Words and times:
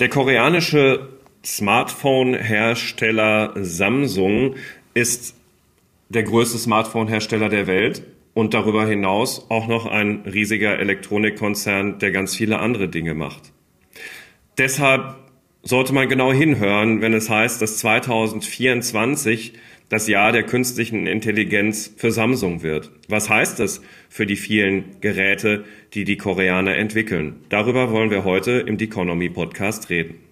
Der 0.00 0.08
koreanische 0.08 1.08
Smartphone-Hersteller 1.44 3.52
Samsung 3.56 4.56
ist 4.92 5.36
der 6.08 6.24
größte 6.24 6.58
Smartphone-Hersteller 6.58 7.48
der 7.48 7.66
Welt 7.66 8.02
und 8.34 8.54
darüber 8.54 8.86
hinaus 8.86 9.46
auch 9.50 9.68
noch 9.68 9.86
ein 9.86 10.22
riesiger 10.26 10.78
Elektronikkonzern, 10.78 11.98
der 12.00 12.10
ganz 12.10 12.34
viele 12.34 12.58
andere 12.58 12.88
Dinge 12.88 13.14
macht. 13.14 13.52
Deshalb 14.58 15.16
sollte 15.62 15.94
man 15.94 16.08
genau 16.08 16.32
hinhören, 16.32 17.00
wenn 17.00 17.14
es 17.14 17.30
heißt, 17.30 17.62
dass 17.62 17.78
2024 17.78 19.54
das 19.88 20.08
Jahr 20.08 20.32
der 20.32 20.44
künstlichen 20.44 21.06
Intelligenz 21.06 21.92
für 21.96 22.10
Samsung 22.10 22.62
wird. 22.62 22.90
Was 23.08 23.28
heißt 23.28 23.60
das 23.60 23.82
für 24.08 24.26
die 24.26 24.36
vielen 24.36 25.00
Geräte, 25.00 25.64
die 25.92 26.04
die 26.04 26.16
Koreaner 26.16 26.76
entwickeln? 26.76 27.36
Darüber 27.48 27.90
wollen 27.90 28.10
wir 28.10 28.24
heute 28.24 28.52
im 28.52 28.78
The 28.78 28.86
Economy 28.86 29.28
Podcast 29.28 29.90
reden. 29.90 30.23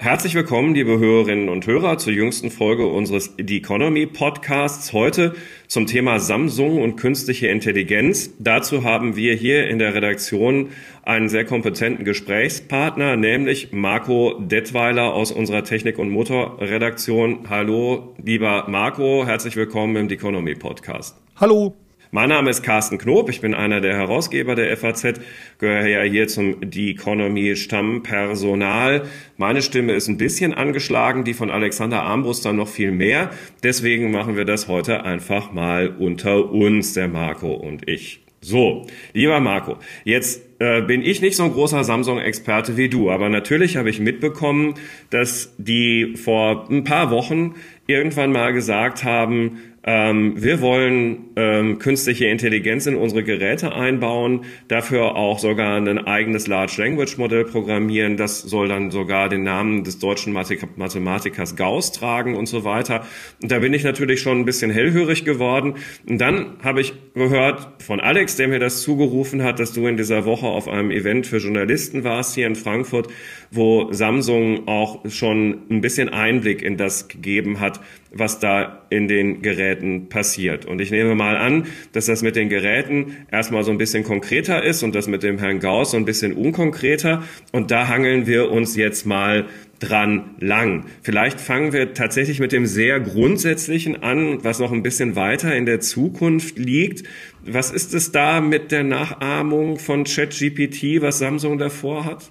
Herzlich 0.00 0.36
willkommen, 0.36 0.76
liebe 0.76 1.00
Hörerinnen 1.00 1.48
und 1.48 1.66
Hörer, 1.66 1.98
zur 1.98 2.12
jüngsten 2.12 2.52
Folge 2.52 2.86
unseres 2.86 3.34
The 3.36 3.56
Economy 3.56 4.06
Podcasts. 4.06 4.92
Heute 4.92 5.34
zum 5.66 5.88
Thema 5.88 6.20
Samsung 6.20 6.80
und 6.80 6.94
künstliche 6.94 7.48
Intelligenz. 7.48 8.30
Dazu 8.38 8.84
haben 8.84 9.16
wir 9.16 9.34
hier 9.34 9.66
in 9.66 9.80
der 9.80 9.94
Redaktion 9.94 10.68
einen 11.02 11.28
sehr 11.28 11.44
kompetenten 11.44 12.04
Gesprächspartner, 12.04 13.16
nämlich 13.16 13.72
Marco 13.72 14.38
Detweiler 14.38 15.12
aus 15.14 15.32
unserer 15.32 15.64
Technik- 15.64 15.98
und 15.98 16.10
Motorredaktion. 16.10 17.48
Hallo, 17.50 18.14
lieber 18.22 18.66
Marco, 18.68 19.26
herzlich 19.26 19.56
willkommen 19.56 19.96
im 19.96 20.08
The 20.08 20.14
Economy 20.14 20.54
Podcast. 20.54 21.16
Hallo. 21.34 21.74
Mein 22.10 22.30
Name 22.30 22.48
ist 22.48 22.62
Carsten 22.62 22.96
Knob, 22.96 23.28
ich 23.28 23.42
bin 23.42 23.52
einer 23.52 23.82
der 23.82 23.94
Herausgeber 23.94 24.54
der 24.54 24.74
FAZ, 24.78 25.20
gehöre 25.58 25.86
ja 25.86 26.00
hier 26.00 26.26
zum 26.26 26.56
Die 26.70 26.92
Economy 26.92 27.54
Stammpersonal. 27.54 29.02
Meine 29.36 29.60
Stimme 29.60 29.92
ist 29.92 30.08
ein 30.08 30.16
bisschen 30.16 30.54
angeschlagen, 30.54 31.24
die 31.24 31.34
von 31.34 31.50
Alexander 31.50 32.04
Armbruster 32.04 32.54
noch 32.54 32.68
viel 32.68 32.92
mehr. 32.92 33.28
Deswegen 33.62 34.10
machen 34.10 34.36
wir 34.36 34.46
das 34.46 34.68
heute 34.68 35.04
einfach 35.04 35.52
mal 35.52 35.88
unter 35.98 36.50
uns, 36.50 36.94
der 36.94 37.08
Marco 37.08 37.52
und 37.52 37.86
ich. 37.86 38.20
So, 38.40 38.86
lieber 39.12 39.40
Marco, 39.40 39.76
jetzt 40.04 40.42
äh, 40.60 40.80
bin 40.80 41.02
ich 41.02 41.20
nicht 41.20 41.36
so 41.36 41.42
ein 41.42 41.52
großer 41.52 41.84
Samsung-Experte 41.84 42.76
wie 42.76 42.88
du, 42.88 43.10
aber 43.10 43.28
natürlich 43.28 43.76
habe 43.76 43.90
ich 43.90 44.00
mitbekommen, 44.00 44.74
dass 45.10 45.54
die 45.58 46.14
vor 46.16 46.70
ein 46.70 46.84
paar 46.84 47.10
Wochen 47.10 47.56
irgendwann 47.88 48.30
mal 48.30 48.52
gesagt 48.52 49.02
haben, 49.02 49.58
ähm, 49.90 50.34
wir 50.36 50.60
wollen 50.60 51.30
ähm, 51.36 51.78
künstliche 51.78 52.26
Intelligenz 52.26 52.84
in 52.84 52.94
unsere 52.94 53.24
Geräte 53.24 53.74
einbauen, 53.74 54.44
dafür 54.68 55.16
auch 55.16 55.38
sogar 55.38 55.78
ein 55.78 56.06
eigenes 56.06 56.46
Large 56.46 56.74
Language 56.76 57.16
Modell 57.16 57.46
programmieren. 57.46 58.18
Das 58.18 58.42
soll 58.42 58.68
dann 58.68 58.90
sogar 58.90 59.30
den 59.30 59.44
Namen 59.44 59.84
des 59.84 59.98
deutschen 59.98 60.34
Mathematikers 60.34 61.56
Gauss 61.56 61.92
tragen 61.92 62.36
und 62.36 62.44
so 62.44 62.64
weiter. 62.64 63.06
Und 63.42 63.50
da 63.50 63.60
bin 63.60 63.72
ich 63.72 63.82
natürlich 63.82 64.20
schon 64.20 64.40
ein 64.40 64.44
bisschen 64.44 64.70
hellhörig 64.70 65.24
geworden. 65.24 65.76
Und 66.06 66.20
dann 66.20 66.58
habe 66.62 66.82
ich 66.82 66.92
gehört 67.14 67.82
von 67.82 67.98
Alex, 67.98 68.36
der 68.36 68.48
mir 68.48 68.58
das 68.58 68.82
zugerufen 68.82 69.42
hat, 69.42 69.58
dass 69.58 69.72
du 69.72 69.86
in 69.86 69.96
dieser 69.96 70.26
Woche 70.26 70.48
auf 70.48 70.68
einem 70.68 70.90
Event 70.90 71.26
für 71.26 71.38
Journalisten 71.38 72.04
warst 72.04 72.34
hier 72.34 72.46
in 72.46 72.56
Frankfurt, 72.56 73.08
wo 73.50 73.90
Samsung 73.90 74.68
auch 74.68 75.08
schon 75.08 75.62
ein 75.70 75.80
bisschen 75.80 76.10
Einblick 76.10 76.60
in 76.60 76.76
das 76.76 77.08
gegeben 77.08 77.58
hat, 77.58 77.80
was 78.10 78.38
da 78.38 78.86
in 78.90 79.08
den 79.08 79.42
Geräten 79.42 80.08
passiert. 80.08 80.64
Und 80.64 80.80
ich 80.80 80.90
nehme 80.90 81.14
mal 81.14 81.36
an, 81.36 81.66
dass 81.92 82.06
das 82.06 82.22
mit 82.22 82.36
den 82.36 82.48
Geräten 82.48 83.16
erstmal 83.30 83.64
so 83.64 83.70
ein 83.70 83.78
bisschen 83.78 84.04
konkreter 84.04 84.62
ist 84.62 84.82
und 84.82 84.94
das 84.94 85.08
mit 85.08 85.22
dem 85.22 85.38
Herrn 85.38 85.60
Gauss 85.60 85.90
so 85.92 85.96
ein 85.96 86.04
bisschen 86.04 86.32
unkonkreter. 86.32 87.22
Und 87.52 87.70
da 87.70 87.88
hangeln 87.88 88.26
wir 88.26 88.50
uns 88.50 88.76
jetzt 88.76 89.06
mal 89.06 89.46
dran 89.78 90.34
lang. 90.40 90.86
Vielleicht 91.02 91.40
fangen 91.40 91.72
wir 91.72 91.94
tatsächlich 91.94 92.40
mit 92.40 92.52
dem 92.52 92.66
sehr 92.66 92.98
Grundsätzlichen 93.00 94.02
an, 94.02 94.42
was 94.42 94.58
noch 94.58 94.72
ein 94.72 94.82
bisschen 94.82 95.14
weiter 95.14 95.54
in 95.54 95.66
der 95.66 95.80
Zukunft 95.80 96.58
liegt. 96.58 97.06
Was 97.44 97.70
ist 97.70 97.94
es 97.94 98.10
da 98.10 98.40
mit 98.40 98.72
der 98.72 98.82
Nachahmung 98.82 99.78
von 99.78 100.04
ChatGPT, 100.04 101.00
was 101.00 101.18
Samsung 101.18 101.58
davor 101.58 102.04
hat? 102.04 102.30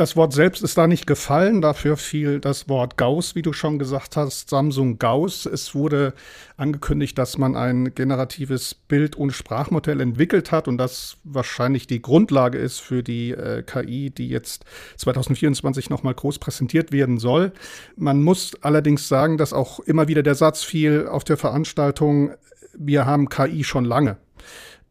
Das 0.00 0.16
Wort 0.16 0.32
selbst 0.32 0.62
ist 0.62 0.78
da 0.78 0.86
nicht 0.86 1.06
gefallen, 1.06 1.60
dafür 1.60 1.98
fiel 1.98 2.40
das 2.40 2.70
Wort 2.70 2.96
Gauss, 2.96 3.34
wie 3.34 3.42
du 3.42 3.52
schon 3.52 3.78
gesagt 3.78 4.16
hast, 4.16 4.48
Samsung 4.48 4.98
Gauss. 4.98 5.44
Es 5.44 5.74
wurde 5.74 6.14
angekündigt, 6.56 7.18
dass 7.18 7.36
man 7.36 7.54
ein 7.54 7.94
generatives 7.94 8.74
Bild- 8.74 9.14
und 9.14 9.32
Sprachmodell 9.32 10.00
entwickelt 10.00 10.52
hat 10.52 10.68
und 10.68 10.78
das 10.78 11.18
wahrscheinlich 11.24 11.86
die 11.86 12.00
Grundlage 12.00 12.56
ist 12.56 12.78
für 12.78 13.02
die 13.02 13.32
äh, 13.32 13.62
KI, 13.62 14.08
die 14.08 14.30
jetzt 14.30 14.64
2024 14.96 15.90
nochmal 15.90 16.14
groß 16.14 16.38
präsentiert 16.38 16.92
werden 16.92 17.18
soll. 17.18 17.52
Man 17.94 18.22
muss 18.22 18.52
allerdings 18.62 19.06
sagen, 19.06 19.36
dass 19.36 19.52
auch 19.52 19.80
immer 19.80 20.08
wieder 20.08 20.22
der 20.22 20.34
Satz 20.34 20.62
fiel 20.62 21.08
auf 21.08 21.24
der 21.24 21.36
Veranstaltung, 21.36 22.30
wir 22.72 23.04
haben 23.04 23.28
KI 23.28 23.64
schon 23.64 23.84
lange. 23.84 24.16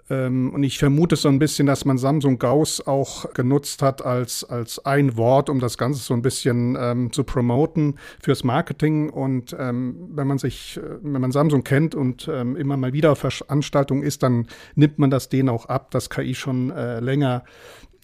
Ähm, 0.09 0.53
und 0.53 0.63
ich 0.63 0.79
vermute 0.79 1.15
so 1.15 1.29
ein 1.29 1.39
bisschen, 1.39 1.67
dass 1.67 1.85
man 1.85 1.97
Samsung 1.97 2.39
Gauss 2.39 2.85
auch 2.85 3.31
genutzt 3.33 3.81
hat 3.81 4.03
als, 4.03 4.43
als 4.43 4.83
ein 4.85 5.17
Wort, 5.17 5.49
um 5.49 5.59
das 5.59 5.77
Ganze 5.77 6.01
so 6.01 6.13
ein 6.13 6.21
bisschen 6.21 6.77
ähm, 6.79 7.11
zu 7.11 7.23
promoten 7.23 7.95
fürs 8.21 8.43
Marketing. 8.43 9.09
Und 9.09 9.55
ähm, 9.57 10.09
wenn 10.11 10.27
man 10.27 10.37
sich, 10.37 10.77
äh, 10.77 10.81
wenn 11.01 11.21
man 11.21 11.31
Samsung 11.31 11.63
kennt 11.63 11.95
und 11.95 12.29
ähm, 12.31 12.55
immer 12.55 12.77
mal 12.77 12.93
wieder 12.93 13.11
auf 13.11 13.19
Veranstaltungen 13.19 14.03
ist, 14.03 14.23
dann 14.23 14.47
nimmt 14.75 14.99
man 14.99 15.09
das 15.09 15.29
denen 15.29 15.49
auch 15.49 15.65
ab, 15.67 15.91
dass 15.91 16.09
KI 16.09 16.33
schon 16.35 16.71
äh, 16.71 16.99
länger 16.99 17.43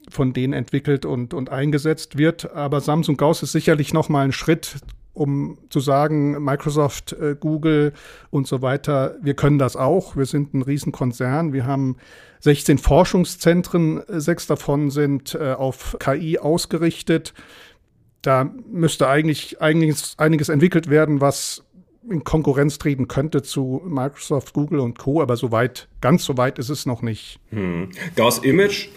von 0.10 0.34
denen 0.34 0.54
entwickelt 0.54 1.06
und, 1.06 1.34
und 1.34 1.50
eingesetzt 1.50 2.18
wird. 2.18 2.52
Aber 2.54 2.82
Samsung 2.82 3.18
Gauss 3.18 3.42
ist 3.42 3.54
sicherlich 3.54 3.94
noch 3.94 4.10
mal 4.10 4.26
ein 4.26 4.32
Schritt 4.32 4.78
um 5.16 5.58
zu 5.70 5.80
sagen, 5.80 6.44
Microsoft, 6.44 7.14
äh, 7.14 7.36
Google 7.40 7.94
und 8.30 8.48
so 8.48 8.62
weiter, 8.62 9.16
wir 9.22 9.34
können 9.34 9.58
das 9.58 9.76
auch. 9.76 10.16
Wir 10.16 10.26
sind 10.26 10.54
ein 10.54 10.62
Riesenkonzern. 10.62 11.54
Wir 11.54 11.66
haben 11.66 11.96
16 12.42 12.78
Forschungszentren, 12.78 14.04
sechs 14.08 14.46
davon 14.46 14.92
sind 14.92 15.34
äh, 15.34 15.54
auf 15.54 15.98
KI 16.00 16.38
ausgerichtet. 16.38 17.34
Da 18.22 18.52
müsste 18.72 19.08
eigentlich, 19.08 19.62
eigentlich 19.62 20.16
einiges 20.18 20.50
entwickelt 20.50 20.90
werden, 20.90 21.22
was 21.22 21.64
in 22.10 22.24
Konkurrenz 22.24 22.78
treten 22.78 23.08
könnte 23.08 23.42
zu 23.42 23.82
Microsoft, 23.86 24.54
Google 24.54 24.80
und 24.80 25.00
Co. 25.00 25.22
Aber 25.22 25.38
so 25.38 25.52
weit, 25.52 25.88
ganz 26.02 26.26
so 26.26 26.38
weit 26.38 26.60
ist 26.60 26.70
es 26.70 26.86
noch 26.86 27.02
nicht. 27.02 27.40
Hm. 27.50 27.90
Gauss 28.16 28.40
Image 28.40 28.90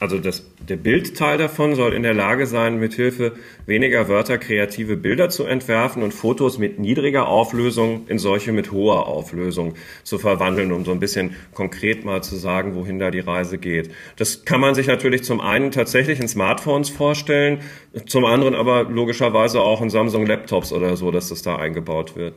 also 0.00 0.18
das, 0.18 0.44
der 0.58 0.76
Bildteil 0.76 1.38
davon 1.38 1.76
soll 1.76 1.94
in 1.94 2.02
der 2.02 2.14
Lage 2.14 2.46
sein, 2.46 2.78
mithilfe 2.78 3.32
weniger 3.64 4.08
Wörter 4.08 4.38
kreative 4.38 4.96
Bilder 4.96 5.28
zu 5.28 5.44
entwerfen 5.44 6.02
und 6.02 6.12
Fotos 6.12 6.58
mit 6.58 6.78
niedriger 6.80 7.28
Auflösung 7.28 8.06
in 8.08 8.18
solche 8.18 8.52
mit 8.52 8.72
hoher 8.72 9.06
Auflösung 9.06 9.74
zu 10.02 10.18
verwandeln, 10.18 10.72
um 10.72 10.84
so 10.84 10.90
ein 10.90 11.00
bisschen 11.00 11.36
konkret 11.54 12.04
mal 12.04 12.22
zu 12.22 12.34
sagen, 12.36 12.74
wohin 12.74 12.98
da 12.98 13.12
die 13.12 13.20
Reise 13.20 13.56
geht. 13.56 13.90
Das 14.16 14.44
kann 14.44 14.60
man 14.60 14.74
sich 14.74 14.88
natürlich 14.88 15.22
zum 15.22 15.40
einen 15.40 15.70
tatsächlich 15.70 16.18
in 16.18 16.28
Smartphones 16.28 16.90
vorstellen, 16.90 17.60
zum 18.06 18.24
anderen 18.24 18.56
aber 18.56 18.84
logischerweise 18.84 19.60
auch 19.60 19.80
in 19.80 19.90
Samsung 19.90 20.26
Laptops 20.26 20.72
oder 20.72 20.96
so, 20.96 21.12
dass 21.12 21.28
das 21.28 21.42
da 21.42 21.56
eingebaut 21.56 22.16
wird. 22.16 22.34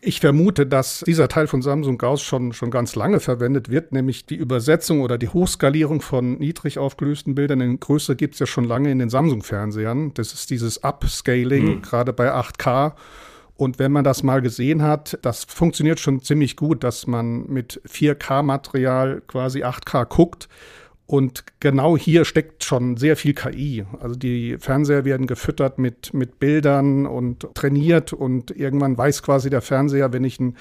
Ich 0.00 0.20
vermute, 0.20 0.64
dass 0.64 1.00
dieser 1.06 1.28
Teil 1.28 1.48
von 1.48 1.60
Samsung 1.60 1.98
Gauss 1.98 2.22
schon, 2.22 2.52
schon 2.52 2.70
ganz 2.70 2.94
lange 2.94 3.18
verwendet 3.18 3.68
wird, 3.68 3.92
nämlich 3.92 4.26
die 4.26 4.36
Übersetzung 4.36 5.00
oder 5.00 5.18
die 5.18 5.28
Hochskalierung 5.28 6.00
von 6.02 6.38
niedrig 6.38 6.78
aufgelösten 6.78 7.34
Bildern 7.34 7.60
in 7.60 7.80
Größe 7.80 8.14
gibt 8.14 8.34
es 8.34 8.40
ja 8.40 8.46
schon 8.46 8.64
lange 8.64 8.92
in 8.92 9.00
den 9.00 9.10
Samsung-Fernsehern. 9.10 10.14
Das 10.14 10.32
ist 10.34 10.50
dieses 10.50 10.84
Upscaling, 10.84 11.64
mhm. 11.64 11.82
gerade 11.82 12.12
bei 12.12 12.32
8K. 12.32 12.92
Und 13.56 13.80
wenn 13.80 13.90
man 13.90 14.04
das 14.04 14.22
mal 14.22 14.40
gesehen 14.40 14.82
hat, 14.82 15.18
das 15.22 15.42
funktioniert 15.42 15.98
schon 15.98 16.22
ziemlich 16.22 16.54
gut, 16.54 16.84
dass 16.84 17.08
man 17.08 17.46
mit 17.48 17.80
4K-Material 17.88 19.22
quasi 19.26 19.64
8K 19.64 20.04
guckt 20.04 20.48
und 21.08 21.44
genau 21.58 21.96
hier 21.96 22.26
steckt 22.26 22.64
schon 22.64 22.98
sehr 22.98 23.16
viel 23.16 23.32
KI. 23.32 23.86
Also 23.98 24.14
die 24.14 24.58
Fernseher 24.58 25.06
werden 25.06 25.26
gefüttert 25.26 25.78
mit, 25.78 26.12
mit 26.12 26.38
Bildern 26.38 27.06
und 27.06 27.46
trainiert 27.54 28.12
und 28.12 28.50
irgendwann 28.50 28.98
weiß 28.98 29.22
quasi 29.22 29.48
der 29.48 29.62
Fernseher, 29.62 30.12
wenn 30.12 30.22
ich 30.22 30.38
einen 30.38 30.58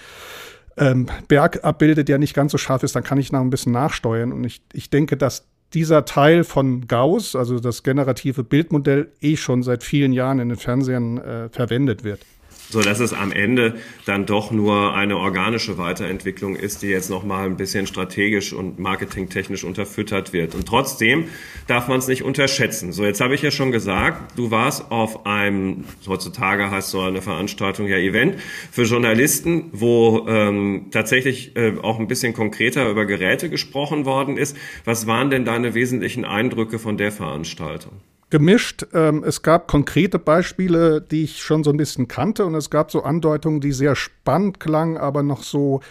ähm, 0.77 1.07
Berg 1.27 1.65
abbilde, 1.65 2.05
der 2.05 2.17
nicht 2.17 2.33
ganz 2.33 2.53
so 2.53 2.57
scharf 2.57 2.83
ist, 2.83 2.95
dann 2.95 3.03
kann 3.03 3.17
ich 3.17 3.33
noch 3.33 3.41
ein 3.41 3.49
bisschen 3.49 3.73
nachsteuern. 3.73 4.31
Und 4.31 4.45
ich, 4.45 4.61
ich 4.71 4.89
denke, 4.89 5.17
dass 5.17 5.45
dieser 5.73 6.05
Teil 6.05 6.45
von 6.45 6.87
Gauss, 6.87 7.35
also 7.35 7.59
das 7.59 7.83
generative 7.83 8.45
Bildmodell, 8.45 9.11
eh 9.19 9.35
schon 9.35 9.63
seit 9.63 9.83
vielen 9.83 10.13
Jahren 10.13 10.39
in 10.39 10.47
den 10.47 10.57
Fernsehern 10.57 11.17
äh, 11.17 11.49
verwendet 11.49 12.05
wird. 12.05 12.21
So 12.69 12.81
dass 12.81 12.99
es 12.99 13.13
am 13.13 13.31
Ende 13.31 13.75
dann 14.05 14.25
doch 14.25 14.51
nur 14.51 14.93
eine 14.93 15.17
organische 15.17 15.77
Weiterentwicklung 15.77 16.55
ist, 16.55 16.81
die 16.81 16.87
jetzt 16.87 17.09
noch 17.09 17.23
mal 17.23 17.45
ein 17.45 17.57
bisschen 17.57 17.87
strategisch 17.87 18.53
und 18.53 18.79
marketingtechnisch 18.79 19.63
unterfüttert 19.63 20.33
wird. 20.33 20.55
Und 20.55 20.67
trotzdem 20.67 21.25
darf 21.67 21.87
man 21.87 21.99
es 21.99 22.07
nicht 22.07 22.23
unterschätzen. 22.23 22.91
So, 22.91 23.05
jetzt 23.05 23.21
habe 23.21 23.35
ich 23.35 23.41
ja 23.41 23.51
schon 23.51 23.71
gesagt, 23.71 24.37
du 24.37 24.51
warst 24.51 24.91
auf 24.91 25.25
einem, 25.25 25.85
heutzutage 26.07 26.69
heißt 26.69 26.89
so 26.89 27.01
eine 27.01 27.21
Veranstaltung 27.21 27.87
ja 27.87 27.97
Event 27.97 28.35
für 28.71 28.83
Journalisten, 28.83 29.69
wo 29.71 30.25
ähm, 30.27 30.87
tatsächlich 30.91 31.55
äh, 31.55 31.73
auch 31.81 31.99
ein 31.99 32.07
bisschen 32.07 32.33
konkreter 32.33 32.89
über 32.89 33.05
Geräte 33.05 33.49
gesprochen 33.49 34.05
worden 34.05 34.37
ist. 34.37 34.57
Was 34.85 35.07
waren 35.07 35.29
denn 35.29 35.45
deine 35.45 35.73
wesentlichen 35.73 36.25
Eindrücke 36.25 36.79
von 36.79 36.97
der 36.97 37.11
Veranstaltung? 37.11 37.93
Gemischt. 38.29 38.85
Ähm, 38.93 39.23
es 39.23 39.41
gab 39.41 39.67
konkrete 39.67 40.19
Beispiele, 40.19 41.01
die 41.01 41.23
ich 41.23 41.41
schon 41.41 41.63
so 41.63 41.71
ein 41.71 41.77
bisschen 41.77 42.07
kannte 42.07 42.45
und 42.45 42.55
es 42.55 42.69
gab 42.69 42.91
so 42.91 43.03
Andeutungen, 43.03 43.61
die 43.61 43.71
sehr 43.71 43.95
spannend 43.95 44.59
klangen, 44.59 44.97
aber 44.97 45.23
noch 45.23 45.43
so 45.43 45.81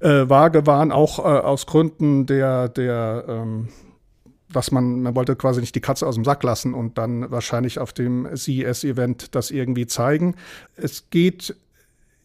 äh, 0.00 0.28
vage 0.28 0.66
waren, 0.66 0.92
auch 0.92 1.18
äh, 1.18 1.22
aus 1.22 1.66
Gründen 1.66 2.26
der, 2.26 2.68
der 2.68 3.24
ähm, 3.28 3.68
dass 4.52 4.70
man, 4.70 5.02
man 5.02 5.14
wollte 5.14 5.34
quasi 5.34 5.60
nicht 5.60 5.74
die 5.74 5.80
Katze 5.80 6.06
aus 6.06 6.14
dem 6.14 6.24
Sack 6.24 6.42
lassen 6.42 6.74
und 6.74 6.98
dann 6.98 7.30
wahrscheinlich 7.30 7.78
auf 7.78 7.92
dem 7.92 8.28
CES-Event 8.34 9.34
das 9.34 9.50
irgendwie 9.50 9.86
zeigen. 9.86 10.34
Es 10.76 11.08
geht 11.10 11.56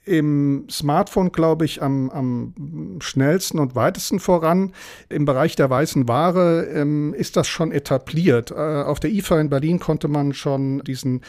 im 0.08 0.66
Smartphone, 0.70 1.32
glaube 1.32 1.66
ich, 1.66 1.82
am, 1.82 2.10
am 2.10 2.98
schnellsten 3.00 3.60
und 3.60 3.76
weitesten 3.76 4.20
voran. 4.20 4.74
Im 5.10 5.26
Bereich 5.26 5.56
der 5.56 5.70
weißen 5.70 6.08
Ware 6.08 6.66
ähm, 6.74 7.14
ist 7.14 7.36
das 7.36 7.48
schon 7.48 7.72
etabliert. 7.72 8.52
Äh, 8.52 8.56
auf 8.56 9.00
der 9.00 9.12
IFA 9.12 9.42
in 9.42 9.50
Berlin 9.50 9.80
konnte 9.80 10.08
man 10.08 10.34
schon 10.34 10.80
diesen 10.80 11.22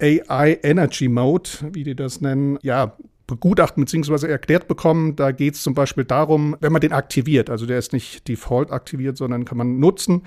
AI 0.00 0.58
Energy 0.62 1.08
Mode, 1.08 1.50
wie 1.72 1.84
die 1.84 1.96
das 1.96 2.20
nennen, 2.20 2.58
ja, 2.62 2.96
begutachten 3.26 3.84
bzw. 3.84 4.26
erklärt 4.26 4.66
bekommen. 4.66 5.14
Da 5.14 5.30
geht 5.32 5.54
es 5.54 5.62
zum 5.62 5.74
Beispiel 5.74 6.04
darum, 6.04 6.56
wenn 6.60 6.72
man 6.72 6.80
den 6.80 6.92
aktiviert, 6.92 7.50
also 7.50 7.66
der 7.66 7.78
ist 7.78 7.92
nicht 7.92 8.26
default 8.26 8.72
aktiviert, 8.72 9.16
sondern 9.16 9.44
kann 9.44 9.58
man 9.58 9.78
nutzen, 9.78 10.22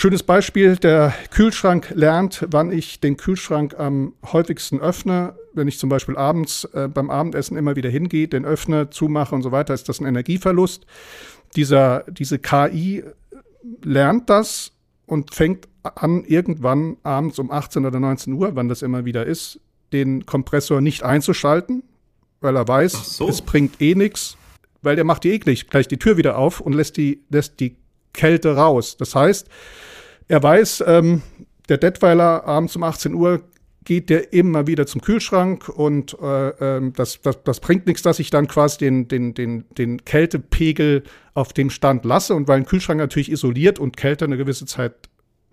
Schönes 0.00 0.22
Beispiel, 0.22 0.76
der 0.76 1.12
Kühlschrank 1.30 1.92
lernt, 1.94 2.46
wann 2.50 2.72
ich 2.72 3.00
den 3.00 3.18
Kühlschrank 3.18 3.78
am 3.78 4.14
häufigsten 4.32 4.80
öffne. 4.80 5.34
Wenn 5.52 5.68
ich 5.68 5.78
zum 5.78 5.90
Beispiel 5.90 6.16
abends 6.16 6.64
äh, 6.72 6.88
beim 6.88 7.10
Abendessen 7.10 7.54
immer 7.58 7.76
wieder 7.76 7.90
hingehe, 7.90 8.26
den 8.26 8.46
öffne, 8.46 8.88
zumache 8.88 9.34
und 9.34 9.42
so 9.42 9.52
weiter, 9.52 9.74
ist 9.74 9.90
das 9.90 10.00
ein 10.00 10.06
Energieverlust. 10.06 10.86
Dieser, 11.54 12.04
diese 12.08 12.38
KI 12.38 13.04
lernt 13.82 14.30
das 14.30 14.72
und 15.04 15.34
fängt 15.34 15.68
an, 15.82 16.24
irgendwann 16.24 16.96
abends 17.02 17.38
um 17.38 17.50
18 17.50 17.84
oder 17.84 18.00
19 18.00 18.32
Uhr, 18.32 18.56
wann 18.56 18.70
das 18.70 18.80
immer 18.80 19.04
wieder 19.04 19.26
ist, 19.26 19.60
den 19.92 20.24
Kompressor 20.24 20.80
nicht 20.80 21.02
einzuschalten, 21.02 21.82
weil 22.40 22.56
er 22.56 22.66
weiß, 22.66 23.18
so. 23.18 23.28
es 23.28 23.42
bringt 23.42 23.82
eh 23.82 23.94
nichts, 23.94 24.38
weil 24.80 24.96
der 24.96 25.04
macht 25.04 25.24
die 25.24 25.32
eklig 25.32 25.68
gleich 25.68 25.88
die 25.88 25.98
Tür 25.98 26.16
wieder 26.16 26.38
auf 26.38 26.62
und 26.62 26.72
lässt 26.72 26.96
die, 26.96 27.22
lässt 27.28 27.60
die 27.60 27.76
Kälte 28.12 28.56
raus. 28.56 28.96
Das 28.96 29.14
heißt, 29.14 29.48
er 30.28 30.42
weiß, 30.42 30.84
ähm, 30.86 31.22
der 31.68 31.78
Detweiler 31.78 32.44
abends 32.44 32.76
um 32.76 32.82
18 32.82 33.14
Uhr 33.14 33.42
geht 33.84 34.10
der 34.10 34.32
immer 34.32 34.66
wieder 34.66 34.86
zum 34.86 35.00
Kühlschrank 35.00 35.68
und 35.68 36.16
äh, 36.20 36.48
äh, 36.48 36.92
das, 36.92 37.20
das, 37.22 37.42
das 37.42 37.60
bringt 37.60 37.86
nichts, 37.86 38.02
dass 38.02 38.18
ich 38.18 38.30
dann 38.30 38.46
quasi 38.46 38.78
den, 38.78 39.08
den, 39.08 39.34
den, 39.34 39.64
den 39.78 40.04
Kältepegel 40.04 41.02
auf 41.34 41.52
dem 41.52 41.70
Stand 41.70 42.04
lasse. 42.04 42.34
Und 42.34 42.46
weil 42.46 42.58
ein 42.58 42.66
Kühlschrank 42.66 42.98
natürlich 42.98 43.30
isoliert 43.32 43.78
und 43.78 43.96
Kälte 43.96 44.26
eine 44.26 44.36
gewisse 44.36 44.66
Zeit 44.66 44.94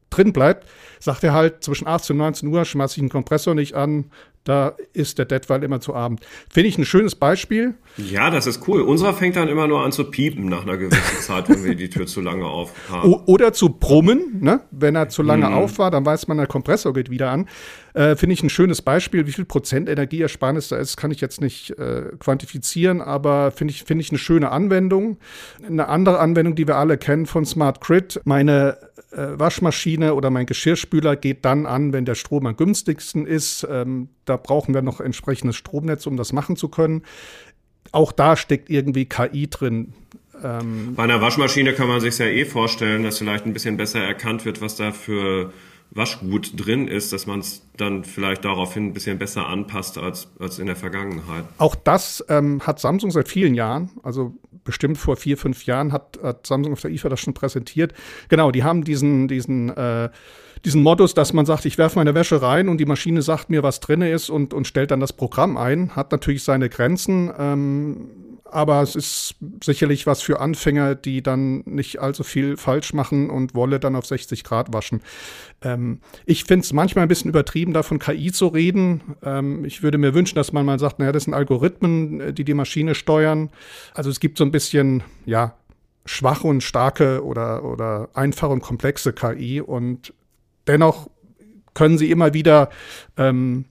drin 0.10 0.34
bleibt, 0.34 0.68
sagt 1.00 1.24
er 1.24 1.34
halt, 1.34 1.64
zwischen 1.64 1.88
18 1.88 2.16
und 2.16 2.18
19 2.20 2.50
Uhr 2.50 2.66
schmeiße 2.66 2.96
ich 2.98 3.02
den 3.02 3.10
Kompressor 3.10 3.56
nicht 3.56 3.76
an, 3.76 4.12
da 4.48 4.74
ist 4.94 5.18
der 5.18 5.26
Deadwall 5.26 5.64
immer 5.64 5.82
zu 5.82 5.94
Abend. 5.94 6.22
Finde 6.50 6.70
ich 6.70 6.78
ein 6.78 6.86
schönes 6.86 7.16
Beispiel. 7.16 7.76
Ja, 7.98 8.30
das 8.30 8.48
ist 8.48 8.68
cool. 8.68 8.82
Unserer 8.82 9.14
fängt 9.14 9.36
dann 9.36 9.50
immer 9.50 9.68
nur 9.68 9.84
an 9.84 9.92
zu 9.92 10.06
piepen 10.06 10.46
nach 10.46 10.64
einer 10.64 10.78
gewissen 10.78 11.22
Zeit, 11.22 11.50
wenn 11.50 11.64
wir 11.64 11.76
die 11.76 11.90
Tür 11.90 12.08
zu 12.08 12.22
lange 12.22 12.46
auf 12.46 12.72
haben. 12.90 13.14
Oder 13.26 13.52
zu 13.52 13.70
brummen, 13.70 14.38
ne? 14.40 14.62
wenn 14.72 14.96
er 14.96 15.10
zu 15.10 15.22
lange 15.22 15.48
mhm. 15.48 15.54
auf 15.54 15.80
war, 15.80 15.92
dann 15.92 16.06
weiß 16.06 16.28
man, 16.28 16.38
der 16.38 16.48
Kompressor 16.48 16.94
geht 16.94 17.10
wieder 17.10 17.30
an. 17.30 17.48
Äh, 17.98 18.16
Finde 18.16 18.34
ich 18.34 18.44
ein 18.44 18.50
schönes 18.52 18.84
Beispiel. 18.84 19.26
Wie 19.26 19.32
viel 19.32 19.46
Prozent 19.46 19.90
Energieersparnis 19.90 20.68
da 20.68 20.78
ist, 20.78 20.98
kann 20.98 21.10
ich 21.10 21.20
jetzt 21.20 21.42
nicht 21.42 21.72
äh, 21.80 22.12
quantifizieren, 22.20 23.02
aber 23.02 23.50
finde 23.50 23.74
ich, 23.74 23.86
finde 23.86 24.04
ich 24.04 24.12
eine 24.12 24.20
schöne 24.20 24.52
Anwendung. 24.52 25.18
Eine 25.66 25.88
andere 25.88 26.20
Anwendung, 26.20 26.54
die 26.54 26.68
wir 26.68 26.76
alle 26.76 27.00
kennen 27.00 27.26
von 27.26 27.44
Smart 27.44 27.82
Grid. 27.82 28.22
Meine 28.24 28.78
äh, 29.12 29.40
Waschmaschine 29.40 30.14
oder 30.14 30.30
mein 30.30 30.46
Geschirrspüler 30.46 31.16
geht 31.16 31.44
dann 31.44 31.66
an, 31.66 31.92
wenn 31.92 32.06
der 32.06 32.14
Strom 32.14 32.46
am 32.46 32.56
günstigsten 32.56 33.26
ist. 33.26 33.68
Ähm, 33.68 34.10
da 34.26 34.38
brauchen 34.38 34.76
wir 34.76 34.84
noch 34.84 35.02
entsprechendes 35.02 35.56
Stromnetz, 35.56 36.06
um 36.06 36.18
das 36.18 36.34
machen 36.34 36.56
zu 36.56 36.70
können. 36.70 37.02
Auch 37.94 38.12
da 38.12 38.36
steckt 38.36 38.70
irgendwie 38.70 39.06
KI 39.06 39.50
drin. 39.50 39.94
Ähm, 40.44 40.94
Bei 40.96 41.06
einer 41.06 41.20
Waschmaschine 41.20 41.74
kann 41.74 41.88
man 41.88 42.00
sich 42.00 42.16
ja 42.20 42.28
eh 42.28 42.46
vorstellen, 42.46 43.02
dass 43.02 43.18
vielleicht 43.18 43.48
ein 43.48 43.54
bisschen 43.54 43.76
besser 43.76 44.04
erkannt 44.04 44.46
wird, 44.46 44.62
was 44.62 44.76
da 44.76 44.92
für 44.92 45.52
Waschgut 45.92 46.52
drin 46.56 46.88
ist, 46.88 47.14
dass 47.14 47.26
man 47.26 47.40
es 47.40 47.64
dann 47.78 48.04
vielleicht 48.04 48.46
daraufhin 48.46 48.88
ein 48.88 48.94
bisschen 48.94 49.18
besser 49.18 49.48
anpasst 49.48 49.98
als, 49.98 50.30
als 50.40 50.60
in 50.60 50.68
der 50.68 50.76
Vergangenheit. 50.76 51.46
Auch 51.58 51.76
das 51.76 52.24
ähm, 52.30 52.62
hat 52.66 52.80
Samsung 52.80 53.12
seit 53.12 53.28
vielen 53.28 53.56
Jahren, 53.56 53.90
also 54.04 54.36
bestimmt 54.64 54.98
vor 54.98 55.16
vier, 55.16 55.38
fünf 55.38 55.66
Jahren 55.66 55.92
hat, 55.94 56.20
hat 56.22 56.46
Samsung 56.46 56.74
auf 56.74 56.82
der 56.82 56.92
IFA 56.92 57.10
das 57.10 57.20
schon 57.22 57.34
präsentiert. 57.34 57.94
Genau, 58.30 58.52
die 58.52 58.64
haben 58.64 58.84
diesen, 58.84 59.28
diesen, 59.28 59.70
äh, 59.70 60.10
diesen 60.66 60.84
Modus, 60.84 61.14
dass 61.14 61.34
man 61.34 61.46
sagt, 61.46 61.66
ich 61.66 61.78
werfe 61.78 61.98
meine 61.98 62.14
Wäsche 62.14 62.42
rein 62.42 62.68
und 62.68 62.78
die 62.78 62.86
Maschine 62.86 63.22
sagt 63.22 63.50
mir, 63.50 63.64
was 63.64 63.80
drin 63.80 64.02
ist 64.02 64.30
und, 64.30 64.54
und 64.54 64.68
stellt 64.68 64.92
dann 64.92 65.00
das 65.00 65.14
Programm 65.14 65.58
ein. 65.58 65.96
Hat 65.96 66.12
natürlich 66.12 66.44
seine 66.44 66.70
Grenzen. 66.70 67.32
Ähm, 67.38 68.10
aber 68.52 68.82
es 68.82 68.96
ist 68.96 69.36
sicherlich 69.64 70.08
was 70.08 70.22
für 70.22 70.40
Anfänger, 70.40 70.96
die 70.96 71.22
dann 71.22 71.64
nicht 71.66 72.00
allzu 72.00 72.24
viel 72.24 72.58
falsch 72.58 72.94
machen 72.94 73.30
und 73.30 73.56
Wolle 73.56 73.80
dann 73.80 73.96
auf 73.96 74.06
60 74.06 74.44
Grad 74.44 74.74
waschen. 74.74 75.02
Ähm, 75.62 76.00
ich 76.26 76.44
finde 76.44 76.64
es 76.64 76.74
manchmal 76.74 77.04
ein 77.04 77.08
bisschen 77.08 77.30
übertrieben, 77.30 77.74
da 77.74 77.84
von 77.84 78.00
KI 78.00 78.32
zu 78.32 78.48
reden. 78.48 79.16
Ähm, 79.24 79.66
ich 79.66 79.84
würde 79.84 79.98
mir 79.98 80.14
wünschen, 80.14 80.36
dass 80.36 80.54
man 80.54 80.66
mal 80.66 80.80
sagt, 80.80 81.00
naja, 81.00 81.12
das 81.12 81.24
sind 81.24 81.34
Algorithmen, 81.34 82.22
äh, 82.22 82.34
die 82.34 82.44
die 82.44 82.54
Maschine 82.54 82.96
steuern. 82.96 83.50
Also 83.94 84.10
es 84.10 84.20
gibt 84.20 84.38
so 84.38 84.44
ein 84.44 84.52
bisschen, 84.52 85.04
ja, 85.26 85.56
schwache 86.06 86.48
und 86.48 86.62
starke 86.62 87.24
oder, 87.24 87.64
oder 87.64 88.10
einfache 88.14 88.52
und 88.52 88.62
komplexe 88.62 89.14
KI 89.14 89.62
und 89.62 90.14
dennoch 90.68 91.10
können 91.74 91.98
sie 91.98 92.12
immer 92.12 92.34
wieder 92.34 92.70
ähm, 93.18 93.66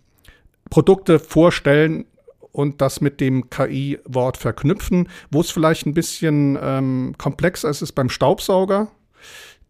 Produkte 0.71 1.19
vorstellen, 1.19 2.07
und 2.57 2.81
das 2.81 3.03
mit 3.03 3.21
dem 3.21 3.51
KI-Wort 3.51 4.39
verknüpfen. 4.39 5.11
Wo 5.31 5.43
es 5.43 5.51
vielleicht 5.51 5.85
ein 5.85 5.93
bisschen 5.93 6.59
ähm, 6.59 7.15
komplexer 7.19 7.69
ist, 7.69 7.83
ist 7.83 7.93
beim 7.93 8.09
Staubsauger. 8.09 8.91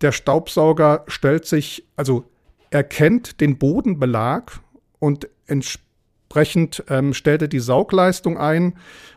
Der 0.02 0.12
Staubsauger 0.12 1.02
stellt 1.08 1.46
sich, 1.46 1.84
also 1.96 2.26
erkennt 2.70 3.40
den 3.40 3.58
Bodenbelag 3.58 4.60
und 5.00 5.28
entsprechend 5.48 6.84
ähm, 6.88 7.12
stellt 7.12 7.42
er 7.42 7.48
die 7.48 7.58
Saugleistung 7.58 8.38
ein. 8.38 8.74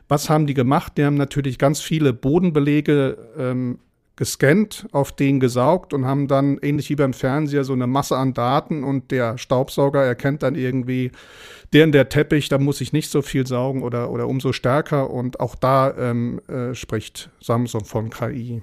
Was 0.07 0.31
haben 0.31 0.48
die 0.48 0.56
gemacht? 0.56 0.94
Die 0.98 1.06
haben 1.06 1.18
natürlich 1.18 1.60
ganz 1.60 1.80
viele 1.80 2.12
Bodenbelege 2.12 3.18
ähm, 3.38 3.77
gescannt, 4.19 4.86
auf 4.92 5.13
den 5.13 5.39
gesaugt 5.39 5.94
und 5.94 6.06
haben 6.06 6.27
dann 6.27 6.60
ähnlich 6.62 6.89
wie 6.89 6.98
beim 6.98 7.13
Fernseher 7.13 7.63
so 7.63 7.71
eine 7.71 7.88
Masse 7.88 8.18
an 8.18 8.33
Daten 8.33 8.83
und 8.83 9.11
der 9.11 9.38
Staubsauger 9.38 10.04
erkennt 10.04 10.44
dann 10.44 10.56
irgendwie, 10.56 11.11
der 11.71 11.85
in 11.85 11.94
der 11.94 12.09
Teppich, 12.09 12.49
da 12.49 12.57
muss 12.57 12.81
ich 12.81 12.92
nicht 12.92 13.09
so 13.09 13.21
viel 13.21 13.47
saugen 13.47 13.81
oder, 13.81 14.11
oder 14.11 14.28
umso 14.28 14.52
stärker 14.52 15.09
und 15.09 15.40
auch 15.40 15.56
da 15.56 15.95
ähm, 15.97 16.42
äh, 16.49 16.76
spricht 16.76 17.30
Samsung 17.42 17.85
von 17.85 18.09
KI. 18.09 18.61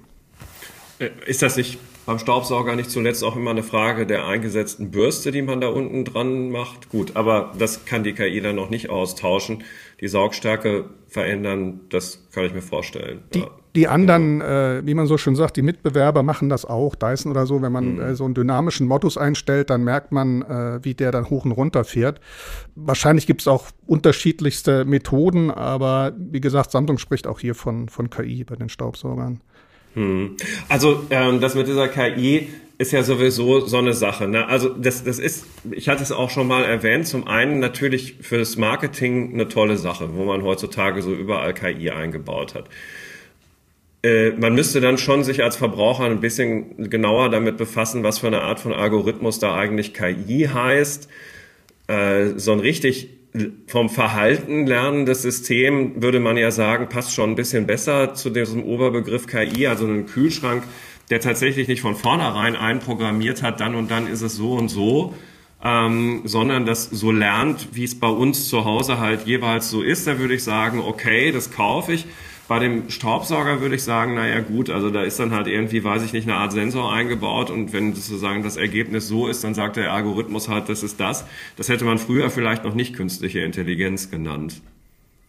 Äh, 0.99 1.09
ist 1.25 1.41
das 1.41 1.57
nicht 1.57 1.79
beim 2.05 2.19
Staubsauger 2.19 2.75
nicht 2.75 2.91
zuletzt 2.91 3.23
auch 3.23 3.35
immer 3.35 3.49
eine 3.49 3.63
Frage 3.63 4.05
der 4.05 4.27
eingesetzten 4.27 4.91
Bürste, 4.91 5.31
die 5.31 5.41
man 5.41 5.59
da 5.59 5.69
unten 5.69 6.05
dran 6.05 6.51
macht? 6.51 6.89
Gut, 6.89 7.15
aber 7.15 7.51
das 7.57 7.85
kann 7.85 8.03
die 8.03 8.13
KI 8.13 8.41
dann 8.41 8.55
noch 8.55 8.69
nicht 8.69 8.91
austauschen. 8.91 9.63
Die 10.01 10.07
Saugstärke 10.07 10.85
verändern, 11.17 11.81
das 11.89 12.27
kann 12.31 12.45
ich 12.45 12.53
mir 12.53 12.61
vorstellen. 12.61 13.23
Die, 13.33 13.39
ja. 13.39 13.49
Die 13.75 13.87
anderen, 13.87 14.41
äh, 14.41 14.81
wie 14.85 14.93
man 14.93 15.07
so 15.07 15.17
schön 15.17 15.35
sagt, 15.35 15.57
die 15.57 15.61
Mitbewerber 15.61 16.23
machen 16.23 16.49
das 16.49 16.63
auch, 16.63 16.95
Dyson 16.95 17.31
oder 17.31 17.45
so. 17.45 17.61
Wenn 17.61 17.71
man 17.71 17.95
mhm. 17.95 18.01
äh, 18.01 18.15
so 18.15 18.25
einen 18.25 18.33
dynamischen 18.35 18.87
Modus 18.87 19.17
einstellt, 19.17 19.69
dann 19.69 19.83
merkt 19.83 20.11
man, 20.11 20.41
äh, 20.43 20.79
wie 20.83 20.93
der 20.93 21.11
dann 21.11 21.29
hoch 21.29 21.45
und 21.45 21.51
runter 21.51 21.83
fährt. 21.83 22.19
Wahrscheinlich 22.75 23.27
gibt 23.27 23.41
es 23.41 23.47
auch 23.47 23.65
unterschiedlichste 23.85 24.85
Methoden, 24.85 25.51
aber 25.51 26.13
wie 26.17 26.41
gesagt, 26.41 26.71
Samsung 26.71 26.97
spricht 26.97 27.27
auch 27.27 27.39
hier 27.39 27.55
von, 27.55 27.89
von 27.89 28.09
KI 28.09 28.43
bei 28.43 28.55
den 28.55 28.69
Staubsaugern. 28.69 29.41
Mhm. 29.95 30.37
Also 30.69 31.03
ähm, 31.09 31.41
das 31.41 31.55
mit 31.55 31.67
dieser 31.67 31.87
KI 31.87 32.49
ist 32.77 32.91
ja 32.91 33.01
sowieso 33.03 33.65
so 33.65 33.77
eine 33.77 33.93
Sache. 33.93 34.27
Ne? 34.27 34.47
Also 34.47 34.69
das, 34.69 35.03
das 35.03 35.17
ist, 35.17 35.45
ich 35.71 35.89
hatte 35.89 36.03
es 36.03 36.11
auch 36.11 36.29
schon 36.29 36.47
mal 36.47 36.63
erwähnt, 36.63 37.07
zum 37.07 37.27
einen 37.27 37.59
natürlich 37.59 38.15
fürs 38.21 38.55
Marketing 38.57 39.33
eine 39.33 39.47
tolle 39.47 39.77
Sache, 39.77 40.15
wo 40.15 40.25
man 40.25 40.43
heutzutage 40.43 41.01
so 41.01 41.13
überall 41.13 41.53
KI 41.53 41.89
eingebaut 41.89 42.53
hat. 42.53 42.69
Äh, 44.03 44.31
man 44.31 44.53
müsste 44.53 44.79
dann 44.79 44.99
schon 44.99 45.23
sich 45.23 45.43
als 45.43 45.55
Verbraucher 45.55 46.05
ein 46.05 46.19
bisschen 46.19 46.89
genauer 46.89 47.29
damit 47.29 47.57
befassen, 47.57 48.03
was 48.03 48.19
für 48.19 48.27
eine 48.27 48.41
Art 48.41 48.59
von 48.59 48.73
Algorithmus 48.73 49.39
da 49.39 49.55
eigentlich 49.55 49.93
KI 49.95 50.49
heißt. 50.53 51.09
Äh, 51.87 52.27
so 52.37 52.51
ein 52.51 52.59
richtig 52.59 53.09
vom 53.67 53.89
Verhalten 53.89 54.65
lernendes 54.65 55.21
System, 55.21 56.01
würde 56.01 56.19
man 56.19 56.37
ja 56.37 56.51
sagen, 56.51 56.89
passt 56.89 57.13
schon 57.13 57.31
ein 57.31 57.35
bisschen 57.35 57.67
besser 57.67 58.13
zu 58.13 58.29
diesem 58.29 58.63
Oberbegriff 58.63 59.27
KI, 59.27 59.67
also 59.67 59.85
einen 59.85 60.05
Kühlschrank, 60.05 60.63
der 61.09 61.19
tatsächlich 61.19 61.67
nicht 61.67 61.81
von 61.81 61.95
vornherein 61.95 62.55
einprogrammiert 62.55 63.43
hat, 63.43 63.59
dann 63.59 63.75
und 63.75 63.91
dann 63.91 64.07
ist 64.07 64.21
es 64.21 64.35
so 64.35 64.53
und 64.53 64.69
so, 64.69 65.13
ähm, 65.63 66.21
sondern 66.25 66.65
das 66.65 66.85
so 66.85 67.11
lernt, 67.11 67.69
wie 67.71 67.83
es 67.83 67.99
bei 67.99 68.09
uns 68.09 68.47
zu 68.47 68.65
Hause 68.65 68.99
halt 68.99 69.25
jeweils 69.25 69.69
so 69.69 69.81
ist, 69.81 70.07
da 70.07 70.19
würde 70.19 70.35
ich 70.35 70.43
sagen, 70.43 70.79
okay, 70.79 71.31
das 71.31 71.51
kaufe 71.51 71.93
ich. 71.93 72.05
Bei 72.47 72.59
dem 72.59 72.89
Staubsauger 72.89 73.59
würde 73.59 73.75
ich 73.75 73.83
sagen, 73.83 74.15
naja 74.15 74.39
gut, 74.39 74.69
also 74.69 74.89
da 74.89 75.03
ist 75.03 75.19
dann 75.19 75.31
halt 75.31 75.47
irgendwie, 75.47 75.83
weiß 75.83 76.03
ich 76.03 76.13
nicht, 76.13 76.29
eine 76.29 76.37
Art 76.37 76.53
Sensor 76.53 76.93
eingebaut 76.93 77.49
und 77.49 77.73
wenn 77.73 77.93
sozusagen 77.93 78.41
das 78.41 78.55
Ergebnis 78.55 79.07
so 79.07 79.27
ist, 79.27 79.43
dann 79.43 79.53
sagt 79.53 79.75
der 79.75 79.91
Algorithmus 79.91 80.47
halt, 80.47 80.69
das 80.69 80.81
ist 80.81 80.99
das. 80.99 81.25
Das 81.57 81.67
hätte 81.67 81.83
man 81.83 81.97
früher 81.97 82.29
vielleicht 82.29 82.63
noch 82.63 82.73
nicht 82.73 82.95
künstliche 82.95 83.39
Intelligenz 83.39 84.11
genannt. 84.11 84.61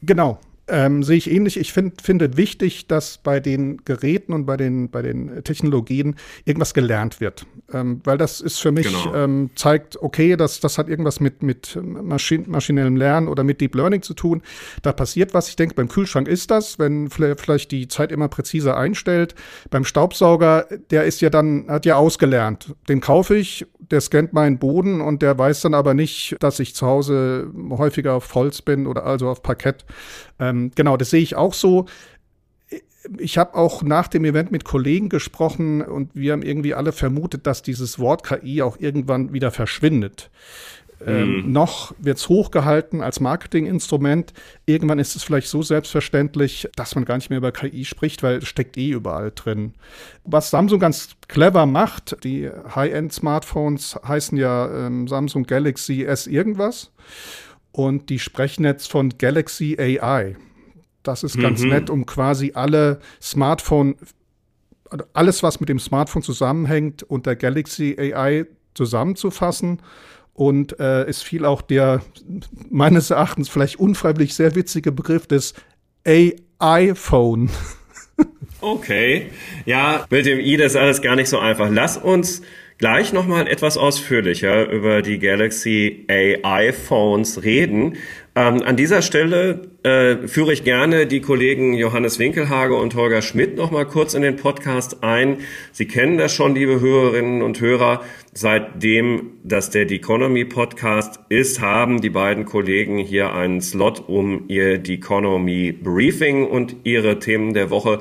Genau, 0.02 0.38
ähm, 0.68 1.02
sehe 1.02 1.16
ich 1.16 1.30
ähnlich. 1.30 1.58
Ich 1.58 1.72
find, 1.72 2.02
finde 2.02 2.36
wichtig, 2.36 2.86
dass 2.86 3.18
bei 3.18 3.40
den 3.40 3.78
Geräten 3.84 4.32
und 4.32 4.46
bei 4.46 4.56
den, 4.56 4.90
bei 4.90 5.02
den 5.02 5.42
Technologien 5.44 6.16
irgendwas 6.44 6.74
gelernt 6.74 7.20
wird. 7.20 7.46
Ähm, 7.72 8.00
weil 8.04 8.18
das 8.18 8.40
ist 8.40 8.58
für 8.58 8.72
mich, 8.72 8.86
genau. 8.86 9.14
ähm, 9.14 9.50
zeigt, 9.54 10.00
okay, 10.02 10.36
das, 10.36 10.60
das 10.60 10.78
hat 10.78 10.88
irgendwas 10.88 11.20
mit, 11.20 11.42
mit 11.42 11.78
Maschin 11.82 12.44
maschinellem 12.48 12.96
Lernen 12.96 13.28
oder 13.28 13.44
mit 13.44 13.60
Deep 13.60 13.74
Learning 13.74 14.02
zu 14.02 14.14
tun. 14.14 14.42
Da 14.82 14.92
passiert 14.92 15.34
was. 15.34 15.48
Ich 15.48 15.56
denke, 15.56 15.74
beim 15.74 15.88
Kühlschrank 15.88 16.28
ist 16.28 16.50
das, 16.50 16.78
wenn 16.78 17.10
vielleicht 17.10 17.70
die 17.70 17.88
Zeit 17.88 18.12
immer 18.12 18.28
präziser 18.28 18.76
einstellt. 18.76 19.34
Beim 19.70 19.84
Staubsauger, 19.84 20.66
der 20.90 21.04
ist 21.04 21.20
ja 21.20 21.30
dann, 21.30 21.66
hat 21.68 21.86
ja 21.86 21.96
ausgelernt. 21.96 22.74
Den 22.88 23.00
kaufe 23.00 23.36
ich, 23.36 23.66
der 23.90 24.00
scannt 24.00 24.32
meinen 24.32 24.58
Boden 24.58 25.00
und 25.00 25.22
der 25.22 25.38
weiß 25.38 25.62
dann 25.62 25.74
aber 25.74 25.94
nicht, 25.94 26.36
dass 26.40 26.60
ich 26.60 26.74
zu 26.74 26.86
Hause 26.86 27.50
häufiger 27.70 28.14
auf 28.14 28.34
Holz 28.34 28.62
bin 28.62 28.86
oder 28.86 29.04
also 29.04 29.28
auf 29.28 29.42
Parkett. 29.42 29.84
Ähm, 30.38 30.70
genau, 30.74 30.96
das 30.96 31.10
sehe 31.10 31.22
ich 31.22 31.36
auch 31.36 31.54
so. 31.54 31.86
Ich 33.18 33.38
habe 33.38 33.54
auch 33.54 33.82
nach 33.82 34.08
dem 34.08 34.24
Event 34.24 34.50
mit 34.50 34.64
Kollegen 34.64 35.08
gesprochen 35.08 35.82
und 35.82 36.10
wir 36.14 36.32
haben 36.32 36.42
irgendwie 36.42 36.74
alle 36.74 36.92
vermutet, 36.92 37.46
dass 37.46 37.62
dieses 37.62 37.98
Wort 37.98 38.22
KI 38.24 38.62
auch 38.62 38.78
irgendwann 38.78 39.32
wieder 39.32 39.50
verschwindet. 39.50 40.30
Ähm, 41.06 41.42
mhm. 41.42 41.52
Noch 41.52 41.94
wird 41.98 42.18
es 42.18 42.28
hochgehalten 42.28 43.02
als 43.02 43.20
Marketinginstrument. 43.20 44.32
Irgendwann 44.66 44.98
ist 44.98 45.14
es 45.14 45.22
vielleicht 45.22 45.48
so 45.48 45.62
selbstverständlich, 45.62 46.68
dass 46.74 46.94
man 46.94 47.04
gar 47.04 47.16
nicht 47.16 47.30
mehr 47.30 47.38
über 47.38 47.52
KI 47.52 47.84
spricht, 47.84 48.22
weil 48.22 48.38
es 48.38 48.48
steckt 48.48 48.76
eh 48.76 48.90
überall 48.90 49.30
drin. 49.34 49.74
Was 50.24 50.50
Samsung 50.50 50.80
ganz 50.80 51.10
clever 51.28 51.66
macht, 51.66 52.24
die 52.24 52.50
High-End-Smartphones 52.74 54.00
heißen 54.06 54.36
ja 54.36 54.86
ähm, 54.86 55.06
Samsung 55.06 55.44
Galaxy 55.44 56.02
S 56.04 56.26
irgendwas. 56.26 56.90
Und 57.78 58.10
die 58.10 58.18
sprechen 58.18 58.64
jetzt 58.64 58.90
von 58.90 59.18
Galaxy 59.18 59.76
AI. 59.78 60.34
Das 61.04 61.22
ist 61.22 61.38
ganz 61.38 61.60
mhm. 61.60 61.68
nett, 61.68 61.90
um 61.90 62.06
quasi 62.06 62.50
alle 62.56 62.98
Smartphone, 63.22 63.94
alles, 65.12 65.44
was 65.44 65.60
mit 65.60 65.68
dem 65.68 65.78
Smartphone 65.78 66.22
zusammenhängt, 66.22 67.04
unter 67.04 67.36
Galaxy 67.36 67.96
AI 67.96 68.46
zusammenzufassen. 68.74 69.80
Und 70.34 70.80
äh, 70.80 71.04
es 71.04 71.22
fiel 71.22 71.44
auch 71.44 71.62
der 71.62 72.02
meines 72.68 73.10
Erachtens 73.10 73.48
vielleicht 73.48 73.76
unfreiwillig 73.76 74.34
sehr 74.34 74.56
witzige 74.56 74.90
Begriff 74.90 75.28
des 75.28 75.54
AI-Phone. 76.04 77.48
Okay, 78.60 79.30
ja, 79.66 80.04
mit 80.10 80.26
dem 80.26 80.40
i 80.40 80.56
das 80.56 80.72
ist 80.72 80.76
alles 80.76 81.00
gar 81.00 81.14
nicht 81.14 81.28
so 81.28 81.38
einfach. 81.38 81.68
Lass 81.70 81.96
uns 81.96 82.42
gleich 82.78 83.12
nochmal 83.12 83.48
etwas 83.48 83.76
ausführlicher 83.76 84.70
über 84.70 85.02
die 85.02 85.18
Galaxy 85.18 86.06
AI 86.08 86.72
Phones 86.72 87.42
reden. 87.42 87.96
Ähm, 88.36 88.62
an 88.62 88.76
dieser 88.76 89.02
Stelle 89.02 89.62
äh, 89.82 90.28
führe 90.28 90.52
ich 90.52 90.62
gerne 90.62 91.06
die 91.08 91.20
Kollegen 91.20 91.74
Johannes 91.74 92.20
Winkelhage 92.20 92.76
und 92.76 92.94
Holger 92.94 93.20
Schmidt 93.20 93.56
nochmal 93.56 93.84
kurz 93.84 94.14
in 94.14 94.22
den 94.22 94.36
Podcast 94.36 95.02
ein. 95.02 95.38
Sie 95.72 95.86
kennen 95.88 96.18
das 96.18 96.32
schon, 96.32 96.54
liebe 96.54 96.80
Hörerinnen 96.80 97.42
und 97.42 97.60
Hörer. 97.60 98.02
Seitdem 98.32 99.32
das 99.42 99.70
der 99.70 99.90
Economy 99.90 100.44
Podcast 100.44 101.18
ist, 101.28 101.60
haben 101.60 102.00
die 102.00 102.10
beiden 102.10 102.44
Kollegen 102.44 102.98
hier 102.98 103.32
einen 103.32 103.60
Slot, 103.60 104.08
um 104.08 104.44
ihr 104.46 104.74
Economy 104.88 105.72
Briefing 105.72 106.46
und 106.46 106.76
ihre 106.84 107.18
Themen 107.18 107.54
der 107.54 107.70
Woche 107.70 107.98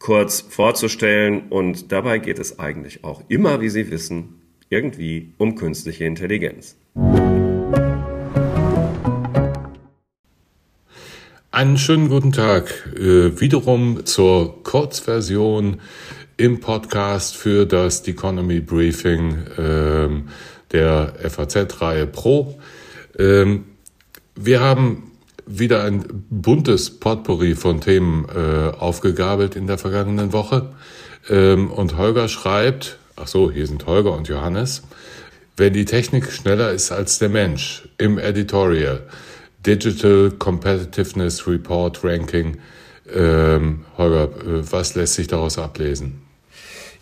kurz 0.00 0.40
vorzustellen. 0.40 1.42
Und 1.50 1.92
dabei 1.92 2.18
geht 2.18 2.40
es 2.40 2.58
eigentlich 2.58 3.04
auch 3.04 3.22
immer, 3.28 3.60
wie 3.60 3.68
Sie 3.68 3.88
wissen, 3.92 4.40
irgendwie 4.68 5.34
um 5.38 5.54
künstliche 5.54 6.04
Intelligenz. 6.04 6.76
Einen 11.52 11.78
schönen 11.78 12.08
guten 12.08 12.32
Tag. 12.32 12.92
Äh, 12.96 13.40
wiederum 13.40 14.06
zur 14.06 14.62
Kurzversion 14.64 15.80
im 16.36 16.60
Podcast 16.60 17.36
für 17.36 17.66
das 17.66 18.06
Economy 18.08 18.60
Briefing 18.60 19.36
äh, 19.58 20.08
der 20.72 21.14
FAZ-Reihe 21.28 22.06
Pro. 22.06 22.58
Ähm, 23.18 23.64
wir 24.36 24.60
haben 24.60 25.09
wieder 25.46 25.84
ein 25.84 26.04
buntes 26.30 26.98
Potpourri 26.98 27.54
von 27.54 27.80
Themen 27.80 28.26
äh, 28.28 28.70
aufgegabelt 28.76 29.56
in 29.56 29.66
der 29.66 29.78
vergangenen 29.78 30.32
Woche. 30.32 30.70
Ähm, 31.28 31.70
und 31.70 31.96
Holger 31.96 32.28
schreibt, 32.28 32.98
ach 33.16 33.26
so, 33.26 33.50
hier 33.50 33.66
sind 33.66 33.86
Holger 33.86 34.12
und 34.16 34.28
Johannes, 34.28 34.82
wenn 35.56 35.72
die 35.72 35.84
Technik 35.84 36.32
schneller 36.32 36.70
ist 36.70 36.90
als 36.90 37.18
der 37.18 37.28
Mensch 37.28 37.88
im 37.98 38.18
Editorial, 38.18 39.02
Digital 39.66 40.30
Competitiveness 40.38 41.46
Report 41.46 42.02
Ranking, 42.02 42.58
ähm, 43.14 43.84
Holger, 43.98 44.24
äh, 44.24 44.72
was 44.72 44.94
lässt 44.94 45.14
sich 45.14 45.26
daraus 45.26 45.58
ablesen? 45.58 46.19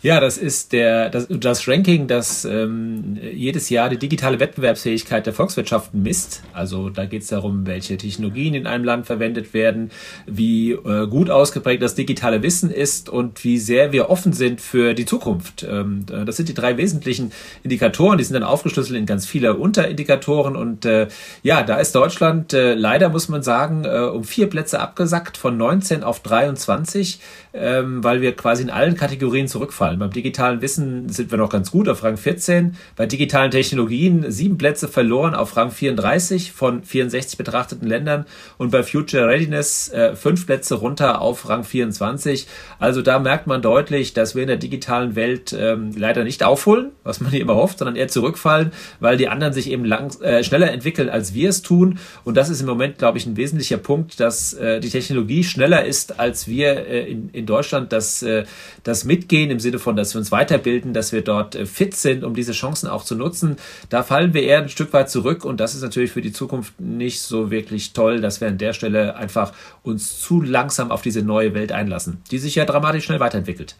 Ja, 0.01 0.21
das 0.21 0.37
ist 0.37 0.71
der, 0.71 1.09
das, 1.09 1.27
das 1.29 1.67
Ranking, 1.67 2.07
das 2.07 2.45
ähm, 2.45 3.17
jedes 3.33 3.69
Jahr 3.69 3.89
die 3.89 3.97
digitale 3.97 4.39
Wettbewerbsfähigkeit 4.39 5.25
der 5.25 5.33
Volkswirtschaften 5.33 6.01
misst. 6.01 6.41
Also 6.53 6.89
da 6.89 7.03
geht 7.03 7.23
es 7.23 7.27
darum, 7.27 7.67
welche 7.67 7.97
Technologien 7.97 8.53
in 8.53 8.65
einem 8.65 8.85
Land 8.85 9.07
verwendet 9.07 9.53
werden, 9.53 9.91
wie 10.25 10.71
äh, 10.71 11.05
gut 11.07 11.29
ausgeprägt 11.29 11.83
das 11.83 11.95
digitale 11.95 12.41
Wissen 12.43 12.71
ist 12.71 13.09
und 13.09 13.43
wie 13.43 13.57
sehr 13.57 13.91
wir 13.91 14.09
offen 14.09 14.31
sind 14.31 14.61
für 14.61 14.93
die 14.93 15.03
Zukunft. 15.03 15.67
Ähm, 15.69 16.05
das 16.05 16.37
sind 16.37 16.47
die 16.47 16.53
drei 16.53 16.77
wesentlichen 16.77 17.33
Indikatoren, 17.63 18.17
die 18.17 18.23
sind 18.23 18.35
dann 18.35 18.43
aufgeschlüsselt 18.43 18.97
in 18.97 19.05
ganz 19.05 19.25
viele 19.25 19.55
Unterindikatoren 19.55 20.55
und 20.55 20.85
äh, 20.85 21.09
ja, 21.43 21.61
da 21.61 21.75
ist 21.75 21.93
Deutschland 21.93 22.53
äh, 22.53 22.73
leider, 22.73 23.09
muss 23.09 23.27
man 23.27 23.43
sagen, 23.43 23.83
äh, 23.83 23.99
um 23.99 24.23
vier 24.23 24.47
Plätze 24.47 24.79
abgesackt 24.79 25.35
von 25.35 25.57
19 25.57 26.05
auf 26.05 26.21
23 26.21 27.19
ähm, 27.53 28.03
weil 28.03 28.21
wir 28.21 28.35
quasi 28.35 28.63
in 28.63 28.69
allen 28.69 28.95
Kategorien 28.95 29.47
zurückfallen. 29.47 29.99
Beim 29.99 30.11
digitalen 30.11 30.61
Wissen 30.61 31.09
sind 31.09 31.31
wir 31.31 31.37
noch 31.37 31.49
ganz 31.49 31.71
gut 31.71 31.89
auf 31.89 32.03
Rang 32.03 32.17
14, 32.17 32.75
bei 32.95 33.05
digitalen 33.05 33.51
Technologien 33.51 34.31
sieben 34.31 34.57
Plätze 34.57 34.87
verloren 34.87 35.33
auf 35.33 35.57
Rang 35.57 35.71
34 35.71 36.51
von 36.51 36.83
64 36.83 37.37
betrachteten 37.37 37.87
Ländern 37.87 38.25
und 38.57 38.71
bei 38.71 38.83
Future 38.83 39.27
Readiness 39.27 39.89
äh, 39.89 40.15
fünf 40.15 40.45
Plätze 40.45 40.75
runter 40.75 41.21
auf 41.21 41.49
Rang 41.49 41.63
24. 41.63 42.47
Also 42.77 43.01
da 43.01 43.19
merkt 43.19 43.47
man 43.47 43.61
deutlich, 43.61 44.13
dass 44.13 44.35
wir 44.35 44.43
in 44.43 44.47
der 44.47 44.57
digitalen 44.57 45.15
Welt 45.15 45.55
ähm, 45.57 45.91
leider 45.95 46.23
nicht 46.23 46.43
aufholen, 46.43 46.91
was 47.03 47.19
man 47.19 47.31
hier 47.31 47.41
immer 47.41 47.55
hofft, 47.55 47.79
sondern 47.79 47.95
eher 47.95 48.07
zurückfallen, 48.07 48.71
weil 48.99 49.17
die 49.17 49.27
anderen 49.27 49.53
sich 49.53 49.71
eben 49.71 49.85
lang, 49.85 50.19
äh, 50.21 50.43
schneller 50.43 50.71
entwickeln, 50.71 51.09
als 51.09 51.33
wir 51.33 51.49
es 51.49 51.61
tun. 51.61 51.99
Und 52.23 52.37
das 52.37 52.49
ist 52.49 52.61
im 52.61 52.67
Moment, 52.67 52.97
glaube 52.97 53.17
ich, 53.17 53.25
ein 53.25 53.37
wesentlicher 53.37 53.77
Punkt, 53.77 54.19
dass 54.19 54.53
äh, 54.53 54.79
die 54.79 54.89
Technologie 54.89 55.43
schneller 55.43 55.85
ist, 55.85 56.19
als 56.19 56.47
wir 56.47 56.87
äh, 56.87 57.09
in, 57.09 57.29
in 57.39 57.45
Deutschland 57.45 57.91
das, 57.91 58.21
äh, 58.21 58.43
das 58.83 59.03
Mitgehen 59.03 59.49
im 59.49 59.59
Sinne 59.59 59.79
von, 59.79 59.95
dass 59.95 60.13
wir 60.13 60.19
uns 60.19 60.31
weiterbilden, 60.31 60.93
dass 60.93 61.11
wir 61.11 61.21
dort 61.21 61.55
äh, 61.55 61.65
fit 61.65 61.95
sind, 61.95 62.23
um 62.23 62.35
diese 62.35 62.51
Chancen 62.51 62.87
auch 62.87 63.03
zu 63.03 63.15
nutzen. 63.15 63.57
Da 63.89 64.03
fallen 64.03 64.33
wir 64.33 64.43
eher 64.43 64.59
ein 64.59 64.69
Stück 64.69 64.93
weit 64.93 65.09
zurück 65.09 65.45
und 65.45 65.59
das 65.59 65.73
ist 65.73 65.81
natürlich 65.81 66.11
für 66.11 66.21
die 66.21 66.31
Zukunft 66.31 66.79
nicht 66.79 67.21
so 67.21 67.49
wirklich 67.49 67.93
toll, 67.93 68.21
dass 68.21 68.41
wir 68.41 68.47
an 68.47 68.57
der 68.57 68.73
Stelle 68.73 69.15
einfach 69.15 69.53
uns 69.81 70.19
zu 70.19 70.41
langsam 70.41 70.91
auf 70.91 71.01
diese 71.01 71.21
neue 71.23 71.53
Welt 71.53 71.71
einlassen, 71.71 72.21
die 72.31 72.37
sich 72.37 72.55
ja 72.55 72.65
dramatisch 72.65 73.05
schnell 73.05 73.19
weiterentwickelt 73.19 73.75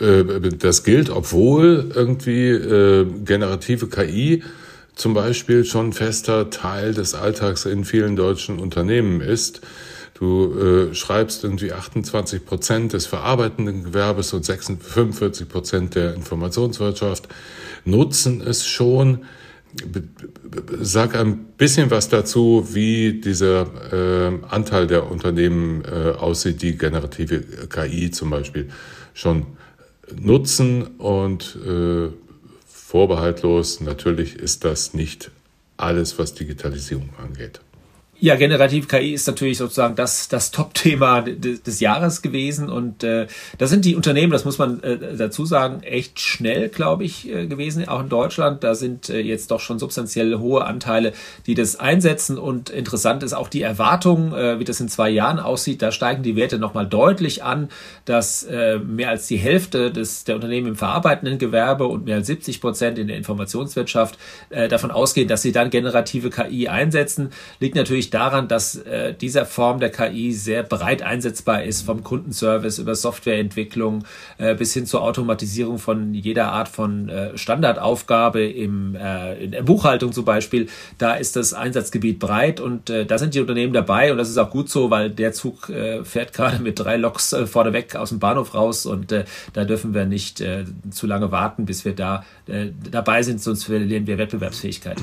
äh, 0.00 0.24
das 0.58 0.84
gilt, 0.84 1.10
obwohl 1.10 1.90
irgendwie 1.94 2.52
generative 3.24 3.88
KI 3.88 4.42
zum 4.98 5.14
Beispiel 5.14 5.64
schon 5.64 5.92
fester 5.92 6.50
Teil 6.50 6.92
des 6.92 7.14
Alltags 7.14 7.64
in 7.64 7.84
vielen 7.84 8.16
deutschen 8.16 8.58
Unternehmen 8.58 9.20
ist. 9.20 9.60
Du 10.18 10.52
äh, 10.58 10.94
schreibst 10.96 11.44
irgendwie 11.44 11.72
28 11.72 12.44
Prozent 12.44 12.92
des 12.92 13.06
verarbeitenden 13.06 13.84
Gewerbes 13.84 14.32
und 14.32 14.44
45 14.44 15.48
Prozent 15.48 15.94
der 15.94 16.14
Informationswirtschaft 16.14 17.28
nutzen 17.84 18.40
es 18.40 18.66
schon. 18.66 19.24
Sag 20.80 21.14
ein 21.14 21.44
bisschen 21.56 21.92
was 21.92 22.08
dazu, 22.08 22.66
wie 22.72 23.20
dieser 23.20 23.66
äh, 23.92 24.32
Anteil 24.48 24.88
der 24.88 25.08
Unternehmen 25.08 25.84
äh, 25.84 26.10
aussieht, 26.10 26.62
die 26.62 26.76
generative 26.76 27.40
KI 27.68 28.10
zum 28.10 28.30
Beispiel 28.30 28.70
schon 29.14 29.46
nutzen 30.20 30.82
und 30.98 31.56
äh, 31.64 32.08
vorbehaltlos, 32.66 33.80
natürlich 33.80 34.36
ist 34.36 34.64
das 34.64 34.94
nicht 34.94 35.30
alles, 35.76 36.18
was 36.18 36.34
Digitalisierung 36.34 37.10
angeht. 37.22 37.60
Ja, 38.20 38.34
generativ 38.34 38.88
KI 38.88 39.12
ist 39.12 39.28
natürlich 39.28 39.58
sozusagen 39.58 39.94
das, 39.94 40.26
das 40.26 40.50
Top-Thema 40.50 41.22
des, 41.22 41.62
des, 41.62 41.78
Jahres 41.78 42.20
gewesen 42.20 42.68
und 42.68 43.04
äh, 43.04 43.28
da 43.58 43.68
sind 43.68 43.84
die 43.84 43.94
Unternehmen, 43.94 44.32
das 44.32 44.44
muss 44.44 44.58
man 44.58 44.82
äh, 44.82 45.16
dazu 45.16 45.44
sagen, 45.44 45.84
echt 45.84 46.18
schnell, 46.18 46.68
glaube 46.68 47.04
ich, 47.04 47.28
äh, 47.32 47.46
gewesen, 47.46 47.86
auch 47.86 48.00
in 48.00 48.08
Deutschland. 48.08 48.64
Da 48.64 48.74
sind 48.74 49.08
äh, 49.08 49.20
jetzt 49.20 49.52
doch 49.52 49.60
schon 49.60 49.78
substanziell 49.78 50.36
hohe 50.38 50.64
Anteile, 50.64 51.12
die 51.46 51.54
das 51.54 51.76
einsetzen 51.76 52.38
und 52.38 52.70
interessant 52.70 53.22
ist 53.22 53.34
auch 53.34 53.46
die 53.48 53.62
Erwartung, 53.62 54.34
äh, 54.34 54.58
wie 54.58 54.64
das 54.64 54.80
in 54.80 54.88
zwei 54.88 55.10
Jahren 55.10 55.38
aussieht. 55.38 55.80
Da 55.80 55.92
steigen 55.92 56.24
die 56.24 56.34
Werte 56.34 56.58
nochmal 56.58 56.88
deutlich 56.88 57.44
an, 57.44 57.68
dass 58.04 58.42
äh, 58.42 58.80
mehr 58.80 59.10
als 59.10 59.28
die 59.28 59.36
Hälfte 59.36 59.92
des, 59.92 60.24
der 60.24 60.34
Unternehmen 60.34 60.66
im 60.66 60.76
verarbeitenden 60.76 61.38
Gewerbe 61.38 61.86
und 61.86 62.06
mehr 62.06 62.16
als 62.16 62.26
70 62.26 62.60
Prozent 62.60 62.98
in 62.98 63.06
der 63.06 63.16
Informationswirtschaft 63.16 64.18
äh, 64.50 64.66
davon 64.66 64.90
ausgehen, 64.90 65.28
dass 65.28 65.42
sie 65.42 65.52
dann 65.52 65.70
generative 65.70 66.30
KI 66.30 66.66
einsetzen. 66.66 67.30
Liegt 67.60 67.76
natürlich 67.76 68.07
natürlich 68.08 68.10
daran, 68.10 68.48
dass 68.48 68.76
äh, 68.76 69.14
dieser 69.14 69.44
Form 69.44 69.80
der 69.80 69.90
KI 69.90 70.32
sehr 70.32 70.62
breit 70.62 71.02
einsetzbar 71.02 71.64
ist, 71.64 71.82
vom 71.82 72.02
Kundenservice 72.02 72.78
über 72.78 72.94
Softwareentwicklung 72.94 74.04
äh, 74.38 74.54
bis 74.54 74.74
hin 74.74 74.86
zur 74.86 75.02
Automatisierung 75.02 75.78
von 75.78 76.14
jeder 76.14 76.52
Art 76.52 76.68
von 76.68 77.08
äh, 77.08 77.36
Standardaufgabe 77.36 78.44
im, 78.44 78.94
äh, 78.94 79.44
in 79.44 79.52
der 79.52 79.62
Buchhaltung 79.62 80.12
zum 80.12 80.24
Beispiel. 80.24 80.68
Da 80.98 81.14
ist 81.14 81.36
das 81.36 81.54
Einsatzgebiet 81.54 82.18
breit 82.18 82.60
und 82.60 82.90
äh, 82.90 83.06
da 83.06 83.18
sind 83.18 83.34
die 83.34 83.40
Unternehmen 83.40 83.72
dabei 83.72 84.12
und 84.12 84.18
das 84.18 84.30
ist 84.30 84.38
auch 84.38 84.50
gut 84.50 84.68
so, 84.68 84.90
weil 84.90 85.10
der 85.10 85.32
Zug 85.32 85.68
äh, 85.68 86.04
fährt 86.04 86.32
gerade 86.32 86.62
mit 86.62 86.78
drei 86.78 86.96
Loks 86.96 87.32
äh, 87.32 87.46
vorneweg 87.46 87.96
aus 87.96 88.10
dem 88.10 88.18
Bahnhof 88.18 88.54
raus 88.54 88.86
und 88.86 89.12
äh, 89.12 89.24
da 89.52 89.64
dürfen 89.64 89.94
wir 89.94 90.06
nicht 90.06 90.40
äh, 90.40 90.64
zu 90.90 91.06
lange 91.06 91.30
warten, 91.30 91.66
bis 91.66 91.84
wir 91.84 91.94
da 91.94 92.24
äh, 92.46 92.68
dabei 92.90 93.22
sind, 93.22 93.40
sonst 93.40 93.64
verlieren 93.64 94.06
wir 94.06 94.18
Wettbewerbsfähigkeit. 94.18 94.98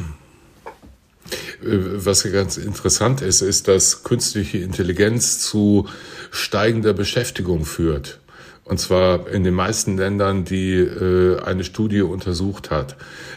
Was 1.62 2.24
ganz 2.32 2.58
interessant 2.58 3.22
ist, 3.22 3.42
ist, 3.42 3.68
dass 3.68 4.04
künstliche 4.04 4.60
Intelligenz 4.60 5.40
zu 5.40 5.88
steigender 6.32 6.94
Beschäftigung 6.94 7.66
führt. 7.66 8.20
Und 8.64 8.80
zwar 8.80 9.30
in 9.30 9.44
den 9.44 9.54
meisten 9.54 9.98
Ländern, 9.98 10.44
die 10.44 10.74
äh, 10.74 11.40
eine 11.42 11.64
Studie 11.64 12.02
untersucht 12.02 12.72
hat. 12.72 12.96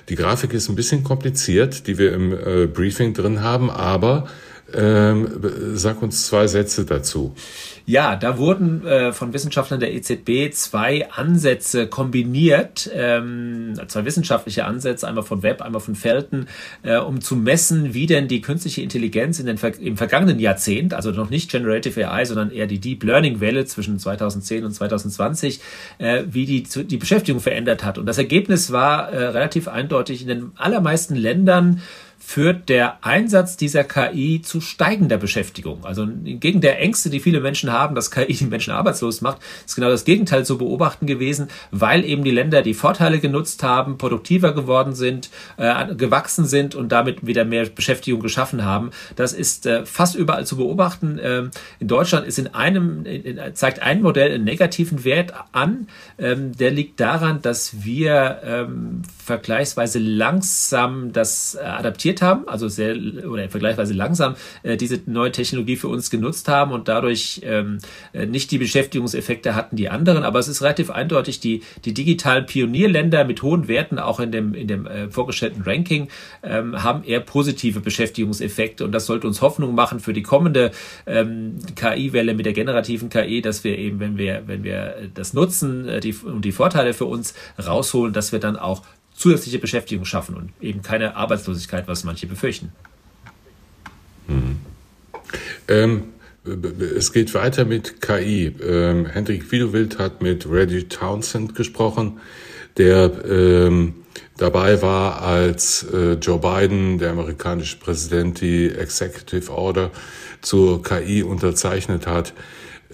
Die 0.08 0.14
Grafik 0.14 0.54
ist 0.54 0.70
ein 0.70 0.74
bisschen 0.74 1.04
kompliziert, 1.04 1.86
die 1.86 1.98
wir 1.98 2.14
im 2.14 2.32
äh, 2.32 2.66
Briefing 2.66 3.12
drin 3.12 3.42
haben, 3.42 3.70
aber 3.70 4.26
ähm, 4.74 5.28
sag 5.74 6.02
uns 6.02 6.26
zwei 6.26 6.46
Sätze 6.46 6.84
dazu. 6.84 7.34
Ja, 7.88 8.16
da 8.16 8.36
wurden 8.36 8.86
äh, 8.86 9.12
von 9.14 9.32
Wissenschaftlern 9.32 9.80
der 9.80 9.94
EZB 9.94 10.52
zwei 10.52 11.10
Ansätze 11.10 11.86
kombiniert, 11.86 12.90
ähm, 12.92 13.80
zwei 13.88 14.04
wissenschaftliche 14.04 14.66
Ansätze, 14.66 15.08
einmal 15.08 15.24
von 15.24 15.42
Webb, 15.42 15.62
einmal 15.62 15.80
von 15.80 15.94
Felton, 15.94 16.48
äh, 16.82 16.98
um 16.98 17.22
zu 17.22 17.34
messen, 17.34 17.94
wie 17.94 18.04
denn 18.04 18.28
die 18.28 18.42
künstliche 18.42 18.82
Intelligenz 18.82 19.40
in 19.40 19.46
den, 19.46 19.58
im 19.80 19.96
vergangenen 19.96 20.38
Jahrzehnt, 20.38 20.92
also 20.92 21.12
noch 21.12 21.30
nicht 21.30 21.50
Generative 21.50 22.10
AI, 22.10 22.26
sondern 22.26 22.50
eher 22.50 22.66
die 22.66 22.78
Deep 22.78 23.04
Learning 23.04 23.40
Welle 23.40 23.64
zwischen 23.64 23.98
2010 23.98 24.66
und 24.66 24.72
2020, 24.72 25.60
äh, 25.96 26.24
wie 26.28 26.44
die 26.44 26.64
die 26.84 26.96
Beschäftigung 26.98 27.40
verändert 27.40 27.84
hat. 27.84 27.96
Und 27.96 28.04
das 28.04 28.18
Ergebnis 28.18 28.70
war 28.70 29.10
äh, 29.10 29.28
relativ 29.28 29.66
eindeutig 29.66 30.20
in 30.20 30.28
den 30.28 30.52
allermeisten 30.56 31.16
Ländern 31.16 31.80
führt 32.18 32.68
der 32.68 33.04
Einsatz 33.04 33.56
dieser 33.56 33.84
KI 33.84 34.42
zu 34.42 34.60
steigender 34.60 35.16
Beschäftigung. 35.16 35.84
Also 35.84 36.02
entgegen 36.02 36.60
der 36.60 36.80
Ängste, 36.80 37.10
die 37.10 37.20
viele 37.20 37.40
Menschen 37.40 37.72
haben, 37.72 37.94
dass 37.94 38.10
KI 38.10 38.34
die 38.34 38.44
Menschen 38.44 38.72
arbeitslos 38.72 39.20
macht, 39.20 39.38
ist 39.64 39.76
genau 39.76 39.88
das 39.88 40.04
Gegenteil 40.04 40.44
zu 40.44 40.58
beobachten 40.58 41.06
gewesen, 41.06 41.48
weil 41.70 42.04
eben 42.04 42.24
die 42.24 42.30
Länder 42.30 42.62
die 42.62 42.74
Vorteile 42.74 43.20
genutzt 43.20 43.62
haben, 43.62 43.98
produktiver 43.98 44.52
geworden 44.52 44.94
sind, 44.94 45.30
äh, 45.56 45.94
gewachsen 45.94 46.44
sind 46.44 46.74
und 46.74 46.90
damit 46.90 47.26
wieder 47.26 47.44
mehr 47.44 47.66
Beschäftigung 47.66 48.20
geschaffen 48.20 48.64
haben. 48.64 48.90
Das 49.16 49.32
ist 49.32 49.64
äh, 49.66 49.86
fast 49.86 50.14
überall 50.14 50.44
zu 50.44 50.56
beobachten. 50.56 51.18
Ähm, 51.22 51.50
in 51.78 51.88
Deutschland 51.88 52.26
ist 52.26 52.38
in 52.38 52.48
einem, 52.48 53.06
in, 53.06 53.40
zeigt 53.54 53.80
ein 53.80 54.02
Modell 54.02 54.32
einen 54.32 54.44
negativen 54.44 55.04
Wert 55.04 55.32
an. 55.52 55.86
Ähm, 56.18 56.56
der 56.56 56.72
liegt 56.72 57.00
daran, 57.00 57.40
dass 57.42 57.84
wir 57.84 58.40
ähm, 58.44 59.02
vergleichsweise 59.24 59.98
langsam 59.98 61.12
das 61.12 61.54
äh, 61.54 61.60
adaptiert 61.64 62.07
adaptiert 62.08 62.22
haben, 62.22 62.48
also 62.48 62.68
sehr 62.68 62.96
oder 63.28 63.48
vergleichsweise 63.48 63.94
langsam 63.94 64.34
äh, 64.62 64.76
diese 64.76 65.00
neue 65.06 65.32
Technologie 65.32 65.76
für 65.76 65.88
uns 65.88 66.10
genutzt 66.10 66.48
haben 66.48 66.72
und 66.72 66.88
dadurch 66.88 67.40
ähm, 67.44 67.78
äh, 68.12 68.26
nicht 68.26 68.50
die 68.50 68.58
Beschäftigungseffekte 68.58 69.54
hatten, 69.54 69.76
die 69.76 69.88
anderen. 69.88 70.24
Aber 70.24 70.38
es 70.38 70.48
ist 70.48 70.62
relativ 70.62 70.90
eindeutig, 70.90 71.40
die, 71.40 71.62
die 71.84 71.94
digitalen 71.94 72.46
Pionierländer 72.46 73.24
mit 73.24 73.42
hohen 73.42 73.68
Werten, 73.68 73.98
auch 73.98 74.20
in 74.20 74.32
dem, 74.32 74.54
in 74.54 74.68
dem 74.68 74.86
äh, 74.86 75.08
vorgestellten 75.10 75.62
Ranking, 75.62 76.08
ähm, 76.42 76.82
haben 76.82 77.04
eher 77.04 77.20
positive 77.20 77.80
Beschäftigungseffekte 77.80 78.84
und 78.84 78.92
das 78.92 79.06
sollte 79.06 79.26
uns 79.26 79.42
Hoffnung 79.42 79.74
machen 79.74 80.00
für 80.00 80.12
die 80.12 80.22
kommende 80.22 80.70
ähm, 81.06 81.56
KI-Welle 81.74 82.34
mit 82.34 82.46
der 82.46 82.52
generativen 82.52 83.08
KI, 83.08 83.42
dass 83.42 83.64
wir 83.64 83.78
eben, 83.78 84.00
wenn 84.00 84.18
wir, 84.18 84.42
wenn 84.46 84.64
wir 84.64 84.94
das 85.14 85.34
nutzen 85.34 85.88
äh, 85.88 86.00
die, 86.00 86.14
und 86.14 86.44
die 86.44 86.52
Vorteile 86.52 86.94
für 86.94 87.04
uns 87.04 87.34
rausholen, 87.58 88.12
dass 88.12 88.32
wir 88.32 88.38
dann 88.38 88.56
auch 88.56 88.82
zusätzliche 89.18 89.58
Beschäftigung 89.58 90.04
schaffen 90.04 90.36
und 90.36 90.52
eben 90.60 90.80
keine 90.80 91.16
Arbeitslosigkeit, 91.16 91.88
was 91.88 92.04
manche 92.04 92.26
befürchten. 92.26 92.72
Mhm. 94.28 94.58
Ähm, 95.66 96.04
es 96.96 97.12
geht 97.12 97.34
weiter 97.34 97.64
mit 97.64 98.00
KI. 98.00 98.54
Ähm, 98.62 99.06
Hendrik 99.06 99.50
Wiedewild 99.50 99.98
hat 99.98 100.22
mit 100.22 100.48
Reggie 100.48 100.84
Townsend 100.84 101.56
gesprochen, 101.56 102.20
der 102.76 103.24
ähm, 103.28 103.94
dabei 104.36 104.80
war, 104.82 105.20
als 105.20 105.84
äh, 105.92 106.12
Joe 106.12 106.38
Biden, 106.38 106.98
der 106.98 107.10
amerikanische 107.10 107.76
Präsident, 107.78 108.40
die 108.40 108.70
Executive 108.70 109.50
Order 109.50 109.90
zur 110.42 110.82
KI 110.82 111.24
unterzeichnet 111.24 112.06
hat. 112.06 112.32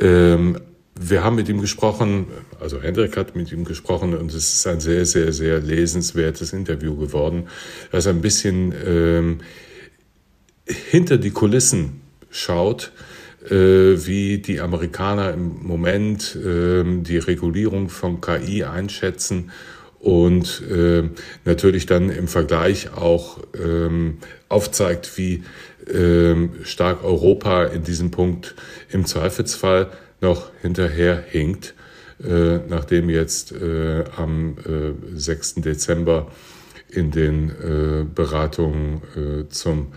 Ähm, 0.01 0.59
wir 0.99 1.25
haben 1.25 1.37
mit 1.37 1.49
ihm 1.49 1.61
gesprochen, 1.61 2.27
also 2.61 2.81
Hendrik 2.81 3.17
hat 3.17 3.35
mit 3.35 3.51
ihm 3.51 3.65
gesprochen 3.65 4.15
und 4.17 4.33
es 4.33 4.55
ist 4.55 4.67
ein 4.67 4.81
sehr, 4.81 5.05
sehr, 5.07 5.33
sehr 5.33 5.61
lesenswertes 5.61 6.53
Interview 6.53 6.97
geworden, 6.97 7.49
dass 7.91 8.07
er 8.07 8.13
ein 8.13 8.21
bisschen 8.21 8.73
ähm, 8.87 9.39
hinter 10.67 11.19
die 11.19 11.31
Kulissen 11.31 12.01
schaut, 12.31 12.93
äh, 13.51 13.55
wie 14.07 14.39
die 14.39 14.61
Amerikaner 14.61 15.33
im 15.33 15.67
Moment 15.67 16.37
äh, 16.37 16.85
die 16.85 17.19
Regulierung 17.19 17.89
von 17.89 18.21
KI 18.21 18.65
einschätzen 18.65 19.51
und 19.99 20.63
äh, 20.71 21.05
natürlich 21.45 21.87
dann 21.87 22.11
im 22.11 22.29
Vergleich 22.29 22.93
auch 22.95 23.39
ähm, 23.61 24.19
aufzeigt, 24.49 25.17
wie 25.17 25.43
ähm, 25.93 26.53
stark 26.63 27.03
Europa 27.03 27.65
in 27.65 27.83
diesem 27.83 28.11
Punkt 28.11 28.55
im 28.91 29.07
Zweifelsfall 29.07 29.91
noch 30.25 30.51
hinterher 30.63 31.23
hinkt, 31.29 31.75
äh, 32.23 32.59
nachdem 32.69 33.11
jetzt 33.11 33.53
äh, 33.53 34.05
am 34.17 34.57
äh, 34.67 35.17
6. 35.17 35.57
Dezember 35.57 36.33
in 36.89 37.11
den 37.11 37.51
äh, 37.51 38.05
Beratungen 38.05 39.03
äh, 39.17 39.49
zum 39.51 39.93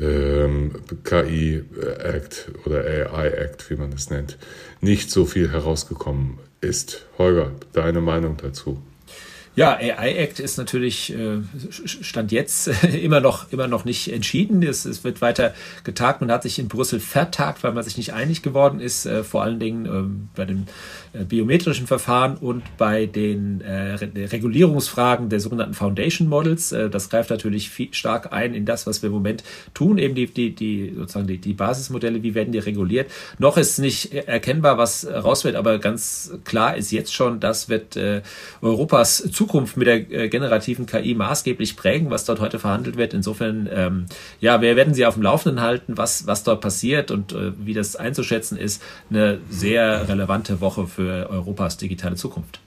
ähm, 0.00 0.72
KI-Act 1.04 2.50
oder 2.66 2.84
AI-Act, 2.84 3.70
wie 3.70 3.76
man 3.76 3.92
es 3.92 4.10
nennt, 4.10 4.36
nicht 4.80 5.10
so 5.10 5.24
viel 5.24 5.50
herausgekommen 5.50 6.38
ist. 6.60 7.06
Holger, 7.18 7.52
deine 7.72 8.00
Meinung 8.00 8.36
dazu? 8.36 8.82
Ja, 9.56 9.76
AI 9.76 10.16
Act 10.16 10.40
ist 10.40 10.58
natürlich 10.58 11.14
äh, 11.14 11.38
stand 11.84 12.32
jetzt 12.32 12.66
immer 13.02 13.20
noch 13.20 13.52
immer 13.52 13.68
noch 13.68 13.84
nicht 13.84 14.12
entschieden. 14.12 14.64
Es, 14.64 14.84
es 14.84 15.04
wird 15.04 15.20
weiter 15.20 15.54
getagt. 15.84 16.20
Man 16.20 16.32
hat 16.32 16.42
sich 16.42 16.58
in 16.58 16.66
Brüssel 16.66 16.98
vertagt, 16.98 17.62
weil 17.62 17.72
man 17.72 17.84
sich 17.84 17.96
nicht 17.96 18.12
einig 18.12 18.42
geworden 18.42 18.80
ist. 18.80 19.06
Äh, 19.06 19.22
vor 19.22 19.44
allen 19.44 19.60
Dingen 19.60 19.86
ähm, 19.86 20.28
bei 20.34 20.44
den 20.44 20.66
äh, 21.12 21.24
biometrischen 21.24 21.86
Verfahren 21.86 22.36
und 22.36 22.64
bei 22.76 23.06
den 23.06 23.62
Regulierungsfragen 23.64 25.28
der 25.28 25.38
sogenannten 25.38 25.74
Foundation 25.74 26.28
Models. 26.28 26.70
das 26.70 27.08
greift 27.08 27.30
natürlich 27.30 27.70
viel, 27.70 27.92
stark 27.92 28.32
ein 28.32 28.54
in 28.54 28.66
das, 28.66 28.86
was 28.86 29.02
wir 29.02 29.08
im 29.08 29.12
Moment 29.12 29.44
tun, 29.74 29.98
eben 29.98 30.14
die 30.14 30.26
die 30.26 30.54
die 30.54 30.92
sozusagen 30.96 31.26
die, 31.26 31.38
die 31.38 31.52
Basismodelle. 31.54 32.22
Wie 32.22 32.34
werden 32.34 32.52
die 32.52 32.58
reguliert? 32.58 33.10
Noch 33.38 33.56
ist 33.56 33.78
nicht 33.78 34.12
erkennbar, 34.12 34.78
was 34.78 35.06
raus 35.06 35.44
wird, 35.44 35.54
aber 35.54 35.78
ganz 35.78 36.32
klar 36.44 36.76
ist 36.76 36.90
jetzt 36.90 37.14
schon, 37.14 37.38
das 37.38 37.68
wird 37.68 37.96
Europas 38.60 39.28
Zukunft 39.30 39.43
Zukunft 39.44 39.76
mit 39.76 39.86
der 39.86 40.10
äh, 40.10 40.28
generativen 40.28 40.86
KI 40.86 41.14
maßgeblich 41.14 41.76
prägen, 41.76 42.10
was 42.10 42.24
dort 42.24 42.40
heute 42.40 42.58
verhandelt 42.58 42.96
wird. 42.96 43.12
Insofern, 43.12 43.68
ähm, 43.70 44.06
ja, 44.40 44.62
wir 44.62 44.74
werden 44.74 44.94
Sie 44.94 45.04
auf 45.04 45.14
dem 45.14 45.22
Laufenden 45.22 45.60
halten, 45.60 45.98
was, 45.98 46.26
was 46.26 46.44
dort 46.44 46.62
passiert 46.62 47.10
und 47.10 47.32
äh, 47.32 47.52
wie 47.58 47.74
das 47.74 47.94
einzuschätzen 47.94 48.56
ist. 48.56 48.82
Eine 49.10 49.38
sehr 49.50 50.08
relevante 50.08 50.62
Woche 50.62 50.86
für 50.86 51.28
Europas 51.28 51.76
digitale 51.76 52.16
Zukunft. 52.16 52.60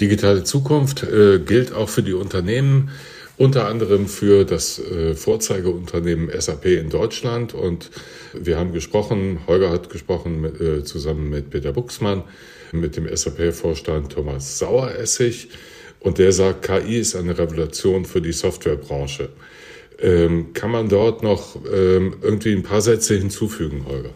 Digitale 0.00 0.42
Zukunft 0.42 1.04
äh, 1.04 1.38
gilt 1.38 1.72
auch 1.72 1.88
für 1.88 2.02
die 2.02 2.14
Unternehmen, 2.14 2.90
unter 3.36 3.68
anderem 3.68 4.08
für 4.08 4.44
das 4.44 4.80
äh, 4.80 5.14
Vorzeigeunternehmen 5.14 6.28
SAP 6.40 6.66
in 6.66 6.90
Deutschland. 6.90 7.54
Und 7.54 7.90
wir 8.34 8.58
haben 8.58 8.72
gesprochen, 8.72 9.40
Holger 9.46 9.70
hat 9.70 9.90
gesprochen 9.90 10.40
mit, 10.40 10.60
äh, 10.60 10.82
zusammen 10.82 11.30
mit 11.30 11.50
Peter 11.50 11.72
Buxmann 11.72 12.24
mit 12.72 12.96
dem 12.96 13.08
SAP-Vorstand 13.14 14.12
Thomas 14.12 14.58
Saueressig. 14.58 15.48
Und 16.00 16.18
der 16.18 16.32
sagt, 16.32 16.62
KI 16.62 16.98
ist 16.98 17.16
eine 17.16 17.36
Revolution 17.36 18.04
für 18.04 18.20
die 18.20 18.32
Softwarebranche. 18.32 19.30
Ähm, 20.00 20.52
kann 20.52 20.70
man 20.70 20.88
dort 20.88 21.22
noch 21.22 21.56
ähm, 21.72 22.16
irgendwie 22.22 22.52
ein 22.52 22.62
paar 22.62 22.80
Sätze 22.80 23.16
hinzufügen, 23.16 23.84
Holger? 23.86 24.10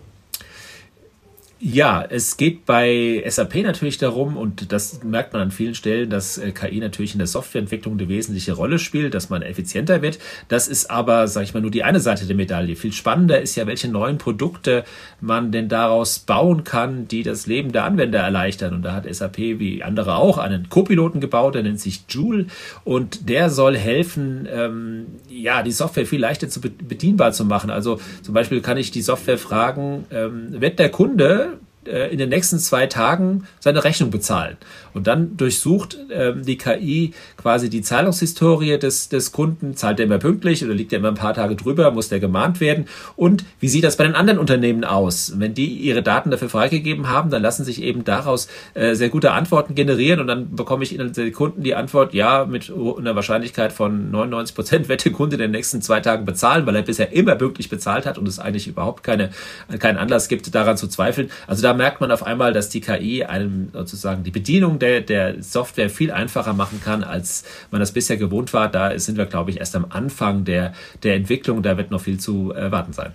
Ja, 1.64 2.04
es 2.08 2.36
geht 2.36 2.66
bei 2.66 3.22
SAP 3.24 3.62
natürlich 3.62 3.96
darum, 3.96 4.36
und 4.36 4.72
das 4.72 5.04
merkt 5.04 5.32
man 5.32 5.42
an 5.42 5.50
vielen 5.52 5.76
Stellen, 5.76 6.10
dass 6.10 6.36
äh, 6.36 6.50
KI 6.50 6.80
natürlich 6.80 7.12
in 7.12 7.18
der 7.18 7.28
Softwareentwicklung 7.28 7.96
eine 7.96 8.08
wesentliche 8.08 8.54
Rolle 8.54 8.80
spielt, 8.80 9.14
dass 9.14 9.30
man 9.30 9.42
effizienter 9.42 10.02
wird. 10.02 10.18
Das 10.48 10.66
ist 10.66 10.90
aber, 10.90 11.28
sage 11.28 11.44
ich 11.44 11.54
mal, 11.54 11.60
nur 11.60 11.70
die 11.70 11.84
eine 11.84 12.00
Seite 12.00 12.26
der 12.26 12.34
Medaille. 12.34 12.74
Viel 12.74 12.92
spannender 12.92 13.40
ist 13.40 13.54
ja, 13.54 13.68
welche 13.68 13.86
neuen 13.86 14.18
Produkte 14.18 14.82
man 15.20 15.52
denn 15.52 15.68
daraus 15.68 16.18
bauen 16.18 16.64
kann, 16.64 17.06
die 17.06 17.22
das 17.22 17.46
Leben 17.46 17.70
der 17.70 17.84
Anwender 17.84 18.18
erleichtern. 18.18 18.74
Und 18.74 18.82
da 18.82 18.94
hat 18.94 19.06
SAP 19.08 19.36
wie 19.38 19.84
andere 19.84 20.16
auch 20.16 20.38
einen 20.38 20.68
Co-Piloten 20.68 21.20
gebaut, 21.20 21.54
der 21.54 21.62
nennt 21.62 21.78
sich 21.78 22.06
Joule 22.08 22.46
und 22.82 23.28
der 23.28 23.50
soll 23.50 23.76
helfen, 23.76 24.48
ähm, 24.52 25.06
ja, 25.28 25.62
die 25.62 25.70
Software 25.70 26.06
viel 26.06 26.20
leichter 26.20 26.48
zu 26.48 26.60
bedienbar 26.60 27.30
zu 27.30 27.44
machen. 27.44 27.70
Also 27.70 28.00
zum 28.22 28.34
Beispiel 28.34 28.62
kann 28.62 28.78
ich 28.78 28.90
die 28.90 29.02
Software 29.02 29.38
fragen, 29.38 30.06
ähm, 30.10 30.60
wird 30.60 30.80
der 30.80 30.88
Kunde 30.88 31.51
in 31.88 32.18
den 32.18 32.28
nächsten 32.28 32.58
zwei 32.58 32.86
Tagen 32.86 33.46
seine 33.60 33.84
Rechnung 33.84 34.10
bezahlen. 34.10 34.56
Und 34.94 35.06
dann 35.06 35.36
durchsucht 35.36 35.98
ähm, 36.10 36.44
die 36.44 36.58
KI 36.58 37.14
quasi 37.36 37.70
die 37.70 37.82
Zahlungshistorie 37.82 38.78
des, 38.78 39.08
des 39.08 39.32
Kunden, 39.32 39.74
zahlt 39.76 39.98
er 39.98 40.06
immer 40.06 40.18
pünktlich 40.18 40.64
oder 40.64 40.74
liegt 40.74 40.92
er 40.92 40.98
immer 40.98 41.08
ein 41.08 41.14
paar 41.14 41.34
Tage 41.34 41.56
drüber, 41.56 41.90
muss 41.90 42.08
der 42.08 42.20
gemahnt 42.20 42.60
werden. 42.60 42.86
Und 43.16 43.44
wie 43.60 43.68
sieht 43.68 43.84
das 43.84 43.96
bei 43.96 44.04
den 44.04 44.14
anderen 44.14 44.38
Unternehmen 44.38 44.84
aus? 44.84 45.34
Wenn 45.36 45.54
die 45.54 45.78
ihre 45.78 46.02
Daten 46.02 46.30
dafür 46.30 46.48
freigegeben 46.48 47.08
haben, 47.08 47.30
dann 47.30 47.42
lassen 47.42 47.64
sich 47.64 47.82
eben 47.82 48.04
daraus 48.04 48.48
äh, 48.74 48.94
sehr 48.94 49.08
gute 49.08 49.32
Antworten 49.32 49.74
generieren 49.74 50.20
und 50.20 50.26
dann 50.26 50.54
bekomme 50.54 50.84
ich 50.84 50.98
in 50.98 51.14
Sekunden 51.14 51.62
die 51.62 51.74
Antwort, 51.74 52.14
ja, 52.14 52.44
mit 52.44 52.70
einer 52.72 53.14
Wahrscheinlichkeit 53.14 53.72
von 53.72 54.10
99 54.10 54.54
Prozent 54.54 54.88
wird 54.88 55.04
der 55.04 55.12
Kunde 55.12 55.36
in 55.36 55.42
den 55.42 55.50
nächsten 55.50 55.82
zwei 55.82 56.00
Tagen 56.00 56.24
bezahlen, 56.24 56.66
weil 56.66 56.76
er 56.76 56.82
bisher 56.82 57.12
immer 57.12 57.34
pünktlich 57.34 57.68
bezahlt 57.68 58.06
hat 58.06 58.18
und 58.18 58.28
es 58.28 58.38
eigentlich 58.38 58.68
überhaupt 58.68 59.02
keine, 59.02 59.30
keinen 59.78 59.98
Anlass 59.98 60.28
gibt, 60.28 60.54
daran 60.54 60.76
zu 60.76 60.88
zweifeln. 60.88 61.30
Also 61.46 61.62
da 61.62 61.71
merkt 61.74 62.00
man 62.00 62.10
auf 62.10 62.24
einmal, 62.24 62.52
dass 62.52 62.68
die 62.68 62.80
KI 62.80 63.24
einem 63.24 63.68
sozusagen 63.72 64.24
die 64.24 64.30
Bedienung 64.30 64.78
der, 64.78 65.00
der 65.00 65.42
Software 65.42 65.90
viel 65.90 66.10
einfacher 66.10 66.52
machen 66.52 66.80
kann, 66.82 67.04
als 67.04 67.44
man 67.70 67.80
das 67.80 67.92
bisher 67.92 68.16
gewohnt 68.16 68.52
war. 68.52 68.70
Da 68.70 68.98
sind 68.98 69.18
wir, 69.18 69.26
glaube 69.26 69.50
ich, 69.50 69.58
erst 69.58 69.76
am 69.76 69.86
Anfang 69.88 70.44
der, 70.44 70.72
der 71.02 71.14
Entwicklung. 71.14 71.62
Da 71.62 71.76
wird 71.76 71.90
noch 71.90 72.00
viel 72.00 72.18
zu 72.18 72.52
erwarten 72.52 72.92
sein. 72.92 73.12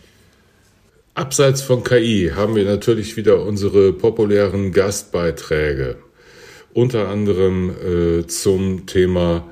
Abseits 1.16 1.64
von 1.64 1.84
KI 1.84 2.32
haben 2.36 2.56
wir 2.56 2.64
natürlich 2.64 3.18
wieder 3.18 3.42
unsere 3.44 3.92
populären 3.92 4.72
Gastbeiträge. 4.72 5.98
Unter 6.74 7.08
anderem 7.08 7.72
äh, 7.72 8.28
zum 8.28 8.86
Thema, 8.86 9.44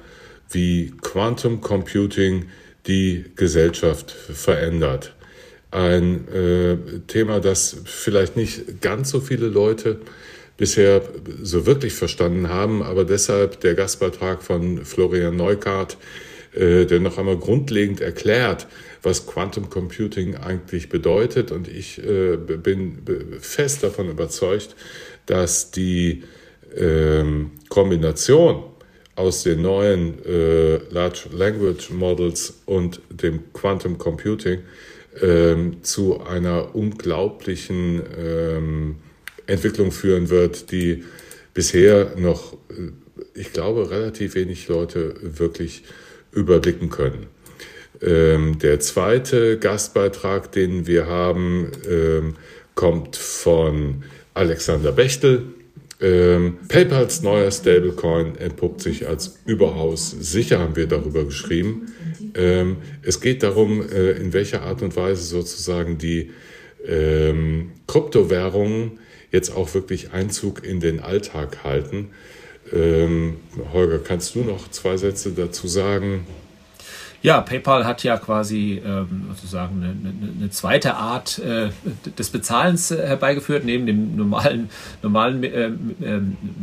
wie 0.52 0.94
Quantum 1.02 1.62
Computing 1.62 2.46
die 2.86 3.26
Gesellschaft 3.36 4.12
verändert. 4.12 5.15
Ein 5.76 6.28
äh, 6.30 6.78
Thema, 7.08 7.42
das 7.42 7.76
vielleicht 7.84 8.38
nicht 8.38 8.82
ganz 8.82 9.10
so 9.10 9.20
viele 9.20 9.48
Leute 9.48 10.00
bisher 10.56 11.02
so 11.44 11.66
wirklich 11.66 11.94
verstanden 11.94 12.48
haben, 12.48 12.82
aber 12.82 13.04
deshalb 13.04 13.60
der 13.60 13.76
Gastbeitrag 13.76 14.42
von 14.42 14.86
Florian 14.86 15.36
Neukart, 15.36 15.98
äh, 16.54 16.86
der 16.86 17.02
noch 17.02 17.18
einmal 17.18 17.36
grundlegend 17.36 18.00
erklärt, 18.00 18.68
was 19.04 19.28
Quantum 19.28 19.70
Computing 19.70 20.38
eigentlich 20.38 20.88
bedeutet. 20.88 21.52
Und 21.52 21.68
ich 21.68 22.02
äh, 22.02 22.38
bin 22.38 23.00
fest 23.42 23.84
davon 23.84 24.10
überzeugt, 24.10 24.78
dass 25.26 25.72
die 25.72 26.24
ähm, 26.78 27.52
Kombination 27.68 28.64
aus 29.16 29.44
den 29.44 29.62
neuen 29.62 30.24
äh, 30.26 30.78
Large 30.90 31.24
Language 31.34 31.90
Models 31.92 32.62
und 32.66 33.02
dem 33.10 33.52
Quantum 33.52 33.98
Computing 33.98 34.60
ähm, 35.22 35.84
zu 35.84 36.22
einer 36.22 36.76
unglaublichen 36.76 38.02
ähm, 38.18 38.96
Entwicklung 39.48 39.92
führen 39.92 40.30
wird, 40.30 40.72
die 40.72 41.04
bisher 41.54 42.14
noch, 42.18 42.54
äh, 42.70 42.92
ich 43.34 43.54
glaube, 43.54 43.90
relativ 43.90 44.36
wenig 44.36 44.68
Leute 44.68 45.16
wirklich 45.22 45.84
überblicken 46.32 46.90
können. 46.90 47.28
Ähm, 48.02 48.60
der 48.60 48.80
zweite 48.80 49.58
Gastbeitrag, 49.58 50.52
den 50.52 50.86
wir 50.86 51.08
haben, 51.08 51.72
ähm, 51.90 52.36
kommt 52.76 53.16
von 53.16 54.04
Alexander 54.34 54.92
Bechtel. 54.92 55.44
Ähm, 56.02 56.58
PayPals 56.68 57.22
neuer 57.22 57.50
Stablecoin 57.50 58.36
entpuppt 58.36 58.82
sich 58.82 59.08
als 59.08 59.40
überaus 59.46 60.12
sicher, 60.12 60.60
haben 60.60 60.76
wir 60.76 60.88
darüber 60.88 61.24
geschrieben. 61.24 61.94
Ähm, 62.36 62.78
es 63.02 63.22
geht 63.22 63.44
darum, 63.44 63.82
äh, 63.82 64.12
in 64.12 64.34
welcher 64.34 64.64
Art 64.64 64.82
und 64.82 64.96
Weise 64.96 65.24
sozusagen 65.24 65.98
die 65.98 66.32
ähm, 66.88 67.72
Kryptowährungen 67.88 69.00
jetzt 69.32 69.56
auch 69.56 69.74
wirklich 69.74 70.12
Einzug 70.12 70.64
in 70.64 70.80
den 70.80 71.00
Alltag 71.00 71.64
halten. 71.64 72.10
Ähm, 72.74 73.38
Holger, 73.74 74.00
kannst 74.00 74.36
du 74.36 74.44
noch 74.44 74.70
zwei 74.70 74.98
Sätze 74.98 75.32
dazu 75.32 75.68
sagen? 75.68 76.26
Ja, 77.22 77.42
PayPal 77.42 77.86
hat 77.86 78.04
ja 78.04 78.18
quasi 78.18 78.80
ähm, 78.86 79.26
sozusagen 79.30 79.82
eine, 79.82 79.90
eine, 79.90 80.32
eine, 80.38 80.50
zweite 80.52 80.94
Art 80.94 81.40
äh, 81.40 81.70
des 82.18 82.30
Bezahlens 82.30 82.92
äh, 82.92 83.08
herbeigeführt, 83.08 83.66
neben 83.66 83.88
dem 83.88 84.16
normalen, 84.16 84.70
normalen 85.02 85.44
äh, 85.44 85.66
äh, 85.70 86.22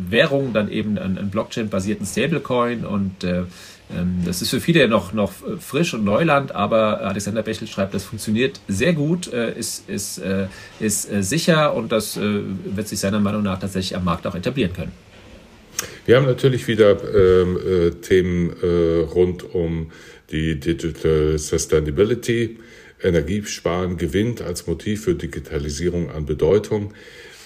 Währung 0.09 0.53
dann 0.53 0.71
eben 0.71 0.99
einen, 0.99 1.19
einen 1.19 1.31
Blockchain-basierten 1.31 2.07
Stablecoin 2.07 2.85
und 2.85 3.25
äh, 3.25 3.39
ähm, 3.39 3.47
das 4.25 4.43
ist 4.43 4.51
für 4.51 4.61
viele 4.61 4.89
noch, 4.89 5.13
noch 5.13 5.33
frisch 5.61 5.95
und 5.95 6.05
Neuland, 6.05 6.55
aber 6.55 7.01
Alexander 7.03 7.43
Bechel 7.43 7.67
schreibt, 7.67 7.95
das 7.95 8.05
funktioniert 8.05 8.61
sehr 8.69 8.93
gut, 8.93 9.33
äh, 9.33 9.53
ist, 9.59 9.89
ist, 9.89 10.19
äh, 10.19 10.47
ist 10.81 11.11
äh, 11.11 11.23
sicher 11.23 11.75
und 11.75 11.93
das 11.93 12.19
wird 12.19 12.89
sich 12.89 13.01
seiner 13.01 13.21
Meinung 13.21 13.43
nach 13.43 13.59
tatsächlich 13.59 13.97
am 13.97 14.05
Markt 14.05 14.27
auch 14.27 14.35
etablieren 14.35 14.73
können. 14.73 14.93
Wir 16.05 16.17
haben 16.17 16.27
natürlich 16.27 16.69
wieder 16.69 16.97
ähm, 17.15 17.59
äh, 17.59 17.91
Themen 17.91 18.51
äh, 18.63 19.01
rund 19.03 19.55
um 19.55 19.91
die 20.31 20.59
Digital 20.59 21.39
Sustainability. 21.39 22.59
Energiesparen 23.03 23.97
gewinnt 23.97 24.43
als 24.43 24.67
Motiv 24.67 25.05
für 25.05 25.15
Digitalisierung 25.15 26.11
an 26.11 26.25
Bedeutung. 26.25 26.95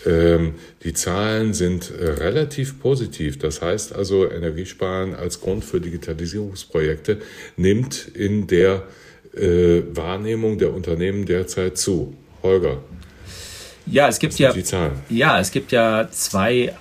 Ähm, 0.07 0.55
die 0.85 0.93
Zahlen 0.93 1.53
sind 1.53 1.91
äh, 1.91 2.05
relativ 2.05 2.81
positiv. 2.81 3.39
Das 3.39 3.61
heißt 3.61 3.95
also, 3.95 4.31
Energiesparen 4.31 5.15
als 5.15 5.41
Grund 5.41 5.65
für 5.65 5.81
Digitalisierungsprojekte 5.81 7.19
nimmt 7.57 8.09
in 8.15 8.47
der 8.47 8.85
äh, 9.35 9.83
Wahrnehmung 9.93 10.59
der 10.59 10.73
Unternehmen 10.73 11.27
derzeit 11.27 11.77
zu. 11.77 12.15
Holger. 12.43 12.79
Ja, 13.87 14.09
es 14.09 14.19
gibt 14.19 14.39
ja, 14.39 14.53
ja, 15.09 15.41
es 15.41 15.51
gibt 15.51 15.71
ja 15.71 16.09
zwei 16.11 16.55
äh, 16.55 16.73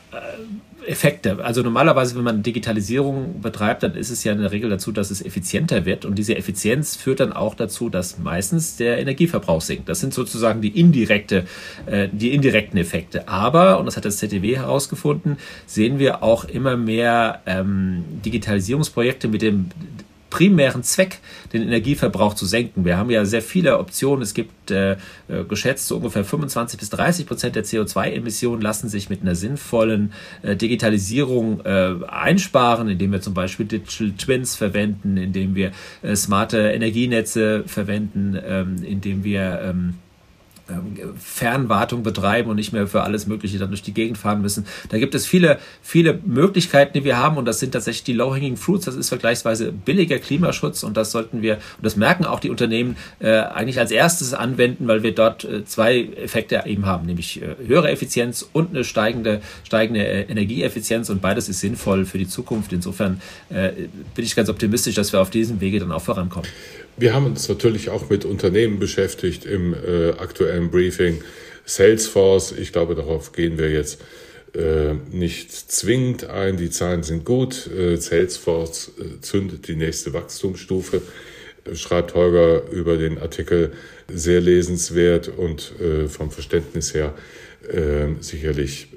Effekte. 0.87 1.43
Also 1.43 1.61
normalerweise, 1.61 2.15
wenn 2.15 2.23
man 2.23 2.43
Digitalisierung 2.43 3.41
betreibt, 3.41 3.83
dann 3.83 3.95
ist 3.95 4.09
es 4.09 4.23
ja 4.23 4.33
in 4.33 4.39
der 4.39 4.51
Regel 4.51 4.69
dazu, 4.69 4.91
dass 4.91 5.11
es 5.11 5.23
effizienter 5.23 5.85
wird. 5.85 6.05
Und 6.05 6.15
diese 6.15 6.35
Effizienz 6.35 6.95
führt 6.95 7.19
dann 7.19 7.33
auch 7.33 7.55
dazu, 7.55 7.89
dass 7.89 8.17
meistens 8.19 8.77
der 8.77 8.99
Energieverbrauch 8.99 9.61
sinkt. 9.61 9.89
Das 9.89 9.99
sind 9.99 10.13
sozusagen 10.13 10.61
die 10.61 10.79
indirekte, 10.79 11.45
äh, 11.85 12.07
die 12.11 12.33
indirekten 12.33 12.79
Effekte. 12.79 13.27
Aber, 13.27 13.79
und 13.79 13.85
das 13.85 13.97
hat 13.97 14.05
das 14.05 14.17
ZDW 14.17 14.57
herausgefunden, 14.57 15.37
sehen 15.65 15.99
wir 15.99 16.23
auch 16.23 16.45
immer 16.45 16.77
mehr 16.77 17.41
ähm, 17.45 18.03
Digitalisierungsprojekte 18.23 19.27
mit 19.27 19.41
dem 19.41 19.69
primären 20.35 20.83
Zweck, 20.83 21.19
den 21.53 21.61
Energieverbrauch 21.61 22.33
zu 22.33 22.45
senken. 22.45 22.83
Wir 22.83 22.97
haben 22.97 23.09
ja 23.09 23.23
sehr 23.23 23.41
viele 23.41 23.79
Optionen. 23.79 24.21
Es 24.21 24.33
gibt 24.33 24.69
äh, 24.69 24.97
äh 25.29 25.45
geschätzt 25.47 25.87
so 25.87 25.95
ungefähr 25.95 26.25
25 26.25 26.77
bis 26.77 26.89
30 26.89 27.25
Prozent 27.25 27.55
der 27.55 27.63
CO2-Emissionen 27.63 28.61
lassen 28.61 28.89
sich 28.89 29.09
mit 29.09 29.21
einer 29.21 29.35
sinnvollen 29.35 30.11
äh, 30.41 30.57
Digitalisierung 30.57 31.61
äh, 31.63 31.95
einsparen, 32.05 32.89
indem 32.89 33.13
wir 33.13 33.21
zum 33.21 33.33
Beispiel 33.33 33.65
Digital 33.65 34.11
Twins 34.17 34.57
verwenden, 34.57 35.15
indem 35.15 35.55
wir 35.55 35.71
äh, 36.01 36.17
smarte 36.17 36.57
Energienetze 36.57 37.63
verwenden, 37.65 38.37
ähm, 38.45 38.83
indem 38.83 39.23
wir 39.23 39.61
ähm, 39.61 39.93
Fernwartung 41.17 42.04
betreiben 42.04 42.49
und 42.49 42.56
nicht 42.56 42.73
mehr 42.73 42.88
für 42.88 43.04
alles 43.04 43.28
Mögliche 43.28 43.60
dann 43.60 43.69
durch 43.69 43.84
die 43.84 43.93
Gegend 43.93 44.17
fahren 44.17 44.41
müssen. 44.41 44.65
Da 44.89 44.97
gibt 44.97 45.13
es 45.13 45.25
viele, 45.25 45.60
viele 45.82 46.19
Möglichkeiten, 46.25 46.93
die 46.93 47.04
wir 47.04 47.17
haben 47.17 47.38
und 47.38 47.45
das 47.45 47.60
sind 47.60 47.73
tatsächlich 47.73 48.04
die 48.04 48.13
Low-Hanging 48.13 48.58
Fruits. 48.58 48.86
Das 48.86 48.95
ist 48.95 49.10
vergleichsweise 49.10 49.71
billiger 49.71 50.17
Klimaschutz 50.17 50.84
und 50.84 50.97
das 50.97 51.12
sollten 51.12 51.41
wir, 51.41 51.56
und 51.56 51.86
das 51.86 51.95
merken 51.95 52.25
auch 52.25 52.39
die 52.39 52.49
Unternehmen, 52.49 52.97
äh, 53.19 53.32
eigentlich 53.32 53.80
als 53.80 53.91
erstes 53.91 54.34
anwenden, 54.34 54.88
weil 54.88 55.04
wir 55.04 55.13
dort 55.13 55.43
äh, 55.43 55.65
zwei 55.65 56.10
Effekte 56.15 56.63
eben 56.65 56.86
haben, 56.86 57.06
nämlich 57.06 57.41
äh, 57.41 57.56
höhere 57.67 57.91
Effizienz 57.91 58.47
und 58.51 58.71
eine 58.71 58.84
steigende, 58.84 59.41
steigende 59.63 60.06
äh, 60.06 60.21
Energieeffizienz 60.23 61.10
und 61.10 61.21
beides 61.21 61.47
ist 61.47 61.60
sinnvoll 61.60 62.06
für 62.06 62.17
die 62.17 62.28
Zukunft. 62.28 62.73
Insofern 62.73 63.21
äh, 63.49 63.71
bin 64.15 64.25
ich 64.25 64.36
ganz 64.36 64.49
optimistisch, 64.49 64.95
dass 64.95 65.13
wir 65.13 65.21
auf 65.21 65.30
diesem 65.30 65.62
Wege 65.62 65.80
dann 65.80 65.91
auch 65.91 66.01
vorankommen. 66.01 66.49
Wir 66.97 67.13
haben 67.13 67.25
uns 67.25 67.49
natürlich 67.49 67.89
auch 67.89 68.10
mit 68.10 68.23
Unternehmen 68.23 68.79
beschäftigt 68.79 69.45
im 69.45 69.73
äh, 69.73 70.12
aktuellen 70.12 70.71
Briefing. 70.71 71.21
Salesforce, 71.65 72.53
ich 72.53 72.71
glaube, 72.71 72.95
darauf 72.95 73.34
gehen 73.34 73.58
wir 73.58 73.69
jetzt 73.69 74.01
äh, 74.53 74.93
nicht 75.12 75.51
zwingend 75.51 76.29
ein. 76.29 76.55
Die 76.55 76.69
Zahlen 76.69 77.03
sind 77.03 77.25
gut. 77.25 77.67
Äh, 77.67 77.97
Salesforce 77.97 78.93
äh, 78.97 79.19
zündet 79.19 79.67
die 79.67 79.75
nächste 79.75 80.13
Wachstumsstufe. 80.13 81.01
schreibt 81.73 82.13
Holger 82.13 82.69
über 82.71 82.95
den 82.95 83.17
Artikel 83.17 83.73
sehr 84.08 84.39
lesenswert 84.39 85.27
und 85.27 85.73
äh, 85.81 86.08
vom 86.08 86.31
Verständnis 86.31 86.93
her 86.93 87.13
äh, 87.67 88.08
sicherlich 88.21 88.88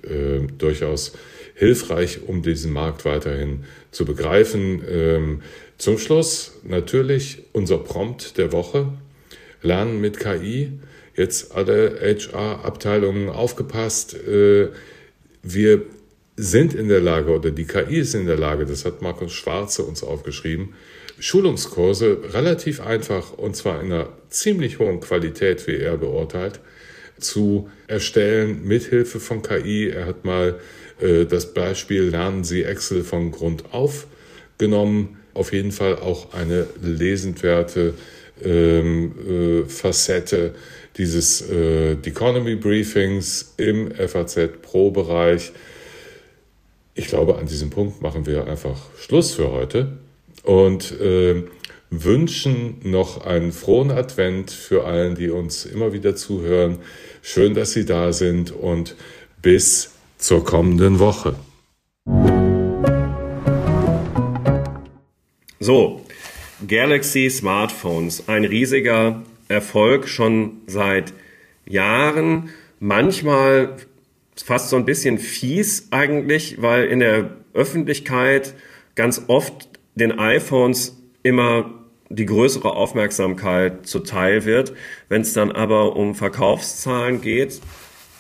durchaus 0.57 1.15
hilfreich, 1.55 2.21
um 2.27 2.43
diesen 2.43 2.73
Markt 2.73 3.05
weiterhin 3.05 3.65
zu 3.91 4.05
begreifen. 4.05 4.83
Ähm, 4.89 5.43
zum 5.79 5.99
Schluss 5.99 6.53
natürlich 6.65 7.45
unser 7.53 7.79
Prompt 7.79 8.37
der 8.37 8.53
Woche. 8.53 8.93
Lernen 9.63 10.01
mit 10.01 10.19
KI. 10.19 10.73
Jetzt 11.17 11.53
alle 11.53 11.99
HR-Abteilungen 12.01 13.29
aufgepasst. 13.29 14.15
Äh, 14.15 14.69
wir 15.43 15.83
sind 16.37 16.75
in 16.75 16.89
der 16.89 17.01
Lage 17.01 17.33
oder 17.33 17.51
die 17.51 17.65
KI 17.65 17.99
ist 17.99 18.15
in 18.15 18.27
der 18.27 18.37
Lage, 18.37 18.65
das 18.65 18.85
hat 18.85 19.03
Markus 19.03 19.33
Schwarze 19.33 19.83
uns 19.83 20.05
aufgeschrieben, 20.05 20.75
Schulungskurse 21.19 22.33
relativ 22.33 22.81
einfach 22.81 23.33
und 23.33 23.57
zwar 23.57 23.81
in 23.81 23.87
einer 23.93 24.09
ziemlich 24.31 24.79
hohen 24.79 25.01
Qualität, 25.01 25.67
wie 25.67 25.77
er 25.77 25.97
beurteilt, 25.97 26.61
zu 27.19 27.69
erstellen 27.89 28.65
mithilfe 28.65 29.19
von 29.19 29.43
KI. 29.43 29.89
Er 29.89 30.07
hat 30.07 30.25
mal 30.25 30.61
äh, 31.01 31.25
das 31.25 31.53
Beispiel 31.55 32.05
Lernen 32.05 32.45
Sie 32.45 32.63
Excel 32.63 33.03
von 33.03 33.33
Grund 33.33 33.73
auf 33.73 34.07
genommen. 34.59 35.18
Auf 35.39 35.53
jeden 35.53 35.71
Fall 35.71 35.95
auch 35.95 36.35
eine 36.35 36.67
lesenswerte 36.83 37.95
ähm, 38.45 39.13
äh, 39.65 39.69
Facette 39.69 40.53
dieses 40.97 41.49
äh, 41.49 41.93
Economy 41.93 42.57
Briefings 42.57 43.55
im 43.57 43.93
FAZ 43.93 44.61
Pro 44.63 44.91
Bereich. 44.91 45.53
Ich 46.95 47.07
glaube, 47.07 47.39
an 47.39 47.47
diesem 47.47 47.71
Punkt 47.71 48.03
machen 48.03 48.27
wir 48.27 48.49
einfach 48.49 48.81
Schluss 48.99 49.35
für 49.35 49.53
heute 49.53 49.99
und 50.43 51.01
äh, 51.01 51.45
wünschen 51.91 52.81
noch 52.83 53.25
einen 53.25 53.53
frohen 53.53 53.93
Advent 53.93 54.51
für 54.51 54.87
allen, 54.87 55.15
die 55.15 55.31
uns 55.31 55.67
immer 55.67 55.93
wieder 55.93 56.17
zuhören. 56.17 56.81
Schön, 57.23 57.55
dass 57.55 57.75
Sie 57.75 57.85
da 57.85 58.13
sind 58.13 58.51
und 58.51 58.97
bis 59.41 59.93
zur 60.19 60.45
kommenden 60.45 60.99
Woche. 60.99 61.37
So, 65.61 66.05
Galaxy 66.69 67.29
Smartphones, 67.29 68.29
ein 68.29 68.45
riesiger 68.45 69.25
Erfolg 69.49 70.07
schon 70.07 70.59
seit 70.69 71.13
Jahren. 71.67 72.51
Manchmal 72.79 73.75
fast 74.37 74.71
so 74.71 74.77
ein 74.77 74.85
bisschen 74.85 75.19
fies 75.19 75.89
eigentlich, 75.91 76.63
weil 76.63 76.85
in 76.85 77.01
der 77.01 77.31
Öffentlichkeit 77.55 78.55
ganz 78.95 79.25
oft 79.27 79.69
den 79.97 80.17
iPhones 80.21 80.97
immer 81.25 81.75
die 82.09 82.27
größere 82.27 82.71
Aufmerksamkeit 82.71 83.85
zuteil 83.85 84.45
wird. 84.45 84.75
Wenn 85.09 85.23
es 85.23 85.33
dann 85.33 85.51
aber 85.51 85.97
um 85.97 86.15
Verkaufszahlen 86.15 87.21
geht 87.21 87.61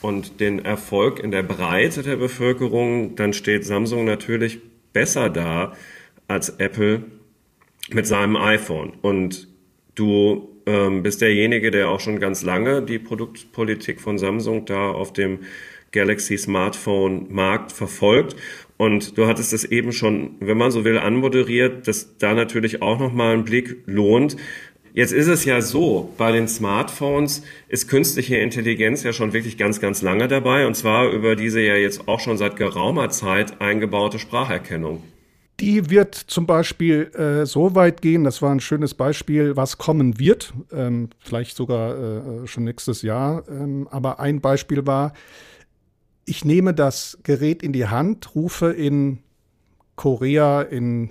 und 0.02 0.40
den 0.40 0.64
Erfolg 0.64 1.20
in 1.20 1.30
der 1.30 1.44
Breite 1.44 2.02
der 2.02 2.16
Bevölkerung, 2.16 3.14
dann 3.14 3.32
steht 3.32 3.64
Samsung 3.64 4.04
natürlich 4.04 4.58
besser 4.92 5.30
da 5.30 5.74
als 6.26 6.50
Apple 6.58 7.04
mit 7.92 8.06
seinem 8.06 8.36
iPhone. 8.36 8.92
Und 9.02 9.48
du 9.94 10.48
ähm, 10.66 11.02
bist 11.02 11.20
derjenige, 11.22 11.70
der 11.70 11.88
auch 11.88 12.00
schon 12.00 12.20
ganz 12.20 12.42
lange 12.42 12.82
die 12.82 12.98
Produktpolitik 12.98 14.00
von 14.00 14.18
Samsung 14.18 14.64
da 14.66 14.90
auf 14.90 15.12
dem 15.12 15.40
Galaxy 15.92 16.36
Smartphone 16.36 17.32
Markt 17.32 17.72
verfolgt. 17.72 18.36
Und 18.76 19.16
du 19.18 19.26
hattest 19.26 19.52
es 19.52 19.64
eben 19.64 19.92
schon, 19.92 20.36
wenn 20.40 20.58
man 20.58 20.70
so 20.70 20.84
will, 20.84 20.98
anmoderiert, 20.98 21.88
dass 21.88 22.16
da 22.18 22.34
natürlich 22.34 22.82
auch 22.82 22.98
nochmal 22.98 23.34
ein 23.34 23.44
Blick 23.44 23.76
lohnt. 23.86 24.36
Jetzt 24.92 25.12
ist 25.12 25.28
es 25.28 25.44
ja 25.44 25.60
so, 25.60 26.12
bei 26.18 26.32
den 26.32 26.48
Smartphones 26.48 27.42
ist 27.68 27.88
künstliche 27.88 28.36
Intelligenz 28.36 29.02
ja 29.02 29.12
schon 29.12 29.32
wirklich 29.32 29.56
ganz, 29.56 29.80
ganz 29.80 30.02
lange 30.02 30.28
dabei. 30.28 30.66
Und 30.66 30.74
zwar 30.74 31.10
über 31.10 31.36
diese 31.36 31.60
ja 31.60 31.76
jetzt 31.76 32.08
auch 32.08 32.20
schon 32.20 32.36
seit 32.36 32.56
geraumer 32.56 33.08
Zeit 33.10 33.60
eingebaute 33.60 34.18
Spracherkennung. 34.18 35.02
Die 35.60 35.90
wird 35.90 36.14
zum 36.14 36.46
Beispiel 36.46 37.10
äh, 37.14 37.44
so 37.44 37.74
weit 37.74 38.00
gehen, 38.00 38.22
das 38.22 38.42
war 38.42 38.52
ein 38.52 38.60
schönes 38.60 38.94
Beispiel, 38.94 39.56
was 39.56 39.76
kommen 39.76 40.18
wird, 40.18 40.54
ähm, 40.70 41.10
vielleicht 41.18 41.56
sogar 41.56 42.42
äh, 42.42 42.46
schon 42.46 42.62
nächstes 42.62 43.02
Jahr. 43.02 43.42
Ähm, 43.48 43.88
aber 43.90 44.20
ein 44.20 44.40
Beispiel 44.40 44.86
war, 44.86 45.14
ich 46.24 46.44
nehme 46.44 46.74
das 46.74 47.18
Gerät 47.24 47.64
in 47.64 47.72
die 47.72 47.88
Hand, 47.88 48.36
rufe 48.36 48.70
in 48.70 49.18
Korea, 49.96 50.62
in 50.62 51.10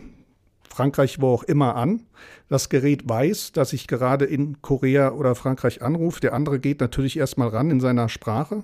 Frankreich, 0.70 1.20
wo 1.20 1.28
auch 1.30 1.44
immer 1.44 1.76
an. 1.76 2.04
Das 2.48 2.70
Gerät 2.70 3.10
weiß, 3.10 3.52
dass 3.52 3.74
ich 3.74 3.88
gerade 3.88 4.24
in 4.24 4.62
Korea 4.62 5.12
oder 5.12 5.36
Frankreich 5.36 5.82
anrufe. 5.82 6.22
Der 6.22 6.34
andere 6.34 6.60
geht 6.60 6.80
natürlich 6.80 7.18
erstmal 7.18 7.50
ran 7.50 7.70
in 7.70 7.82
seiner 7.82 8.08
Sprache 8.08 8.64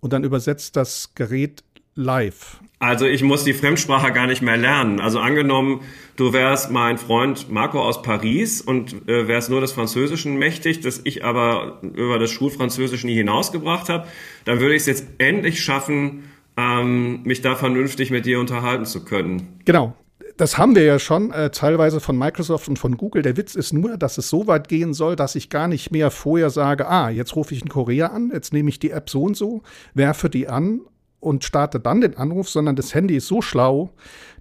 und 0.00 0.12
dann 0.12 0.24
übersetzt 0.24 0.76
das 0.76 1.14
Gerät 1.14 1.64
live. 1.94 2.60
Also 2.78 3.06
ich 3.06 3.22
muss 3.22 3.44
die 3.44 3.54
Fremdsprache 3.54 4.12
gar 4.12 4.26
nicht 4.26 4.42
mehr 4.42 4.56
lernen. 4.56 5.00
Also 5.00 5.18
angenommen, 5.18 5.80
du 6.16 6.32
wärst 6.32 6.70
mein 6.70 6.98
Freund 6.98 7.50
Marco 7.50 7.80
aus 7.80 8.02
Paris 8.02 8.60
und 8.60 9.08
äh, 9.08 9.26
wärst 9.26 9.48
nur 9.48 9.60
des 9.60 9.72
Französischen 9.72 10.36
mächtig, 10.36 10.80
das 10.80 11.00
ich 11.04 11.24
aber 11.24 11.80
über 11.82 12.18
das 12.18 12.30
Schulfranzösisch 12.30 13.04
nie 13.04 13.14
hinausgebracht 13.14 13.88
habe, 13.88 14.06
dann 14.44 14.60
würde 14.60 14.74
ich 14.74 14.82
es 14.82 14.86
jetzt 14.86 15.06
endlich 15.18 15.62
schaffen, 15.62 16.24
ähm, 16.56 17.22
mich 17.22 17.40
da 17.40 17.56
vernünftig 17.56 18.10
mit 18.10 18.26
dir 18.26 18.38
unterhalten 18.38 18.84
zu 18.84 19.04
können. 19.04 19.60
Genau. 19.64 19.96
Das 20.36 20.58
haben 20.58 20.74
wir 20.74 20.82
ja 20.82 20.98
schon 20.98 21.30
äh, 21.30 21.50
teilweise 21.50 22.00
von 22.00 22.18
Microsoft 22.18 22.68
und 22.68 22.76
von 22.76 22.96
Google. 22.96 23.22
Der 23.22 23.36
Witz 23.36 23.54
ist 23.54 23.72
nur, 23.72 23.96
dass 23.96 24.18
es 24.18 24.28
so 24.28 24.48
weit 24.48 24.68
gehen 24.68 24.92
soll, 24.92 25.14
dass 25.14 25.36
ich 25.36 25.48
gar 25.48 25.68
nicht 25.68 25.92
mehr 25.92 26.10
vorher 26.10 26.50
sage, 26.50 26.88
ah, 26.88 27.08
jetzt 27.08 27.36
rufe 27.36 27.54
ich 27.54 27.62
in 27.62 27.68
Korea 27.68 28.08
an, 28.08 28.32
jetzt 28.34 28.52
nehme 28.52 28.68
ich 28.68 28.80
die 28.80 28.90
App 28.90 29.08
so 29.08 29.22
und 29.22 29.36
so, 29.36 29.62
werfe 29.94 30.28
die 30.28 30.48
an 30.48 30.80
und 31.24 31.44
starte 31.44 31.80
dann 31.80 32.00
den 32.00 32.16
Anruf, 32.16 32.48
sondern 32.48 32.76
das 32.76 32.94
Handy 32.94 33.16
ist 33.16 33.26
so 33.26 33.42
schlau, 33.42 33.90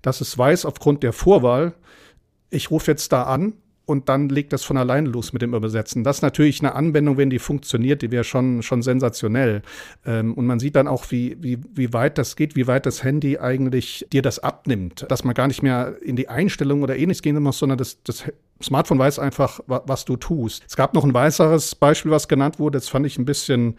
dass 0.02 0.22
es 0.22 0.38
weiß 0.38 0.65
aufgrund 0.65 1.04
der 1.04 1.13
Vorwahl, 1.13 1.74
ich 2.50 2.69
rufe 2.69 2.91
jetzt 2.91 3.12
da 3.12 3.24
an 3.24 3.54
und 3.86 4.08
dann 4.08 4.30
legt 4.30 4.54
das 4.54 4.63
von 4.63 4.78
alleine 4.78 5.10
los 5.10 5.34
mit 5.34 5.41
dem 5.41 5.54
Übersetzen. 5.54 6.04
Das 6.04 6.17
ist 6.17 6.22
natürlich 6.22 6.62
eine 6.62 6.76
Anwendung, 6.76 7.17
wenn 7.17 7.30
die 7.30 7.39
funktioniert, 7.39 8.02
die 8.02 8.12
wäre 8.12 8.24
schon, 8.24 8.63
schon 8.63 8.82
sensationell. 8.82 9.62
Ähm, 10.06 10.34
und 10.36 10.46
man 10.46 10.60
sieht 10.60 10.76
dann 10.76 10.88
auch, 10.88 11.12
wie, 11.12 11.36
wie, 11.41 11.60
wie 11.74 11.91
weit 11.91 12.17
das 12.17 12.36
geht, 12.36 12.56
wie 12.56 12.67
weit 12.67 12.86
das 12.86 13.04
Handy 13.04 13.39
eigentlich 13.39 14.08
dir 14.13 14.22
das 14.22 14.39
abnimmt, 14.39 15.06
dass 15.10 15.24
man 15.24 15.34
gar 15.34 15.48
nicht 15.48 15.63
mehr 15.63 15.98
in 16.02 16.15
die 16.15 16.30
Einstellung 16.30 16.82
oder 16.84 16.96
ähnliches 16.96 17.22
gehen 17.22 17.41
muss, 17.41 17.60
sondern 17.60 17.78
das, 17.78 18.02
das 18.04 18.24
Smartphone 18.62 19.00
weiß 19.00 19.19
einfach, 19.19 19.60
was 19.67 20.06
du 20.06 20.15
tust. 20.15 20.63
Es 20.65 20.78
gab 20.78 20.93
noch 20.93 21.04
ein 21.04 21.13
weiteres 21.13 21.76
Beispiel, 21.76 22.12
was 22.12 22.30
genannt 22.30 22.60
wurde, 22.60 22.78
das 22.78 22.88
fand 22.88 23.06
ich 23.06 23.17
ein 23.17 23.26
bisschen, 23.26 23.78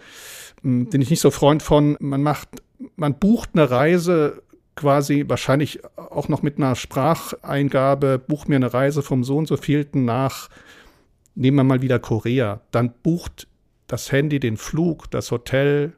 hm, 0.63 0.91
bin 0.91 1.01
ich 1.01 1.11
nicht 1.11 1.21
so 1.21 1.31
Freund 1.31 1.63
von. 1.63 1.97
Man 2.01 2.23
macht, 2.23 2.49
man 2.97 3.19
bucht 3.19 3.51
eine 3.55 3.71
Reise 3.71 4.43
quasi 4.77 5.25
wahrscheinlich 5.29 5.81
auch 5.97 6.29
noch 6.29 6.43
mit 6.43 6.57
einer 6.57 6.75
Spracheingabe, 6.75 8.19
buch 8.19 8.47
mir 8.47 8.57
eine 8.57 8.73
Reise 8.73 9.03
vom 9.03 9.25
so 9.25 9.37
und 9.37 9.47
so 9.47 9.57
vielten 9.57 10.05
nach, 10.05 10.49
nehmen 11.35 11.57
wir 11.57 11.65
mal 11.65 11.83
wieder 11.83 11.99
Korea. 11.99 12.61
Dann 12.71 12.93
bucht 13.03 13.47
das 13.87 14.11
Handy 14.11 14.41
den 14.41 14.57
Flug, 14.57 15.11
das 15.11 15.31
Hotel, 15.31 15.93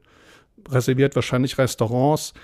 reserviert 0.69 1.15
wahrscheinlich 1.15 1.59
Restaurants. 1.59 2.35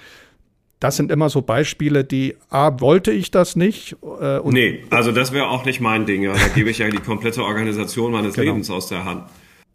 Das 0.80 0.96
sind 0.96 1.12
immer 1.12 1.28
so 1.28 1.42
Beispiele, 1.42 2.04
die, 2.04 2.36
A, 2.48 2.80
wollte 2.80 3.12
ich 3.12 3.30
das 3.30 3.54
nicht? 3.54 3.96
Äh, 4.02 4.38
und 4.38 4.54
nee, 4.54 4.84
also 4.90 5.12
das 5.12 5.32
wäre 5.32 5.48
auch 5.48 5.64
nicht 5.64 5.80
mein 5.80 6.06
Ding. 6.06 6.22
Ja. 6.22 6.32
Da 6.32 6.48
gebe 6.48 6.70
ich 6.70 6.78
ja 6.78 6.88
die 6.88 6.98
komplette 6.98 7.44
Organisation 7.44 8.10
meines 8.12 8.34
genau. 8.34 8.52
Lebens 8.52 8.70
aus 8.70 8.88
der 8.88 9.04
Hand. 9.04 9.24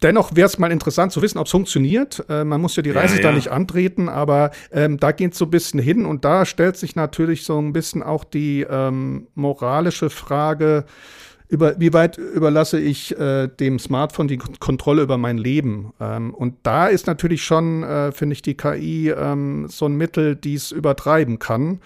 Dennoch 0.02 0.36
wäre 0.36 0.46
es 0.46 0.58
mal 0.58 0.70
interessant 0.70 1.12
zu 1.12 1.22
wissen, 1.22 1.38
ob 1.38 1.46
es 1.46 1.50
funktioniert. 1.50 2.24
Äh, 2.28 2.44
man 2.44 2.60
muss 2.60 2.76
ja 2.76 2.82
die 2.82 2.90
Reise 2.90 3.16
ja, 3.16 3.22
ja. 3.22 3.28
da 3.30 3.34
nicht 3.34 3.48
antreten, 3.48 4.08
aber 4.08 4.50
ähm, 4.70 4.98
da 4.98 5.12
geht 5.12 5.32
es 5.32 5.38
so 5.38 5.46
ein 5.46 5.50
bisschen 5.50 5.80
hin 5.80 6.06
und 6.06 6.24
da 6.24 6.44
stellt 6.44 6.76
sich 6.76 6.96
natürlich 6.96 7.44
so 7.44 7.58
ein 7.58 7.72
bisschen 7.72 8.02
auch 8.02 8.24
die 8.24 8.66
ähm, 8.68 9.26
moralische 9.34 10.10
Frage, 10.10 10.84
über, 11.48 11.80
wie 11.80 11.94
weit 11.94 12.18
überlasse 12.18 12.78
ich 12.78 13.18
äh, 13.18 13.48
dem 13.48 13.78
Smartphone 13.78 14.28
die 14.28 14.36
Kontrolle 14.36 15.02
über 15.02 15.16
mein 15.16 15.38
Leben? 15.38 15.94
Ähm, 15.98 16.34
und 16.34 16.56
da 16.62 16.88
ist 16.88 17.06
natürlich 17.06 17.42
schon, 17.42 17.82
äh, 17.82 18.12
finde 18.12 18.34
ich, 18.34 18.42
die 18.42 18.54
KI 18.54 19.08
ähm, 19.08 19.66
so 19.68 19.86
ein 19.86 19.96
Mittel, 19.96 20.36
die 20.36 20.54
es 20.54 20.72
übertreiben 20.72 21.38
kann 21.38 21.80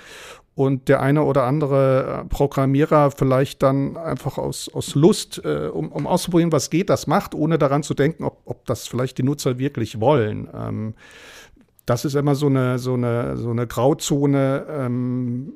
und 0.55 0.88
der 0.88 1.01
eine 1.01 1.23
oder 1.23 1.45
andere 1.45 2.23
äh, 2.23 2.29
Programmierer 2.29 3.11
vielleicht 3.11 3.62
dann 3.62 3.97
einfach 3.97 4.37
aus, 4.37 4.69
aus 4.73 4.95
Lust, 4.95 5.41
äh, 5.45 5.69
um, 5.73 5.91
um 5.91 6.07
auszuprobieren, 6.07 6.53
was 6.53 6.69
geht, 6.69 6.91
das 6.91 7.07
macht, 7.07 7.35
ohne 7.35 7.59
daran 7.59 7.83
zu 7.83 7.95
denken, 7.95 8.25
ob, 8.25 8.43
ob 8.45 8.67
das 8.67 8.87
vielleicht 8.87 9.19
die 9.19 9.23
Nutzer 9.23 9.59
wirklich 9.59 10.01
wollen. 10.01 10.49
Ähm, 10.55 10.95
das 11.87 12.05
ist 12.05 12.15
immer 12.15 12.35
so 12.35 12.47
eine, 12.47 12.79
so 12.79 12.95
eine, 12.95 13.37
so 13.37 13.51
eine 13.51 13.67
Grauzone. 13.67 14.67
Ähm, 14.69 15.53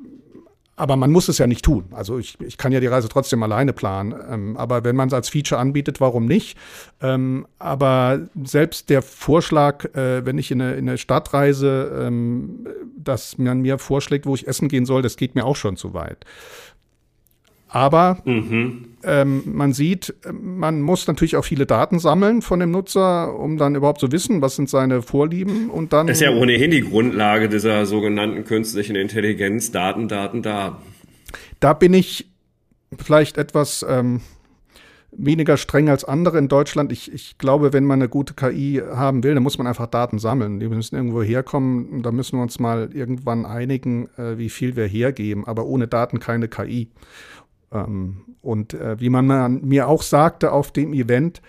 aber 0.76 0.96
man 0.96 1.10
muss 1.10 1.28
es 1.28 1.38
ja 1.38 1.46
nicht 1.46 1.64
tun. 1.64 1.86
Also 1.92 2.18
ich, 2.18 2.38
ich 2.40 2.58
kann 2.58 2.70
ja 2.70 2.80
die 2.80 2.86
Reise 2.86 3.08
trotzdem 3.08 3.42
alleine 3.42 3.72
planen. 3.72 4.14
Ähm, 4.30 4.56
aber 4.58 4.84
wenn 4.84 4.94
man 4.94 5.08
es 5.08 5.14
als 5.14 5.30
Feature 5.30 5.58
anbietet, 5.58 6.00
warum 6.00 6.26
nicht? 6.26 6.58
Ähm, 7.00 7.46
aber 7.58 8.28
selbst 8.44 8.90
der 8.90 9.00
Vorschlag, 9.00 9.86
äh, 9.94 10.24
wenn 10.26 10.36
ich 10.36 10.50
in 10.50 10.60
eine, 10.60 10.74
in 10.74 10.88
eine 10.88 10.98
Stadt 10.98 11.32
reise, 11.32 12.04
ähm, 12.06 12.66
dass 12.96 13.38
man 13.38 13.62
mir 13.62 13.78
vorschlägt, 13.78 14.26
wo 14.26 14.34
ich 14.34 14.46
essen 14.46 14.68
gehen 14.68 14.84
soll, 14.84 15.00
das 15.00 15.16
geht 15.16 15.34
mir 15.34 15.46
auch 15.46 15.56
schon 15.56 15.76
zu 15.78 15.94
weit. 15.94 16.26
Aber 17.68 18.18
mhm. 18.24 18.96
ähm, 19.02 19.42
man 19.44 19.72
sieht, 19.72 20.14
man 20.32 20.80
muss 20.82 21.06
natürlich 21.06 21.36
auch 21.36 21.44
viele 21.44 21.66
Daten 21.66 21.98
sammeln 21.98 22.42
von 22.42 22.60
dem 22.60 22.70
Nutzer, 22.70 23.38
um 23.38 23.56
dann 23.56 23.74
überhaupt 23.74 24.00
zu 24.00 24.12
wissen, 24.12 24.40
was 24.40 24.56
sind 24.56 24.70
seine 24.70 25.02
Vorlieben 25.02 25.70
und 25.70 25.92
dann. 25.92 26.06
Das 26.06 26.18
ist 26.18 26.22
ja 26.22 26.30
ohnehin 26.30 26.70
die 26.70 26.82
Grundlage 26.82 27.48
dieser 27.48 27.84
sogenannten 27.86 28.44
künstlichen 28.44 28.94
Intelligenz, 28.94 29.72
Daten, 29.72 30.08
Daten, 30.08 30.42
Daten. 30.42 30.76
Da 31.60 31.72
bin 31.72 31.92
ich 31.92 32.30
vielleicht 32.96 33.36
etwas 33.36 33.84
ähm, 33.88 34.20
weniger 35.18 35.56
streng 35.56 35.88
als 35.88 36.04
andere 36.04 36.38
in 36.38 36.48
Deutschland. 36.48 36.92
Ich, 36.92 37.12
ich 37.12 37.38
glaube, 37.38 37.72
wenn 37.72 37.84
man 37.84 38.00
eine 38.00 38.08
gute 38.08 38.34
KI 38.34 38.82
haben 38.92 39.24
will, 39.24 39.34
dann 39.34 39.42
muss 39.42 39.58
man 39.58 39.66
einfach 39.66 39.86
Daten 39.86 40.18
sammeln. 40.18 40.60
Die 40.60 40.68
müssen 40.68 40.96
irgendwo 40.96 41.22
herkommen. 41.22 42.02
Da 42.02 42.12
müssen 42.12 42.38
wir 42.38 42.42
uns 42.42 42.58
mal 42.58 42.90
irgendwann 42.92 43.44
einigen, 43.44 44.08
äh, 44.16 44.38
wie 44.38 44.50
viel 44.50 44.76
wir 44.76 44.86
hergeben. 44.86 45.46
Aber 45.46 45.66
ohne 45.66 45.88
Daten 45.88 46.20
keine 46.20 46.48
KI. 46.48 46.90
Ähm, 47.72 48.36
und 48.42 48.74
äh, 48.74 49.00
wie 49.00 49.08
man 49.08 49.60
mir 49.62 49.88
auch 49.88 50.02
sagte 50.02 50.52
auf 50.52 50.72
dem 50.72 50.92
Event, 50.92 51.42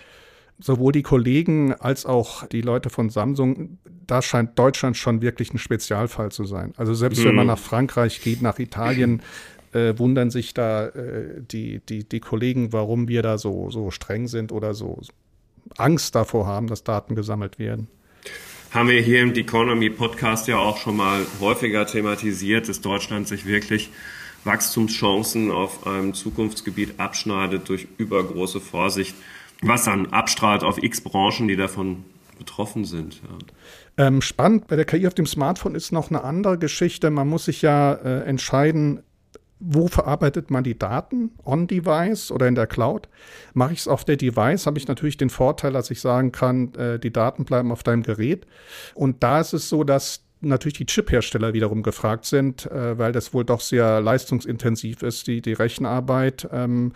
sowohl 0.59 0.91
die 0.91 1.03
Kollegen 1.03 1.73
als 1.73 2.05
auch 2.05 2.45
die 2.47 2.61
Leute 2.61 2.89
von 2.89 3.09
Samsung, 3.09 3.77
da 4.07 4.21
scheint 4.21 4.57
Deutschland 4.57 4.97
schon 4.97 5.21
wirklich 5.21 5.53
ein 5.53 5.59
Spezialfall 5.59 6.31
zu 6.31 6.45
sein. 6.45 6.73
Also 6.77 6.93
selbst 6.93 7.19
mhm. 7.19 7.25
wenn 7.25 7.35
man 7.35 7.45
mhm. 7.45 7.51
nach 7.51 7.59
Frankreich 7.59 8.21
geht, 8.21 8.41
nach 8.41 8.57
Italien, 8.57 9.21
äh, 9.73 9.93
wundern 9.97 10.31
sich 10.31 10.53
da 10.53 10.87
äh, 10.87 11.41
die, 11.41 11.81
die, 11.87 12.07
die 12.07 12.19
Kollegen, 12.19 12.73
warum 12.73 13.07
wir 13.07 13.21
da 13.21 13.37
so, 13.37 13.69
so 13.69 13.91
streng 13.91 14.27
sind 14.27 14.51
oder 14.51 14.73
so 14.73 15.01
Angst 15.77 16.15
davor 16.15 16.47
haben, 16.47 16.67
dass 16.67 16.83
Daten 16.83 17.15
gesammelt 17.15 17.59
werden. 17.59 17.87
Haben 18.71 18.89
wir 18.89 19.01
hier 19.01 19.21
im 19.21 19.33
Economy 19.33 19.89
Podcast 19.89 20.47
ja 20.47 20.57
auch 20.57 20.77
schon 20.77 20.97
mal 20.97 21.25
häufiger 21.39 21.85
thematisiert, 21.85 22.67
dass 22.67 22.81
Deutschland 22.81 23.27
sich 23.27 23.45
wirklich 23.45 23.91
Wachstumschancen 24.47 25.51
auf 25.51 25.85
einem 25.85 26.15
Zukunftsgebiet 26.15 26.99
abschneidet 26.99 27.69
durch 27.69 27.87
übergroße 27.97 28.59
Vorsicht, 28.59 29.15
was 29.61 29.85
dann 29.85 30.07
abstrahlt 30.07 30.63
auf 30.63 30.81
x 30.81 31.01
Branchen, 31.01 31.47
die 31.47 31.55
davon 31.55 32.03
betroffen 32.37 32.85
sind. 32.85 33.21
Ja. 33.97 34.07
Ähm, 34.07 34.21
spannend 34.21 34.67
bei 34.67 34.75
der 34.75 34.85
KI 34.85 35.07
auf 35.07 35.13
dem 35.13 35.25
Smartphone 35.25 35.75
ist 35.75 35.91
noch 35.91 36.09
eine 36.09 36.23
andere 36.23 36.57
Geschichte. 36.57 37.09
Man 37.09 37.27
muss 37.27 37.45
sich 37.45 37.61
ja 37.61 37.93
äh, 37.93 38.23
entscheiden, 38.23 39.01
wo 39.59 39.87
verarbeitet 39.87 40.51
man 40.51 40.63
die 40.63 40.77
Daten? 40.77 41.31
On-Device 41.43 42.31
oder 42.31 42.47
in 42.47 42.55
der 42.55 42.67
Cloud? 42.67 43.09
Mache 43.53 43.73
ich 43.73 43.79
es 43.79 43.87
auf 43.87 44.05
der 44.05 44.17
Device, 44.17 44.67
habe 44.67 44.77
ich 44.77 44.87
natürlich 44.87 45.17
den 45.17 45.31
Vorteil, 45.31 45.73
dass 45.73 45.89
ich 45.89 45.99
sagen 45.99 46.31
kann, 46.31 46.73
äh, 46.75 46.99
die 46.99 47.11
Daten 47.11 47.43
bleiben 47.43 47.71
auf 47.71 47.81
deinem 47.81 48.03
Gerät. 48.03 48.45
Und 48.93 49.23
da 49.23 49.39
ist 49.41 49.53
es 49.53 49.67
so, 49.67 49.83
dass 49.83 50.26
natürlich 50.47 50.77
die 50.77 50.85
Chip-Hersteller 50.85 51.53
wiederum 51.53 51.83
gefragt 51.83 52.25
sind, 52.25 52.65
äh, 52.65 52.97
weil 52.97 53.11
das 53.11 53.33
wohl 53.33 53.45
doch 53.45 53.61
sehr 53.61 54.01
leistungsintensiv 54.01 55.01
ist, 55.01 55.27
die, 55.27 55.41
die 55.41 55.53
Rechenarbeit. 55.53 56.47
Ähm, 56.51 56.93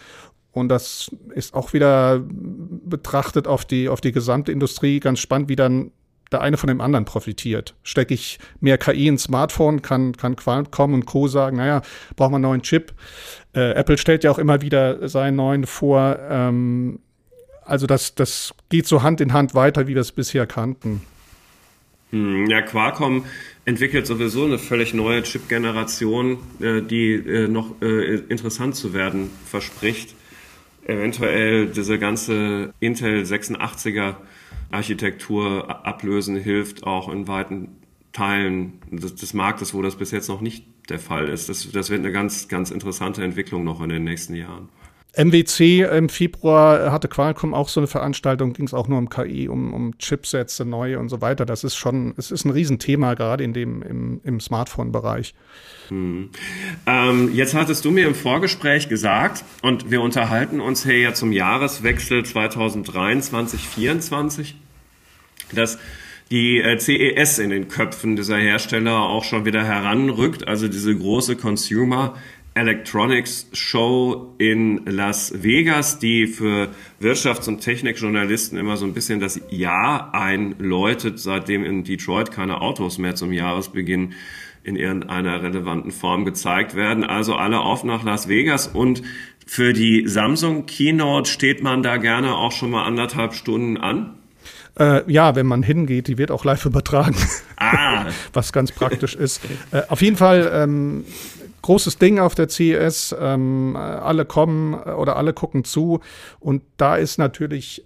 und 0.52 0.70
das 0.70 1.10
ist 1.34 1.54
auch 1.54 1.74
wieder 1.74 2.22
betrachtet 2.26 3.48
auf 3.48 3.64
die, 3.66 3.88
auf 3.88 4.02
die 4.02 4.12
gesamte 4.12 4.52
Industrie 4.52 5.00
ganz 5.00 5.20
spannend, 5.20 5.50
wie 5.50 5.56
dann 5.56 5.92
der 6.32 6.42
eine 6.42 6.58
von 6.58 6.68
dem 6.68 6.82
anderen 6.82 7.06
profitiert. 7.06 7.76
Stecke 7.84 8.14
ich 8.14 8.40
mehr 8.60 8.78
KI 8.78 9.08
ins 9.08 9.24
Smartphone, 9.24 9.82
kann, 9.82 10.14
kann 10.14 10.36
Qualcomm 10.36 10.94
und 10.94 11.06
Co. 11.06 11.28
sagen, 11.28 11.58
naja, 11.58 11.82
braucht 12.16 12.32
man 12.32 12.44
einen 12.44 12.50
neuen 12.50 12.62
Chip. 12.62 12.94
Äh, 13.54 13.72
Apple 13.72 13.98
stellt 13.98 14.24
ja 14.24 14.32
auch 14.32 14.38
immer 14.38 14.62
wieder 14.62 15.08
seinen 15.10 15.36
neuen 15.36 15.66
vor. 15.66 16.18
Ähm, 16.30 17.00
also 17.64 17.86
das, 17.86 18.16
das 18.16 18.54
geht 18.70 18.88
so 18.88 19.04
Hand 19.04 19.22
in 19.22 19.34
Hand 19.34 19.56
weiter, 19.56 19.88
wie 19.88 19.94
wir 19.94 20.02
es 20.02 20.12
bisher 20.12 20.48
kannten. 20.48 21.02
Hm, 22.12 22.48
ja, 22.48 22.62
Qualcomm 22.62 23.26
entwickelt 23.66 24.06
sowieso 24.06 24.46
eine 24.46 24.58
völlig 24.58 24.94
neue 24.94 25.24
Chip-Generation, 25.24 26.38
äh, 26.60 26.82
die 26.82 27.14
äh, 27.14 27.48
noch 27.48 27.82
äh, 27.82 28.16
interessant 28.16 28.76
zu 28.76 28.94
werden 28.94 29.30
verspricht. 29.46 30.16
Eventuell 30.86 31.68
diese 31.68 32.00
ganze 32.00 32.74
Intel 32.80 33.24
86er 33.24 34.16
Architektur 34.72 35.86
ablösen 35.86 36.38
hilft, 36.38 36.84
auch 36.84 37.10
in 37.10 37.28
weiten 37.28 37.70
Teilen 38.14 38.80
des, 38.90 39.16
des, 39.16 39.34
Marktes, 39.34 39.74
wo 39.74 39.82
das 39.82 39.96
bis 39.96 40.12
jetzt 40.12 40.28
noch 40.28 40.42
nicht 40.42 40.66
der 40.90 41.00
Fall 41.00 41.30
ist. 41.30 41.50
Das, 41.50 41.70
das 41.72 41.90
wird 41.90 42.02
eine 42.02 42.12
ganz, 42.12 42.48
ganz 42.48 42.72
interessante 42.72 43.24
Entwicklung 43.24 43.64
noch 43.64 43.82
in 43.82 43.90
den 43.90 44.04
nächsten 44.04 44.34
Jahren. 44.34 44.70
MWC 45.18 45.82
im 45.98 46.08
Februar 46.08 46.90
hatte 46.92 47.10
Qualcomm 47.10 47.54
auch 47.54 47.68
so 47.68 47.82
eine 47.82 47.88
Veranstaltung, 47.88 48.54
ging 48.54 48.66
es 48.66 48.74
auch 48.74 48.88
nur 48.88 48.98
um 48.98 49.10
KI, 49.10 49.50
um, 49.50 49.74
um 49.74 49.98
Chipsätze, 49.98 50.64
neue 50.64 51.00
und 51.00 51.10
so 51.10 51.20
weiter. 51.20 51.46
Das 51.46 51.66
ist 51.66 51.76
schon, 51.76 52.14
es 52.16 52.32
ist 52.32 52.46
ein 52.46 52.52
Riesenthema, 52.52 53.16
gerade 53.16 53.44
in 53.44 53.52
dem, 53.52 53.82
im, 53.82 54.22
im 54.24 54.40
Smartphone-Bereich. 54.40 55.34
Hm. 55.90 56.30
Ähm, 56.86 57.32
jetzt 57.34 57.54
hattest 57.54 57.84
du 57.84 57.92
mir 57.92 58.08
im 58.08 58.16
Vorgespräch 58.16 58.88
gesagt, 58.88 59.44
und 59.62 59.92
wir 59.92 60.02
unterhalten 60.02 60.62
uns 60.62 60.86
hier 60.86 61.00
ja 61.00 61.14
zum 61.14 61.34
Jahreswechsel 61.34 62.24
2023, 62.24 63.60
2024, 63.60 64.56
dass 65.54 65.78
die 66.30 66.62
äh, 66.62 66.78
CES 66.80 67.40
in 67.40 67.50
den 67.50 67.68
Köpfen 67.68 68.16
dieser 68.16 68.38
Hersteller 68.38 69.02
auch 69.02 69.26
schon 69.26 69.44
wieder 69.44 69.66
heranrückt, 69.66 70.48
also 70.48 70.70
diese 70.70 70.96
große 70.96 71.36
Consumer 71.36 72.16
Electronics 72.54 73.48
Show 73.54 74.36
in 74.38 74.86
Las 74.86 75.42
Vegas, 75.42 76.00
die 76.00 76.28
für 76.28 76.70
Wirtschafts- 77.00 77.48
und 77.48 77.62
Technikjournalisten 77.62 78.58
immer 78.58 78.76
so 78.76 78.86
ein 78.86 78.94
bisschen 78.94 79.22
das 79.22 79.40
Jahr 79.50 80.14
einläutet, 80.14 81.20
seitdem 81.20 81.64
in 81.64 81.84
Detroit 81.84 82.32
keine 82.32 82.60
Autos 82.60 82.98
mehr 82.98 83.16
zum 83.16 83.32
Jahresbeginn 83.32 84.14
in 84.64 84.76
irgendeiner 84.76 85.42
relevanten 85.42 85.92
Form 85.92 86.26
gezeigt 86.26 86.76
werden. 86.76 87.04
Also 87.04 87.36
alle 87.36 87.62
auf 87.62 87.84
nach 87.84 88.04
Las 88.04 88.28
Vegas 88.28 88.68
und 88.68 89.02
für 89.48 89.74
die 89.74 90.08
Samsung 90.08 90.66
Keynote 90.66 91.30
steht 91.30 91.64
man 91.64 91.84
da 91.84 91.98
gerne 91.98 92.36
auch 92.36 92.52
schon 92.52 92.72
mal 92.72 92.84
anderthalb 92.84 93.34
Stunden 93.34 93.78
an. 93.78 94.14
Äh, 94.80 95.10
ja, 95.12 95.36
wenn 95.36 95.46
man 95.46 95.64
hingeht, 95.64 96.08
die 96.08 96.18
wird 96.18 96.32
auch 96.32 96.46
live 96.46 96.66
übertragen. 96.66 97.16
Ah. 97.58 98.06
Was 98.34 98.54
ganz 98.54 98.72
praktisch 98.72 99.16
ist. 99.16 99.42
Äh, 99.72 99.82
auf 99.90 100.02
jeden 100.02 100.16
Fall 100.16 100.50
ähm, 100.54 101.04
großes 101.62 101.98
Ding 101.98 102.20
auf 102.20 102.36
der 102.36 102.50
CES. 102.50 103.16
Ähm, 103.20 103.76
alle 103.76 104.26
kommen 104.26 104.74
oder 104.74 105.16
alle 105.16 105.34
gucken 105.34 105.64
zu. 105.64 106.00
Und 106.40 106.64
da 106.78 106.96
ist 106.96 107.18
natürlich 107.18 107.86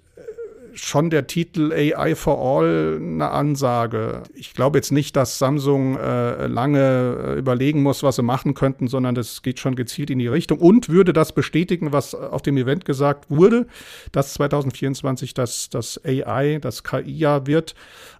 schon 0.75 1.09
der 1.09 1.27
Titel 1.27 1.71
AI 1.73 2.15
for 2.15 2.39
All 2.39 2.97
eine 3.01 3.29
Ansage. 3.29 4.23
Ich 4.33 4.53
glaube 4.53 4.77
jetzt 4.77 4.91
nicht, 4.91 5.15
dass 5.15 5.39
Samsung 5.39 5.97
äh, 5.97 6.47
lange 6.47 7.35
äh, 7.35 7.39
überlegen 7.39 7.81
muss, 7.81 8.03
was 8.03 8.17
sie 8.17 8.23
machen 8.23 8.53
könnten, 8.53 8.87
sondern 8.87 9.15
das 9.15 9.41
geht 9.41 9.59
schon 9.59 9.75
gezielt 9.75 10.09
in 10.09 10.19
die 10.19 10.27
Richtung 10.27 10.59
und 10.59 10.89
würde 10.89 11.13
das 11.13 11.33
bestätigen, 11.33 11.91
was 11.91 12.13
auf 12.15 12.41
dem 12.41 12.57
Event 12.57 12.85
gesagt 12.85 13.29
wurde, 13.29 13.67
dass 14.11 14.33
2024 14.33 15.33
das, 15.33 15.69
das 15.69 15.99
AI, 16.05 16.59
das 16.59 16.83
KI-Jahr 16.83 17.47
wird. 17.47 17.75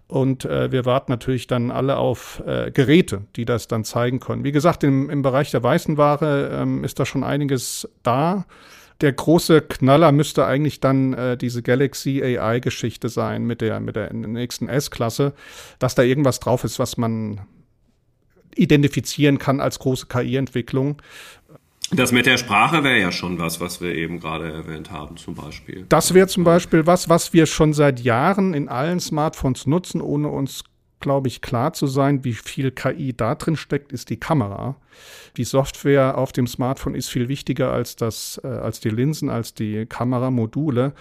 Und 0.08 0.44
äh, 0.44 0.70
wir 0.70 0.84
warten 0.84 1.10
natürlich 1.10 1.48
dann 1.48 1.70
alle 1.70 1.96
auf 1.96 2.42
äh, 2.46 2.70
Geräte, 2.70 3.22
die 3.34 3.44
das 3.44 3.66
dann 3.66 3.84
zeigen 3.84 4.20
können. 4.20 4.44
Wie 4.44 4.52
gesagt, 4.52 4.84
im, 4.84 5.10
im 5.10 5.22
Bereich 5.22 5.50
der 5.50 5.62
weißen 5.62 5.96
Ware 5.96 6.50
ähm, 6.52 6.84
ist 6.84 7.00
da 7.00 7.06
schon 7.06 7.24
einiges 7.24 7.88
da 8.02 8.46
der 9.00 9.12
große 9.12 9.60
Knaller 9.62 10.12
müsste 10.12 10.46
eigentlich 10.46 10.80
dann 10.80 11.12
äh, 11.12 11.36
diese 11.36 11.62
Galaxy 11.62 12.22
AI-Geschichte 12.22 13.08
sein 13.08 13.44
mit 13.44 13.60
der, 13.60 13.80
mit 13.80 13.96
der 13.96 14.12
nächsten 14.12 14.68
S-Klasse, 14.68 15.34
dass 15.78 15.94
da 15.94 16.02
irgendwas 16.02 16.40
drauf 16.40 16.64
ist, 16.64 16.78
was 16.78 16.96
man 16.96 17.40
identifizieren 18.54 19.38
kann 19.38 19.60
als 19.60 19.78
große 19.78 20.06
KI-Entwicklung. 20.06 21.02
Das 21.92 22.10
mit 22.10 22.26
der 22.26 22.36
Sprache 22.36 22.82
wäre 22.82 22.98
ja 22.98 23.12
schon 23.12 23.38
was, 23.38 23.60
was 23.60 23.80
wir 23.80 23.94
eben 23.94 24.18
gerade 24.18 24.50
erwähnt 24.50 24.90
haben, 24.90 25.16
zum 25.16 25.34
Beispiel. 25.34 25.86
Das 25.88 26.14
wäre 26.14 26.26
zum 26.26 26.42
Beispiel 26.42 26.86
was, 26.86 27.08
was 27.08 27.32
wir 27.32 27.46
schon 27.46 27.74
seit 27.74 28.00
Jahren 28.00 28.54
in 28.54 28.68
allen 28.68 28.98
Smartphones 28.98 29.66
nutzen, 29.66 30.00
ohne 30.00 30.28
uns 30.28 30.64
glaube 31.00 31.28
ich, 31.28 31.42
klar 31.42 31.72
zu 31.72 31.86
sein, 31.86 32.24
wie 32.24 32.32
viel 32.32 32.70
KI 32.70 33.14
da 33.14 33.34
drin 33.34 33.56
steckt, 33.56 33.92
ist 33.92 34.10
die 34.10 34.18
Kamera. 34.18 34.76
Die 35.36 35.44
Software 35.44 36.16
auf 36.18 36.32
dem 36.32 36.46
Smartphone 36.46 36.94
ist 36.94 37.08
viel 37.08 37.28
wichtiger 37.28 37.72
als 37.72 37.96
das, 37.96 38.40
äh, 38.42 38.48
als 38.48 38.80
die 38.80 38.90
Linsen, 38.90 39.28
als 39.28 39.54
die 39.54 39.86
Kameramodule. 39.86 40.94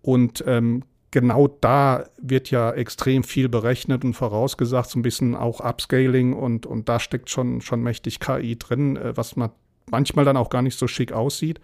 Und 0.00 0.42
ähm, 0.46 0.84
genau 1.10 1.48
da 1.60 2.04
wird 2.18 2.50
ja 2.50 2.72
extrem 2.72 3.22
viel 3.22 3.48
berechnet 3.48 4.04
und 4.04 4.14
vorausgesagt, 4.14 4.90
so 4.90 4.98
ein 4.98 5.02
bisschen 5.02 5.36
auch 5.36 5.60
Upscaling 5.60 6.32
und, 6.32 6.66
und 6.66 6.88
da 6.88 6.98
steckt 6.98 7.30
schon, 7.30 7.60
schon 7.60 7.82
mächtig 7.82 8.18
KI 8.18 8.58
drin, 8.58 8.96
äh, 8.96 9.16
was 9.16 9.36
man 9.36 9.50
manchmal 9.90 10.24
dann 10.24 10.36
auch 10.36 10.50
gar 10.50 10.62
nicht 10.62 10.78
so 10.78 10.88
schick 10.88 11.12
aussieht. 11.12 11.60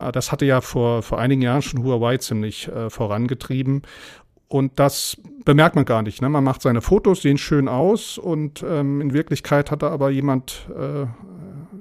Äh, 0.00 0.12
das 0.12 0.32
hatte 0.32 0.44
ja 0.44 0.60
vor, 0.60 1.02
vor 1.02 1.18
einigen 1.18 1.42
Jahren 1.42 1.62
schon 1.62 1.82
Huawei 1.82 2.18
ziemlich 2.18 2.68
äh, 2.68 2.90
vorangetrieben. 2.90 3.82
Und 4.48 4.78
das 4.78 5.18
bemerkt 5.44 5.76
man 5.76 5.84
gar 5.84 6.02
nicht. 6.02 6.22
Ne? 6.22 6.28
Man 6.28 6.42
macht 6.42 6.62
seine 6.62 6.80
Fotos, 6.80 7.22
sehen 7.22 7.36
schön 7.36 7.68
aus 7.68 8.16
und 8.16 8.64
ähm, 8.66 9.02
in 9.02 9.12
Wirklichkeit 9.12 9.70
hat 9.70 9.82
da 9.82 9.90
aber 9.90 10.10
jemand, 10.10 10.68
äh, 10.74 11.06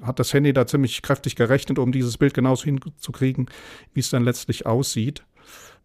hat 0.06 0.20
das 0.20 0.34
Handy 0.34 0.52
da 0.52 0.68
ziemlich 0.68 1.02
kräftig 1.02 1.38
gerechnet, 1.38 1.80
um 1.80 1.94
dieses 1.94 2.18
Bild 2.18 2.34
genauso 2.34 2.66
hinzukriegen, 2.66 3.50
wie 3.94 4.02
es 4.02 4.10
dann 4.10 4.24
letztlich 4.24 4.66
aussieht. 4.66 5.24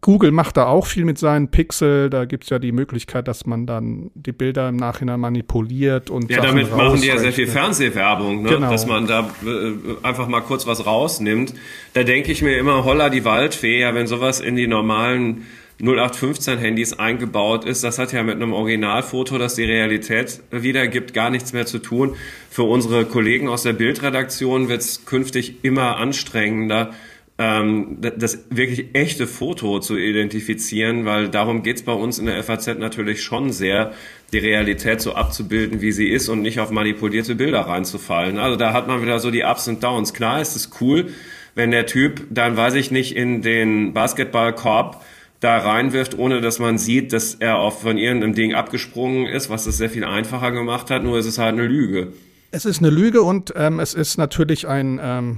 Google 0.03 0.31
macht 0.31 0.57
da 0.57 0.65
auch 0.65 0.85
viel 0.85 1.05
mit 1.05 1.17
seinen 1.17 1.47
Pixel. 1.49 2.09
Da 2.09 2.25
gibt 2.25 2.43
es 2.43 2.49
ja 2.49 2.59
die 2.59 2.73
Möglichkeit, 2.73 3.29
dass 3.29 3.45
man 3.45 3.65
dann 3.65 4.11
die 4.15 4.33
Bilder 4.33 4.67
im 4.67 4.75
Nachhinein 4.75 5.21
manipuliert 5.21 6.09
und. 6.09 6.29
Ja, 6.29 6.41
Sachen 6.41 6.57
damit 6.57 6.75
machen 6.75 7.01
die 7.01 7.07
ja 7.07 7.17
sehr 7.17 7.31
viel 7.31 7.47
Fernsehwerbung, 7.47 8.43
ne? 8.43 8.49
genau. 8.49 8.69
dass 8.69 8.85
man 8.85 9.07
da 9.07 9.29
äh, 9.45 10.05
einfach 10.05 10.27
mal 10.27 10.41
kurz 10.41 10.67
was 10.67 10.85
rausnimmt. 10.85 11.53
Da 11.93 12.03
denke 12.03 12.33
ich 12.33 12.41
mir 12.41 12.57
immer, 12.57 12.83
holla 12.83 13.09
die 13.09 13.23
Waldfee, 13.23 13.79
ja, 13.79 13.95
wenn 13.95 14.05
sowas 14.05 14.41
in 14.41 14.57
die 14.57 14.67
normalen 14.67 15.45
0815 15.81 16.59
Handys 16.59 16.93
eingebaut 16.93 17.65
ist, 17.65 17.83
das 17.83 17.99
hat 17.99 18.13
ja 18.13 18.23
mit 18.23 18.35
einem 18.35 18.53
Originalfoto, 18.53 19.37
das 19.37 19.55
die 19.55 19.63
Realität 19.63 20.41
wiedergibt, 20.51 21.13
gar 21.13 21.29
nichts 21.29 21.53
mehr 21.53 21.65
zu 21.65 21.79
tun. 21.79 22.15
Für 22.49 22.63
unsere 22.63 23.05
Kollegen 23.05 23.49
aus 23.49 23.63
der 23.63 23.73
Bildredaktion 23.73 24.69
wird 24.69 24.81
es 24.81 25.05
künftig 25.05 25.63
immer 25.63 25.97
anstrengender, 25.97 26.91
ähm, 27.39 27.97
das 27.99 28.45
wirklich 28.51 28.93
echte 28.93 29.25
Foto 29.25 29.79
zu 29.79 29.97
identifizieren, 29.97 31.05
weil 31.05 31.29
darum 31.29 31.63
geht's 31.63 31.81
bei 31.81 31.93
uns 31.93 32.19
in 32.19 32.27
der 32.27 32.41
FAZ 32.43 32.77
natürlich 32.77 33.23
schon 33.23 33.51
sehr, 33.51 33.93
die 34.31 34.37
Realität 34.37 35.01
so 35.01 35.13
abzubilden, 35.13 35.81
wie 35.81 35.91
sie 35.91 36.09
ist 36.09 36.29
und 36.29 36.41
nicht 36.41 36.59
auf 36.59 36.69
manipulierte 36.69 37.35
Bilder 37.35 37.61
reinzufallen. 37.61 38.37
Also 38.37 38.55
da 38.55 38.73
hat 38.73 38.87
man 38.87 39.01
wieder 39.01 39.19
so 39.19 39.31
die 39.31 39.43
Ups 39.43 39.67
und 39.67 39.83
Downs. 39.83 40.13
Klar 40.13 40.41
ist 40.41 40.55
es 40.55 40.69
cool, 40.79 41.07
wenn 41.55 41.71
der 41.71 41.85
Typ 41.85 42.25
dann, 42.29 42.55
weiß 42.55 42.75
ich 42.75 42.91
nicht, 42.91 43.15
in 43.15 43.41
den 43.41 43.93
Basketballkorb 43.93 45.03
da 45.43 45.57
reinwirft, 45.57 46.17
ohne 46.17 46.41
dass 46.41 46.59
man 46.59 46.77
sieht, 46.77 47.13
dass 47.13 47.35
er 47.35 47.57
auf 47.57 47.81
von 47.81 47.97
irgendeinem 47.97 48.33
Ding 48.33 48.53
abgesprungen 48.53 49.25
ist, 49.25 49.49
was 49.49 49.65
es 49.65 49.77
sehr 49.77 49.89
viel 49.89 50.03
einfacher 50.03 50.51
gemacht 50.51 50.89
hat, 50.89 51.03
nur 51.03 51.17
ist 51.19 51.25
es 51.25 51.37
halt 51.37 51.53
eine 51.53 51.67
Lüge. 51.67 52.13
Es 52.51 52.65
ist 52.65 52.79
eine 52.79 52.89
Lüge 52.89 53.23
und 53.23 53.53
ähm, 53.55 53.79
es 53.79 53.93
ist 53.93 54.17
natürlich 54.17 54.67
ein 54.67 54.99
ähm 55.03 55.37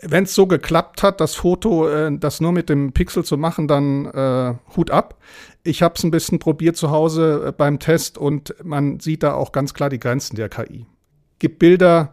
wenn 0.00 0.24
es 0.24 0.34
so 0.34 0.46
geklappt 0.46 1.02
hat, 1.02 1.20
das 1.20 1.34
Foto, 1.34 1.88
äh, 1.88 2.16
das 2.16 2.40
nur 2.40 2.52
mit 2.52 2.68
dem 2.68 2.92
Pixel 2.92 3.24
zu 3.24 3.36
machen, 3.36 3.68
dann 3.68 4.06
äh, 4.06 4.54
Hut 4.76 4.90
ab. 4.90 5.18
Ich 5.64 5.82
habe 5.82 5.94
es 5.96 6.04
ein 6.04 6.10
bisschen 6.10 6.38
probiert 6.38 6.76
zu 6.76 6.90
Hause 6.90 7.46
äh, 7.48 7.52
beim 7.52 7.78
Test 7.78 8.18
und 8.18 8.54
man 8.62 9.00
sieht 9.00 9.22
da 9.22 9.34
auch 9.34 9.52
ganz 9.52 9.74
klar 9.74 9.90
die 9.90 10.00
Grenzen 10.00 10.36
der 10.36 10.48
KI. 10.48 10.86
Gibt 11.38 11.58
Bilder, 11.58 12.12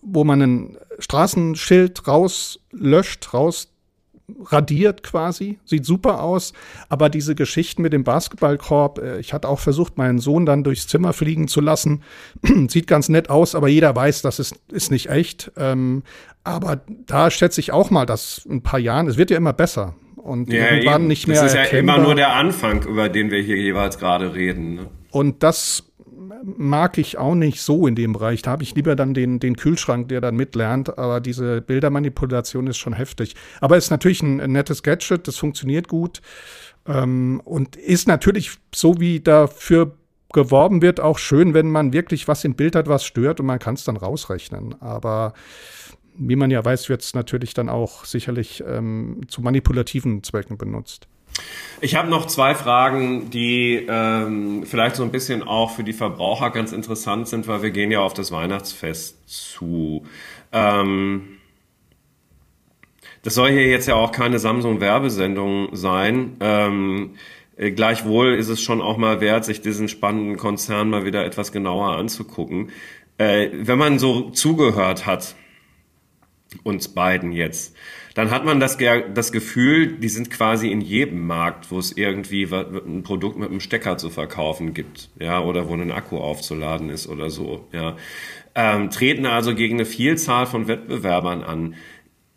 wo 0.00 0.24
man 0.24 0.40
ein 0.40 0.78
Straßenschild 0.98 2.06
rauslöscht, 2.06 3.34
raus 3.34 3.72
radiert 4.44 5.02
quasi, 5.02 5.58
sieht 5.64 5.84
super 5.84 6.22
aus, 6.22 6.52
aber 6.88 7.08
diese 7.08 7.34
Geschichten 7.34 7.82
mit 7.82 7.92
dem 7.92 8.04
Basketballkorb, 8.04 8.98
äh, 8.98 9.18
ich 9.20 9.32
hatte 9.32 9.48
auch 9.48 9.60
versucht, 9.60 9.98
meinen 9.98 10.18
Sohn 10.18 10.46
dann 10.46 10.64
durchs 10.64 10.86
Zimmer 10.86 11.12
fliegen 11.12 11.48
zu 11.48 11.60
lassen, 11.60 12.02
sieht 12.68 12.86
ganz 12.86 13.08
nett 13.08 13.30
aus, 13.30 13.54
aber 13.54 13.68
jeder 13.68 13.94
weiß, 13.94 14.22
das 14.22 14.38
ist, 14.38 14.54
ist 14.70 14.90
nicht 14.90 15.10
echt. 15.10 15.52
Ähm, 15.56 16.02
aber 16.44 16.80
da 17.06 17.30
schätze 17.30 17.60
ich 17.60 17.72
auch 17.72 17.90
mal, 17.90 18.06
dass 18.06 18.46
ein 18.48 18.62
paar 18.62 18.80
Jahren, 18.80 19.08
es 19.08 19.16
wird 19.16 19.30
ja 19.30 19.36
immer 19.36 19.52
besser 19.52 19.94
und 20.16 20.52
ja, 20.52 20.70
irgendwann 20.70 21.02
eben. 21.02 21.08
nicht 21.08 21.26
mehr. 21.26 21.40
Das 21.42 21.52
ist 21.52 21.54
ja 21.54 21.62
erkennbar. 21.62 21.96
immer 21.96 22.04
nur 22.04 22.14
der 22.14 22.34
Anfang, 22.34 22.84
über 22.84 23.08
den 23.08 23.30
wir 23.30 23.42
hier 23.42 23.56
jeweils 23.56 23.98
gerade 23.98 24.34
reden. 24.34 24.74
Ne? 24.74 24.86
Und 25.10 25.42
das 25.42 25.89
mag 26.42 26.98
ich 26.98 27.18
auch 27.18 27.34
nicht 27.34 27.60
so 27.60 27.86
in 27.86 27.94
dem 27.94 28.12
Bereich. 28.12 28.42
Da 28.42 28.52
habe 28.52 28.62
ich 28.62 28.74
lieber 28.74 28.96
dann 28.96 29.14
den, 29.14 29.40
den 29.40 29.56
Kühlschrank, 29.56 30.08
der 30.08 30.20
dann 30.20 30.36
mitlernt. 30.36 30.98
Aber 30.98 31.20
diese 31.20 31.60
Bildermanipulation 31.60 32.66
ist 32.66 32.78
schon 32.78 32.92
heftig. 32.92 33.34
Aber 33.60 33.76
ist 33.76 33.90
natürlich 33.90 34.22
ein, 34.22 34.40
ein 34.40 34.52
nettes 34.52 34.82
Gadget, 34.82 35.28
das 35.28 35.36
funktioniert 35.36 35.88
gut. 35.88 36.20
Ähm, 36.86 37.40
und 37.44 37.76
ist 37.76 38.08
natürlich 38.08 38.58
so, 38.74 39.00
wie 39.00 39.20
dafür 39.20 39.96
geworben 40.32 40.80
wird, 40.82 41.00
auch 41.00 41.18
schön, 41.18 41.54
wenn 41.54 41.70
man 41.70 41.92
wirklich 41.92 42.28
was 42.28 42.44
im 42.44 42.54
Bild 42.54 42.76
hat, 42.76 42.88
was 42.88 43.04
stört 43.04 43.40
und 43.40 43.46
man 43.46 43.58
kann 43.58 43.74
es 43.74 43.84
dann 43.84 43.96
rausrechnen. 43.96 44.80
Aber 44.80 45.34
wie 46.16 46.36
man 46.36 46.50
ja 46.50 46.64
weiß, 46.64 46.88
wird 46.88 47.02
es 47.02 47.14
natürlich 47.14 47.54
dann 47.54 47.68
auch 47.68 48.04
sicherlich 48.04 48.62
ähm, 48.66 49.22
zu 49.28 49.40
manipulativen 49.40 50.22
Zwecken 50.22 50.58
benutzt. 50.58 51.08
Ich 51.82 51.94
habe 51.94 52.08
noch 52.10 52.26
zwei 52.26 52.54
Fragen, 52.54 53.30
die 53.30 53.86
ähm, 53.88 54.64
vielleicht 54.66 54.96
so 54.96 55.02
ein 55.02 55.10
bisschen 55.10 55.42
auch 55.42 55.70
für 55.70 55.82
die 55.82 55.94
Verbraucher 55.94 56.50
ganz 56.50 56.72
interessant 56.72 57.28
sind, 57.28 57.48
weil 57.48 57.62
wir 57.62 57.70
gehen 57.70 57.90
ja 57.90 58.00
auf 58.00 58.12
das 58.12 58.30
Weihnachtsfest 58.30 59.16
zu. 59.26 60.04
Ähm, 60.52 61.38
das 63.22 63.34
soll 63.34 63.50
hier 63.50 63.66
jetzt 63.66 63.88
ja 63.88 63.94
auch 63.94 64.12
keine 64.12 64.38
Samsung-Werbesendung 64.38 65.74
sein. 65.74 66.36
Ähm, 66.40 67.14
äh, 67.56 67.70
gleichwohl 67.70 68.34
ist 68.34 68.48
es 68.48 68.62
schon 68.62 68.80
auch 68.80 68.96
mal 68.96 69.20
wert, 69.20 69.44
sich 69.44 69.60
diesen 69.60 69.88
spannenden 69.88 70.36
Konzern 70.36 70.90
mal 70.90 71.04
wieder 71.04 71.24
etwas 71.24 71.52
genauer 71.52 71.96
anzugucken. 71.96 72.70
Äh, 73.18 73.50
wenn 73.52 73.78
man 73.78 73.98
so 73.98 74.30
zugehört 74.30 75.04
hat, 75.04 75.34
uns 76.62 76.88
beiden 76.88 77.32
jetzt, 77.32 77.76
dann 78.14 78.30
hat 78.30 78.44
man 78.44 78.58
das, 78.58 78.76
das 79.14 79.32
Gefühl, 79.32 79.98
die 79.98 80.08
sind 80.08 80.30
quasi 80.30 80.70
in 80.70 80.80
jedem 80.80 81.26
Markt, 81.26 81.70
wo 81.70 81.78
es 81.78 81.92
irgendwie 81.92 82.48
ein 82.52 83.02
Produkt 83.02 83.38
mit 83.38 83.50
einem 83.50 83.60
Stecker 83.60 83.98
zu 83.98 84.10
verkaufen 84.10 84.74
gibt, 84.74 85.10
ja, 85.18 85.40
oder 85.40 85.68
wo 85.68 85.74
ein 85.74 85.92
Akku 85.92 86.18
aufzuladen 86.18 86.90
ist 86.90 87.08
oder 87.08 87.30
so, 87.30 87.68
ja. 87.72 87.96
Ähm, 88.54 88.90
treten 88.90 89.26
also 89.26 89.54
gegen 89.54 89.76
eine 89.76 89.84
Vielzahl 89.84 90.46
von 90.46 90.66
Wettbewerbern 90.66 91.42
an. 91.42 91.76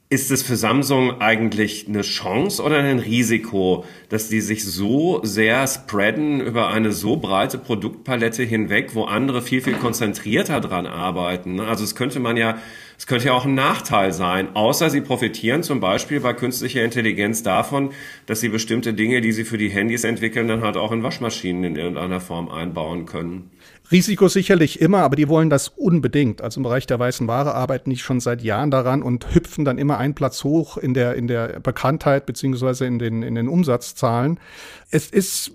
Ist 0.10 0.30
es 0.30 0.44
für 0.44 0.56
Samsung 0.56 1.22
eigentlich 1.22 1.88
eine 1.88 2.04
Chance 2.04 2.62
oder 2.62 2.78
ein 2.78 3.00
Risiko, 3.00 3.84
dass 4.10 4.30
die 4.30 4.42
sich 4.42 4.64
so 4.64 5.22
sehr 5.24 5.66
spreaden 5.66 6.40
über 6.40 6.68
eine 6.68 6.92
so 6.92 7.16
breite 7.16 7.58
Produktpalette 7.58 8.44
hinweg, 8.44 8.94
wo 8.94 9.06
andere 9.06 9.42
viel, 9.42 9.62
viel 9.62 9.74
konzentrierter 9.74 10.62
dran 10.62 10.86
arbeiten? 10.86 11.60
Also 11.60 11.84
es 11.84 11.96
könnte 11.96 12.20
man 12.20 12.38
ja 12.38 12.60
es 12.98 13.08
könnte 13.08 13.28
ja 13.28 13.34
auch 13.34 13.46
ein 13.46 13.56
Nachteil 13.56 14.14
sein, 14.14 14.56
außer 14.56 14.90
sie 14.90 15.02
profitieren 15.02 15.64
zum 15.64 15.80
Beispiel 15.80 16.20
bei 16.20 16.34
künstlicher 16.34 16.84
Intelligenz 16.84 17.44
davon, 17.44 17.92
dass 18.26 18.40
sie 18.40 18.50
bestimmte 18.50 18.94
Dinge, 18.94 19.22
die 19.22 19.32
sie 19.32 19.44
für 19.44 19.58
die 19.58 19.70
Handys 19.70 20.04
entwickeln, 20.04 20.48
dann 20.48 20.62
halt 20.62 20.78
auch 20.78 20.92
in 20.92 21.04
Waschmaschinen 21.04 21.64
in 21.64 21.76
irgendeiner 21.76 22.20
Form 22.20 22.50
einbauen 22.50 23.06
können. 23.06 23.52
Risiko 23.92 24.28
sicherlich 24.28 24.82
immer, 24.82 25.00
aber 25.00 25.16
die 25.16 25.28
wollen 25.28 25.50
das 25.50 25.68
unbedingt. 25.68 26.42
Also 26.42 26.60
im 26.60 26.64
Bereich 26.64 26.88
der 26.88 27.00
weißen 27.00 27.28
Ware 27.28 27.54
arbeiten 27.54 27.90
die 27.90 27.98
schon 27.98 28.20
seit 28.20 28.42
Jahren 28.42 28.72
daran 28.72 29.04
und 29.04 29.36
hüpfen 29.36 29.66
dann 29.66 29.78
immer 29.78 29.98
einen 29.98 30.16
Platz 30.16 30.44
hoch 30.44 30.78
in 30.78 30.94
der, 30.94 31.16
in 31.16 31.28
der 31.28 31.60
Bekanntheit 31.60 32.26
beziehungsweise 32.26 32.86
in 32.86 33.00
den, 33.00 33.24
in 33.24 33.36
den 33.36 33.48
Umsatzzahlen. 33.48 34.40
Es 34.90 35.10
ist 35.10 35.52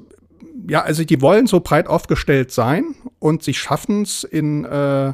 ja, 0.69 0.83
also 0.83 1.05
die 1.05 1.21
wollen 1.21 1.47
so 1.47 1.61
breit 1.61 1.87
aufgestellt 1.87 2.51
sein 2.53 2.95
und 3.19 3.43
sie 3.43 3.55
schaffen 3.55 4.03
es 4.03 4.25
in 4.25 4.65
äh, 4.65 5.13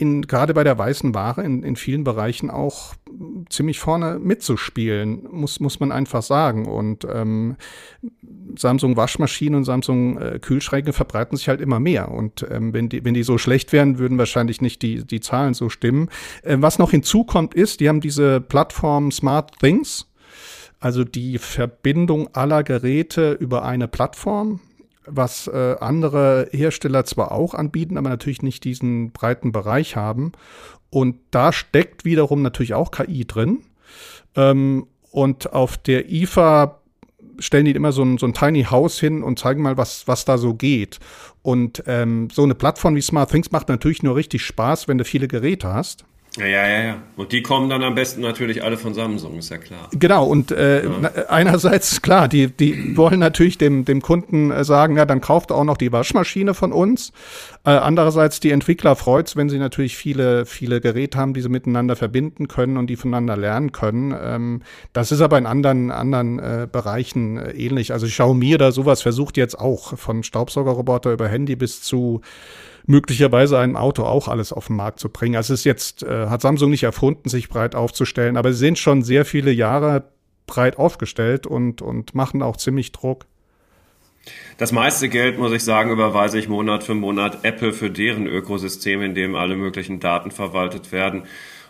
in, 0.00 0.22
gerade 0.22 0.54
bei 0.54 0.64
der 0.64 0.78
weißen 0.78 1.14
Ware 1.14 1.42
in, 1.44 1.62
in 1.62 1.76
vielen 1.76 2.04
Bereichen 2.04 2.48
auch 2.48 2.94
ziemlich 3.50 3.78
vorne 3.78 4.18
mitzuspielen, 4.18 5.28
muss, 5.30 5.60
muss 5.60 5.78
man 5.78 5.92
einfach 5.92 6.22
sagen. 6.22 6.66
Und 6.66 7.06
ähm, 7.12 7.56
Samsung 8.56 8.96
Waschmaschinen 8.96 9.56
und 9.56 9.64
Samsung 9.64 10.18
äh, 10.18 10.38
Kühlschränke 10.40 10.94
verbreiten 10.94 11.36
sich 11.36 11.50
halt 11.50 11.60
immer 11.60 11.80
mehr. 11.80 12.10
Und 12.10 12.46
ähm, 12.50 12.72
wenn, 12.72 12.88
die, 12.88 13.04
wenn 13.04 13.12
die 13.12 13.22
so 13.22 13.36
schlecht 13.36 13.74
wären, 13.74 13.98
würden 13.98 14.16
wahrscheinlich 14.16 14.62
nicht 14.62 14.80
die, 14.80 15.04
die 15.04 15.20
Zahlen 15.20 15.52
so 15.52 15.68
stimmen. 15.68 16.08
Äh, 16.42 16.56
was 16.60 16.78
noch 16.78 16.92
hinzukommt, 16.92 17.52
ist, 17.52 17.80
die 17.80 17.88
haben 17.90 18.00
diese 18.00 18.40
Plattform 18.40 19.12
Smart 19.12 19.58
Things, 19.58 20.06
also 20.78 21.04
die 21.04 21.36
Verbindung 21.36 22.34
aller 22.34 22.62
Geräte 22.62 23.32
über 23.32 23.66
eine 23.66 23.86
Plattform 23.86 24.60
was 25.06 25.46
äh, 25.46 25.76
andere 25.80 26.48
Hersteller 26.52 27.04
zwar 27.04 27.32
auch 27.32 27.54
anbieten, 27.54 27.96
aber 27.96 28.10
natürlich 28.10 28.42
nicht 28.42 28.64
diesen 28.64 29.12
breiten 29.12 29.52
Bereich 29.52 29.96
haben. 29.96 30.32
Und 30.90 31.16
da 31.30 31.52
steckt 31.52 32.04
wiederum 32.04 32.42
natürlich 32.42 32.74
auch 32.74 32.90
KI 32.90 33.24
drin. 33.26 33.60
Ähm, 34.36 34.86
und 35.10 35.52
auf 35.52 35.76
der 35.76 36.10
IFA 36.10 36.80
stellen 37.38 37.64
die 37.64 37.72
immer 37.72 37.92
so 37.92 38.02
ein, 38.02 38.18
so 38.18 38.26
ein 38.26 38.34
Tiny 38.34 38.64
House 38.64 39.00
hin 39.00 39.22
und 39.22 39.38
zeigen 39.38 39.62
mal, 39.62 39.76
was, 39.76 40.06
was 40.06 40.24
da 40.24 40.38
so 40.38 40.54
geht. 40.54 40.98
Und 41.42 41.82
ähm, 41.86 42.28
so 42.30 42.42
eine 42.42 42.54
Plattform 42.54 42.94
wie 42.94 43.00
Smart 43.00 43.30
Things 43.30 43.50
macht 43.50 43.68
natürlich 43.68 44.02
nur 44.02 44.16
richtig 44.16 44.44
Spaß, 44.44 44.88
wenn 44.88 44.98
du 44.98 45.04
viele 45.04 45.26
Geräte 45.26 45.72
hast. 45.72 46.04
Ja, 46.36 46.46
ja, 46.46 46.68
ja, 46.68 46.82
ja. 46.84 47.02
Und 47.16 47.32
die 47.32 47.42
kommen 47.42 47.68
dann 47.70 47.82
am 47.82 47.96
besten 47.96 48.20
natürlich 48.20 48.62
alle 48.62 48.76
von 48.76 48.94
Samsung, 48.94 49.38
ist 49.38 49.50
ja 49.50 49.58
klar. 49.58 49.88
Genau, 49.92 50.26
und 50.26 50.52
äh, 50.52 50.84
ja. 50.84 51.10
einerseits, 51.28 52.02
klar, 52.02 52.28
die, 52.28 52.46
die 52.46 52.96
wollen 52.96 53.18
natürlich 53.18 53.58
dem, 53.58 53.84
dem 53.84 54.00
Kunden 54.00 54.52
äh, 54.52 54.62
sagen, 54.62 54.96
ja, 54.96 55.06
dann 55.06 55.20
kauft 55.20 55.50
auch 55.50 55.64
noch 55.64 55.76
die 55.76 55.90
Waschmaschine 55.90 56.54
von 56.54 56.70
uns. 56.70 57.12
Äh, 57.64 57.70
andererseits, 57.70 58.38
die 58.38 58.52
Entwickler 58.52 58.94
freut's, 58.94 59.34
wenn 59.34 59.48
sie 59.48 59.58
natürlich 59.58 59.96
viele, 59.96 60.46
viele 60.46 60.80
Geräte 60.80 61.18
haben, 61.18 61.34
die 61.34 61.40
sie 61.40 61.48
miteinander 61.48 61.96
verbinden 61.96 62.46
können 62.46 62.76
und 62.76 62.86
die 62.86 62.96
voneinander 62.96 63.36
lernen 63.36 63.72
können. 63.72 64.14
Ähm, 64.22 64.62
das 64.92 65.10
ist 65.10 65.22
aber 65.22 65.36
in 65.36 65.46
anderen, 65.46 65.90
anderen 65.90 66.38
äh, 66.38 66.68
Bereichen 66.70 67.38
äh, 67.38 67.50
ähnlich. 67.50 67.92
Also 67.92 68.06
Xiaomi 68.06 68.54
oder 68.54 68.70
sowas 68.70 69.02
versucht 69.02 69.36
jetzt 69.36 69.58
auch 69.58 69.98
von 69.98 70.22
Staubsaugerroboter 70.22 71.12
über 71.12 71.26
Handy 71.26 71.56
bis 71.56 71.82
zu 71.82 72.20
möglicherweise 72.90 73.58
einem 73.58 73.76
Auto 73.76 74.02
auch 74.02 74.26
alles 74.26 74.52
auf 74.52 74.66
den 74.66 74.76
Markt 74.76 74.98
zu 74.98 75.08
bringen. 75.08 75.36
Also 75.36 75.54
es 75.54 75.60
ist 75.60 75.64
jetzt, 75.64 76.02
äh, 76.02 76.26
hat 76.26 76.42
Samsung 76.42 76.70
nicht 76.70 76.82
erfunden, 76.82 77.28
sich 77.28 77.48
breit 77.48 77.74
aufzustellen, 77.74 78.36
aber 78.36 78.52
sie 78.52 78.58
sind 78.58 78.78
schon 78.78 79.02
sehr 79.02 79.24
viele 79.24 79.52
Jahre 79.52 80.10
breit 80.46 80.76
aufgestellt 80.76 81.46
und, 81.46 81.82
und 81.82 82.14
machen 82.14 82.42
auch 82.42 82.56
ziemlich 82.56 82.90
Druck. 82.90 83.26
Das 84.58 84.72
meiste 84.72 85.08
Geld, 85.08 85.38
muss 85.38 85.52
ich 85.52 85.64
sagen, 85.64 85.90
überweise 85.90 86.38
ich 86.38 86.48
Monat 86.48 86.82
für 86.82 86.94
Monat 86.94 87.44
Apple 87.44 87.72
für 87.72 87.90
deren 87.90 88.26
Ökosystem, 88.26 89.00
in 89.02 89.14
dem 89.14 89.36
alle 89.36 89.56
möglichen 89.56 90.00
Daten 90.00 90.32
verwaltet 90.32 90.92
werden, 90.92 91.22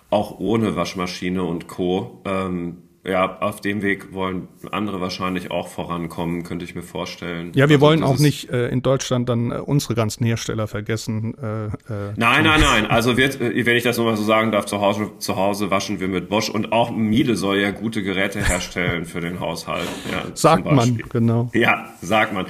auch 0.09 0.39
ohne 0.41 0.75
Waschmaschine 0.75 1.45
und 1.45 1.69
Co. 1.69 2.23
Ähm, 2.25 2.79
ja, 3.03 3.39
auf 3.41 3.63
dem 3.63 3.81
Weg 3.81 4.13
wollen 4.13 4.49
andere 4.71 5.01
wahrscheinlich 5.01 5.51
auch 5.51 5.69
vorankommen, 5.69 6.43
könnte 6.43 6.67
ich 6.67 6.75
mir 6.75 6.83
vorstellen. 6.83 7.53
Ja, 7.55 7.71
wir 7.71 7.77
also 7.77 7.87
wollen 7.87 8.03
auch 8.03 8.19
nicht 8.19 8.51
äh, 8.51 8.69
in 8.69 8.83
Deutschland 8.83 9.27
dann 9.31 9.53
äh, 9.53 9.55
unsere 9.55 9.95
ganzen 9.95 10.27
Hersteller 10.27 10.69
vergessen. 10.69 11.35
Äh, 11.43 11.67
äh, 11.67 11.71
nein, 12.17 12.45
nein, 12.45 12.61
nein. 12.61 12.87
Also 12.91 13.17
wird, 13.17 13.41
äh, 13.41 13.65
wenn 13.65 13.77
ich 13.77 13.85
das 13.85 13.97
nochmal 13.97 14.19
so 14.19 14.23
sagen 14.23 14.53
darf, 14.53 14.67
zu 14.67 14.83
Hause, 14.83 15.13
zu 15.19 15.37
Hause 15.37 15.71
waschen 15.71 15.99
wir 15.99 16.09
mit 16.09 16.29
Bosch 16.29 16.51
und 16.51 16.73
auch 16.73 16.91
Miele 16.91 17.37
soll 17.37 17.59
ja 17.59 17.71
gute 17.71 18.03
Geräte 18.03 18.47
herstellen 18.47 19.07
für 19.07 19.23
den 19.23 19.41
Haushalt. 19.41 19.89
Ja, 20.13 20.25
sagt 20.35 20.71
man, 20.71 21.03
genau. 21.09 21.51
Ja, 21.55 21.87
sagt 22.03 22.35
man. 22.35 22.47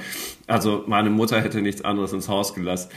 Also 0.47 0.83
meine 0.85 1.09
Mutter 1.09 1.39
hätte 1.39 1.61
nichts 1.61 1.81
anderes 1.81 2.11
ins 2.11 2.27
Haus 2.27 2.53
gelassen. 2.53 2.89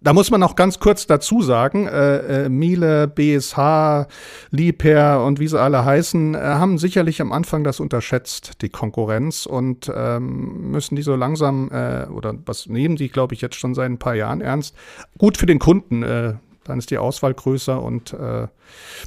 Da 0.00 0.12
muss 0.12 0.30
man 0.30 0.42
auch 0.44 0.54
ganz 0.54 0.78
kurz 0.78 1.08
dazu 1.08 1.42
sagen, 1.42 1.88
äh, 1.88 2.44
äh, 2.44 2.48
Miele, 2.48 3.08
BSH, 3.08 4.06
Liebherr 4.50 5.24
und 5.24 5.40
wie 5.40 5.48
sie 5.48 5.60
alle 5.60 5.84
heißen, 5.84 6.36
äh, 6.36 6.38
haben 6.38 6.78
sicherlich 6.78 7.20
am 7.20 7.32
Anfang 7.32 7.64
das 7.64 7.80
unterschätzt, 7.80 8.62
die 8.62 8.68
Konkurrenz, 8.68 9.44
und 9.44 9.90
ähm, 9.92 10.70
müssen 10.70 10.94
die 10.94 11.02
so 11.02 11.16
langsam, 11.16 11.68
äh, 11.72 12.06
oder 12.06 12.34
was 12.46 12.66
nehmen 12.66 12.94
die, 12.94 13.08
glaube 13.08 13.34
ich, 13.34 13.40
jetzt 13.40 13.56
schon 13.56 13.74
seit 13.74 13.90
ein 13.90 13.98
paar 13.98 14.14
Jahren 14.14 14.40
ernst. 14.40 14.76
Gut 15.18 15.36
für 15.36 15.46
den 15.46 15.58
Kunden, 15.58 16.04
äh, 16.04 16.34
dann 16.68 16.78
ist 16.78 16.90
die 16.90 16.98
Auswahl 16.98 17.34
größer 17.34 17.82
und 17.82 18.12
äh, 18.12 18.46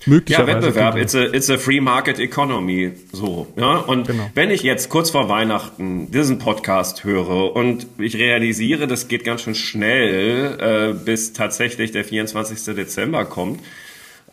möglicherweise. 0.05 0.51
Ja, 0.51 0.64
Wettbewerb, 0.64 0.97
it's 0.97 1.16
a, 1.16 1.24
it's 1.26 1.49
a 1.49 1.57
free 1.57 1.80
market 1.80 2.20
economy. 2.20 2.91
So, 3.12 3.47
ja. 3.55 3.78
Und 3.78 4.07
genau. 4.07 4.30
wenn 4.34 4.49
ich 4.51 4.64
jetzt 4.64 4.89
kurz 4.89 5.12
vor 5.12 5.30
Weihnachten 5.30 6.12
diesen 6.12 6.39
Podcast 6.39 7.03
höre 7.03 7.55
und 7.55 7.88
ich 7.97 8.18
realisiere, 8.18 8.88
das 8.88 9.07
geht 9.07 9.24
ganz 9.24 9.41
schön 9.41 9.55
schnell, 9.55 10.57
äh, 10.59 10.93
bis 10.93 11.34
tatsächlich 11.34 11.91
der 11.91 12.03
24. 12.03 12.76
Dezember 12.76 13.26
kommt, 13.26 13.59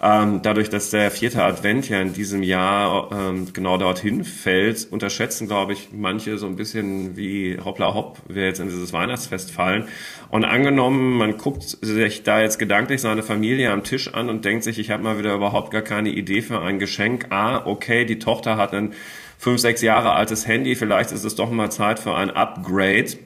ähm, 0.01 0.43
dadurch, 0.43 0.71
dass 0.71 0.91
der 0.91 1.11
vierte 1.11 1.43
Advent 1.43 1.89
ja 1.89 2.01
in 2.01 2.13
diesem 2.13 2.45
Jahr 2.45 3.11
ähm, 3.11 3.53
genau 3.53 3.79
dorthin 3.79 4.23
fällt, 4.23 4.87
unterschätzen, 4.93 5.49
glaube 5.49 5.73
ich, 5.73 5.89
manche 5.93 6.39
so 6.39 6.47
ein 6.47 6.55
bisschen 6.55 7.17
wie 7.17 7.59
hoppla 7.65 7.95
hopp, 7.95 8.19
wir 8.29 8.45
jetzt 8.45 8.61
in 8.61 8.69
dieses 8.69 8.93
Weihnachtsfest 8.93 9.51
fallen. 9.51 9.89
Und 10.31 10.45
angenommen, 10.45 11.17
man 11.17 11.37
guckt 11.37 11.65
sich 11.81 12.23
da 12.23 12.41
jetzt 12.41 12.61
gedanklich 12.61 13.01
seine 13.01 13.25
Familie 13.25 13.73
am 13.73 13.83
Tisch 13.83 14.15
an 14.15 14.29
und 14.29 14.45
denkt 14.45 14.63
sich, 14.63 14.79
ich 14.79 14.91
habe 14.91 15.03
mal 15.03 15.19
wieder 15.19 15.35
überhaupt 15.35 15.73
gar 15.73 15.83
keine 15.83 16.11
Idee 16.11 16.43
für 16.43 16.61
ein 16.61 16.79
Geschenk. 16.79 17.27
Ah, 17.31 17.67
okay, 17.67 18.05
die 18.05 18.21
Tochter 18.21 18.57
hat 18.57 18.75
ein 18.75 18.95
fünf, 19.37 19.61
sechs 19.61 19.83
Jahre 19.83 20.13
altes 20.13 20.47
Handy, 20.47 20.77
vielleicht 20.77 21.11
ist 21.11 21.25
es 21.25 21.35
doch 21.35 21.51
mal 21.51 21.71
Zeit 21.71 21.99
für 21.99 22.15
ein 22.15 22.31
Upgrade. 22.31 23.19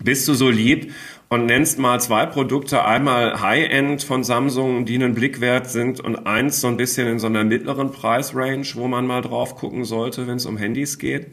Bist 0.00 0.26
du 0.26 0.34
so 0.34 0.50
lieb 0.50 0.92
und 1.28 1.46
nennst 1.46 1.78
mal 1.78 2.00
zwei 2.00 2.26
Produkte, 2.26 2.84
einmal 2.84 3.40
High-End 3.40 4.02
von 4.02 4.24
Samsung, 4.24 4.84
die 4.84 4.94
einen 4.94 5.14
Blick 5.14 5.40
wert 5.40 5.70
sind 5.70 6.00
und 6.00 6.26
eins 6.26 6.60
so 6.60 6.68
ein 6.68 6.76
bisschen 6.76 7.08
in 7.08 7.18
so 7.18 7.26
einer 7.26 7.44
mittleren 7.44 7.90
Preisrange, 7.90 8.66
wo 8.74 8.86
man 8.88 9.06
mal 9.06 9.22
drauf 9.22 9.56
gucken 9.56 9.84
sollte, 9.84 10.26
wenn 10.26 10.36
es 10.36 10.46
um 10.46 10.56
Handys 10.56 10.98
geht? 10.98 11.26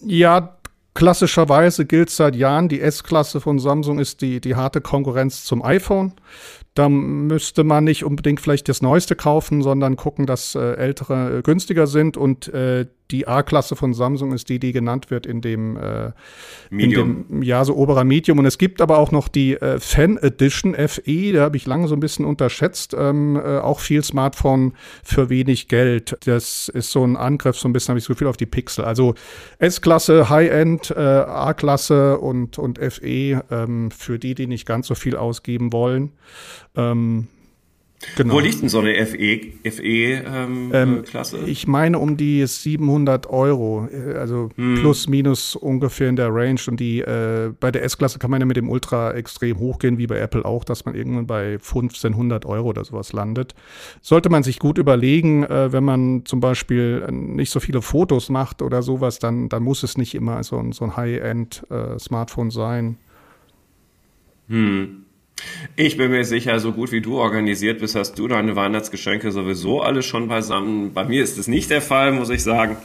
Ja, 0.00 0.56
klassischerweise 0.94 1.86
gilt 1.86 2.10
seit 2.10 2.36
Jahren, 2.36 2.68
die 2.68 2.80
S-Klasse 2.80 3.40
von 3.40 3.58
Samsung 3.58 3.98
ist 3.98 4.20
die, 4.20 4.40
die 4.40 4.54
harte 4.54 4.80
Konkurrenz 4.80 5.44
zum 5.44 5.64
iPhone. 5.64 6.12
Da 6.74 6.88
müsste 6.88 7.62
man 7.62 7.84
nicht 7.84 8.04
unbedingt 8.04 8.40
vielleicht 8.40 8.68
das 8.68 8.82
Neueste 8.82 9.14
kaufen, 9.14 9.62
sondern 9.62 9.96
gucken, 9.96 10.26
dass 10.26 10.56
äh, 10.56 10.74
ältere 10.74 11.38
äh, 11.38 11.42
günstiger 11.42 11.86
sind 11.86 12.16
und 12.16 12.48
äh, 12.48 12.86
die 13.10 13.28
A-Klasse 13.28 13.76
von 13.76 13.92
Samsung 13.92 14.32
ist 14.32 14.48
die, 14.48 14.58
die 14.58 14.72
genannt 14.72 15.10
wird 15.10 15.26
in 15.26 15.40
dem, 15.40 15.76
äh, 15.76 16.12
Medium. 16.70 17.26
in 17.28 17.28
dem 17.28 17.42
ja, 17.42 17.64
so 17.64 17.76
oberer 17.76 18.04
Medium. 18.04 18.38
Und 18.38 18.46
es 18.46 18.56
gibt 18.56 18.80
aber 18.80 18.98
auch 18.98 19.12
noch 19.12 19.28
die 19.28 19.54
äh, 19.54 19.78
Fan 19.78 20.16
Edition 20.16 20.74
FE, 20.74 21.32
da 21.32 21.42
habe 21.42 21.56
ich 21.56 21.66
lange 21.66 21.86
so 21.86 21.94
ein 21.94 22.00
bisschen 22.00 22.24
unterschätzt. 22.24 22.94
Ähm, 22.98 23.36
äh, 23.36 23.58
auch 23.58 23.80
viel 23.80 24.02
Smartphone 24.02 24.72
für 25.02 25.28
wenig 25.28 25.68
Geld. 25.68 26.16
Das 26.24 26.68
ist 26.68 26.90
so 26.90 27.04
ein 27.04 27.16
Angriff, 27.16 27.58
so 27.58 27.68
ein 27.68 27.72
bisschen 27.72 27.92
habe 27.92 27.98
ich 27.98 28.04
so 28.04 28.14
viel 28.14 28.26
auf 28.26 28.38
die 28.38 28.46
Pixel. 28.46 28.84
Also 28.84 29.14
S-Klasse, 29.58 30.30
High-End, 30.30 30.90
äh, 30.90 31.00
A-Klasse 31.00 32.18
und, 32.18 32.58
und 32.58 32.78
FE 32.78 33.44
ähm, 33.50 33.90
für 33.90 34.18
die, 34.18 34.34
die 34.34 34.46
nicht 34.46 34.66
ganz 34.66 34.86
so 34.86 34.94
viel 34.94 35.16
ausgeben 35.16 35.72
wollen. 35.72 36.12
Ähm, 36.76 37.28
Genau. 38.16 38.34
Wo 38.34 38.40
liegt 38.40 38.62
denn 38.62 38.68
so 38.68 38.80
eine 38.80 38.94
FE, 39.06 39.40
FE 39.70 39.82
ähm, 39.82 40.70
ähm, 40.72 41.02
Klasse? 41.04 41.38
Ich 41.46 41.66
meine 41.66 41.98
um 41.98 42.16
die 42.16 42.46
700 42.46 43.28
Euro, 43.28 43.88
äh, 43.90 44.14
also 44.14 44.50
hm. 44.56 44.76
plus 44.80 45.08
minus 45.08 45.56
ungefähr 45.56 46.08
in 46.08 46.16
der 46.16 46.32
Range. 46.32 46.60
Und 46.68 46.78
die 46.80 47.00
äh, 47.00 47.52
bei 47.58 47.70
der 47.70 47.82
S-Klasse 47.84 48.18
kann 48.18 48.30
man 48.30 48.40
ja 48.40 48.46
mit 48.46 48.56
dem 48.56 48.68
Ultra 48.68 49.12
extrem 49.12 49.58
hochgehen, 49.58 49.98
wie 49.98 50.06
bei 50.06 50.18
Apple 50.18 50.44
auch, 50.44 50.64
dass 50.64 50.84
man 50.84 50.94
irgendwann 50.94 51.26
bei 51.26 51.54
1500 51.54 52.46
Euro 52.46 52.68
oder 52.68 52.84
sowas 52.84 53.12
landet. 53.12 53.54
Sollte 54.00 54.28
man 54.28 54.42
sich 54.42 54.58
gut 54.58 54.78
überlegen, 54.78 55.44
äh, 55.44 55.72
wenn 55.72 55.84
man 55.84 56.24
zum 56.24 56.40
Beispiel 56.40 57.06
nicht 57.10 57.50
so 57.50 57.60
viele 57.60 57.82
Fotos 57.82 58.28
macht 58.28 58.62
oder 58.62 58.82
sowas, 58.82 59.18
dann, 59.18 59.48
dann 59.48 59.62
muss 59.62 59.82
es 59.82 59.96
nicht 59.96 60.14
immer 60.14 60.42
so 60.44 60.58
ein, 60.58 60.72
so 60.72 60.84
ein 60.84 60.96
High-End-Smartphone 60.96 62.48
äh, 62.48 62.52
sein. 62.52 62.96
Hm. 64.48 65.04
Ich 65.76 65.96
bin 65.96 66.10
mir 66.10 66.24
sicher, 66.24 66.58
so 66.60 66.72
gut 66.72 66.92
wie 66.92 67.00
du 67.00 67.18
organisiert 67.18 67.80
bist, 67.80 67.96
hast 67.96 68.18
du 68.18 68.28
deine 68.28 68.54
Weihnachtsgeschenke 68.56 69.32
sowieso 69.32 69.82
alle 69.82 70.02
schon 70.02 70.28
beisammen. 70.28 70.92
Bei 70.92 71.04
mir 71.04 71.22
ist 71.22 71.38
es 71.38 71.48
nicht 71.48 71.70
der 71.70 71.82
Fall, 71.82 72.12
muss 72.12 72.30
ich 72.30 72.42
sagen. 72.42 72.76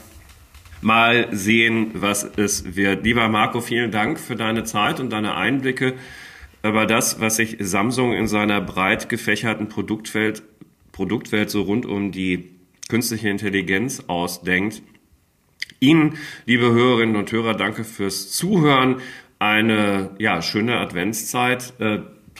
Mal 0.82 1.28
sehen, 1.30 1.90
was 1.94 2.24
es 2.36 2.74
wird. 2.74 3.04
Lieber 3.04 3.28
Marco, 3.28 3.60
vielen 3.60 3.90
Dank 3.90 4.18
für 4.18 4.34
deine 4.34 4.64
Zeit 4.64 4.98
und 4.98 5.10
deine 5.10 5.36
Einblicke 5.36 5.94
über 6.62 6.86
das, 6.86 7.20
was 7.20 7.36
sich 7.36 7.56
Samsung 7.60 8.12
in 8.12 8.26
seiner 8.26 8.60
breit 8.60 9.08
gefächerten 9.08 9.68
Produktwelt, 9.68 10.42
Produktwelt 10.92 11.50
so 11.50 11.62
rund 11.62 11.86
um 11.86 12.12
die 12.12 12.50
künstliche 12.88 13.28
Intelligenz 13.28 14.04
ausdenkt. 14.06 14.82
Ihnen, 15.78 16.18
liebe 16.44 16.72
Hörerinnen 16.72 17.16
und 17.16 17.30
Hörer, 17.30 17.54
danke 17.54 17.84
fürs 17.84 18.32
Zuhören. 18.32 18.96
Eine 19.38 20.10
ja, 20.18 20.42
schöne 20.42 20.78
Adventszeit. 20.78 21.72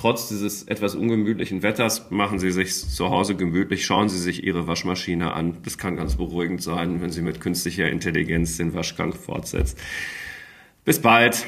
Trotz 0.00 0.30
dieses 0.30 0.62
etwas 0.62 0.94
ungemütlichen 0.94 1.62
Wetters 1.62 2.10
machen 2.10 2.38
Sie 2.38 2.52
sich 2.52 2.74
zu 2.74 3.10
Hause 3.10 3.34
gemütlich, 3.36 3.84
schauen 3.84 4.08
Sie 4.08 4.16
sich 4.16 4.42
Ihre 4.44 4.66
Waschmaschine 4.66 5.34
an. 5.34 5.58
Das 5.62 5.76
kann 5.76 5.94
ganz 5.94 6.16
beruhigend 6.16 6.62
sein, 6.62 7.02
wenn 7.02 7.10
sie 7.10 7.20
mit 7.20 7.38
künstlicher 7.38 7.86
Intelligenz 7.90 8.56
den 8.56 8.72
Waschgang 8.72 9.12
fortsetzt. 9.12 9.78
Bis 10.86 11.00
bald. 11.00 11.44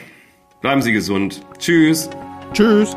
Bleiben 0.60 0.82
Sie 0.82 0.92
gesund. 0.92 1.40
Tschüss. 1.58 2.10
Tschüss. 2.52 2.94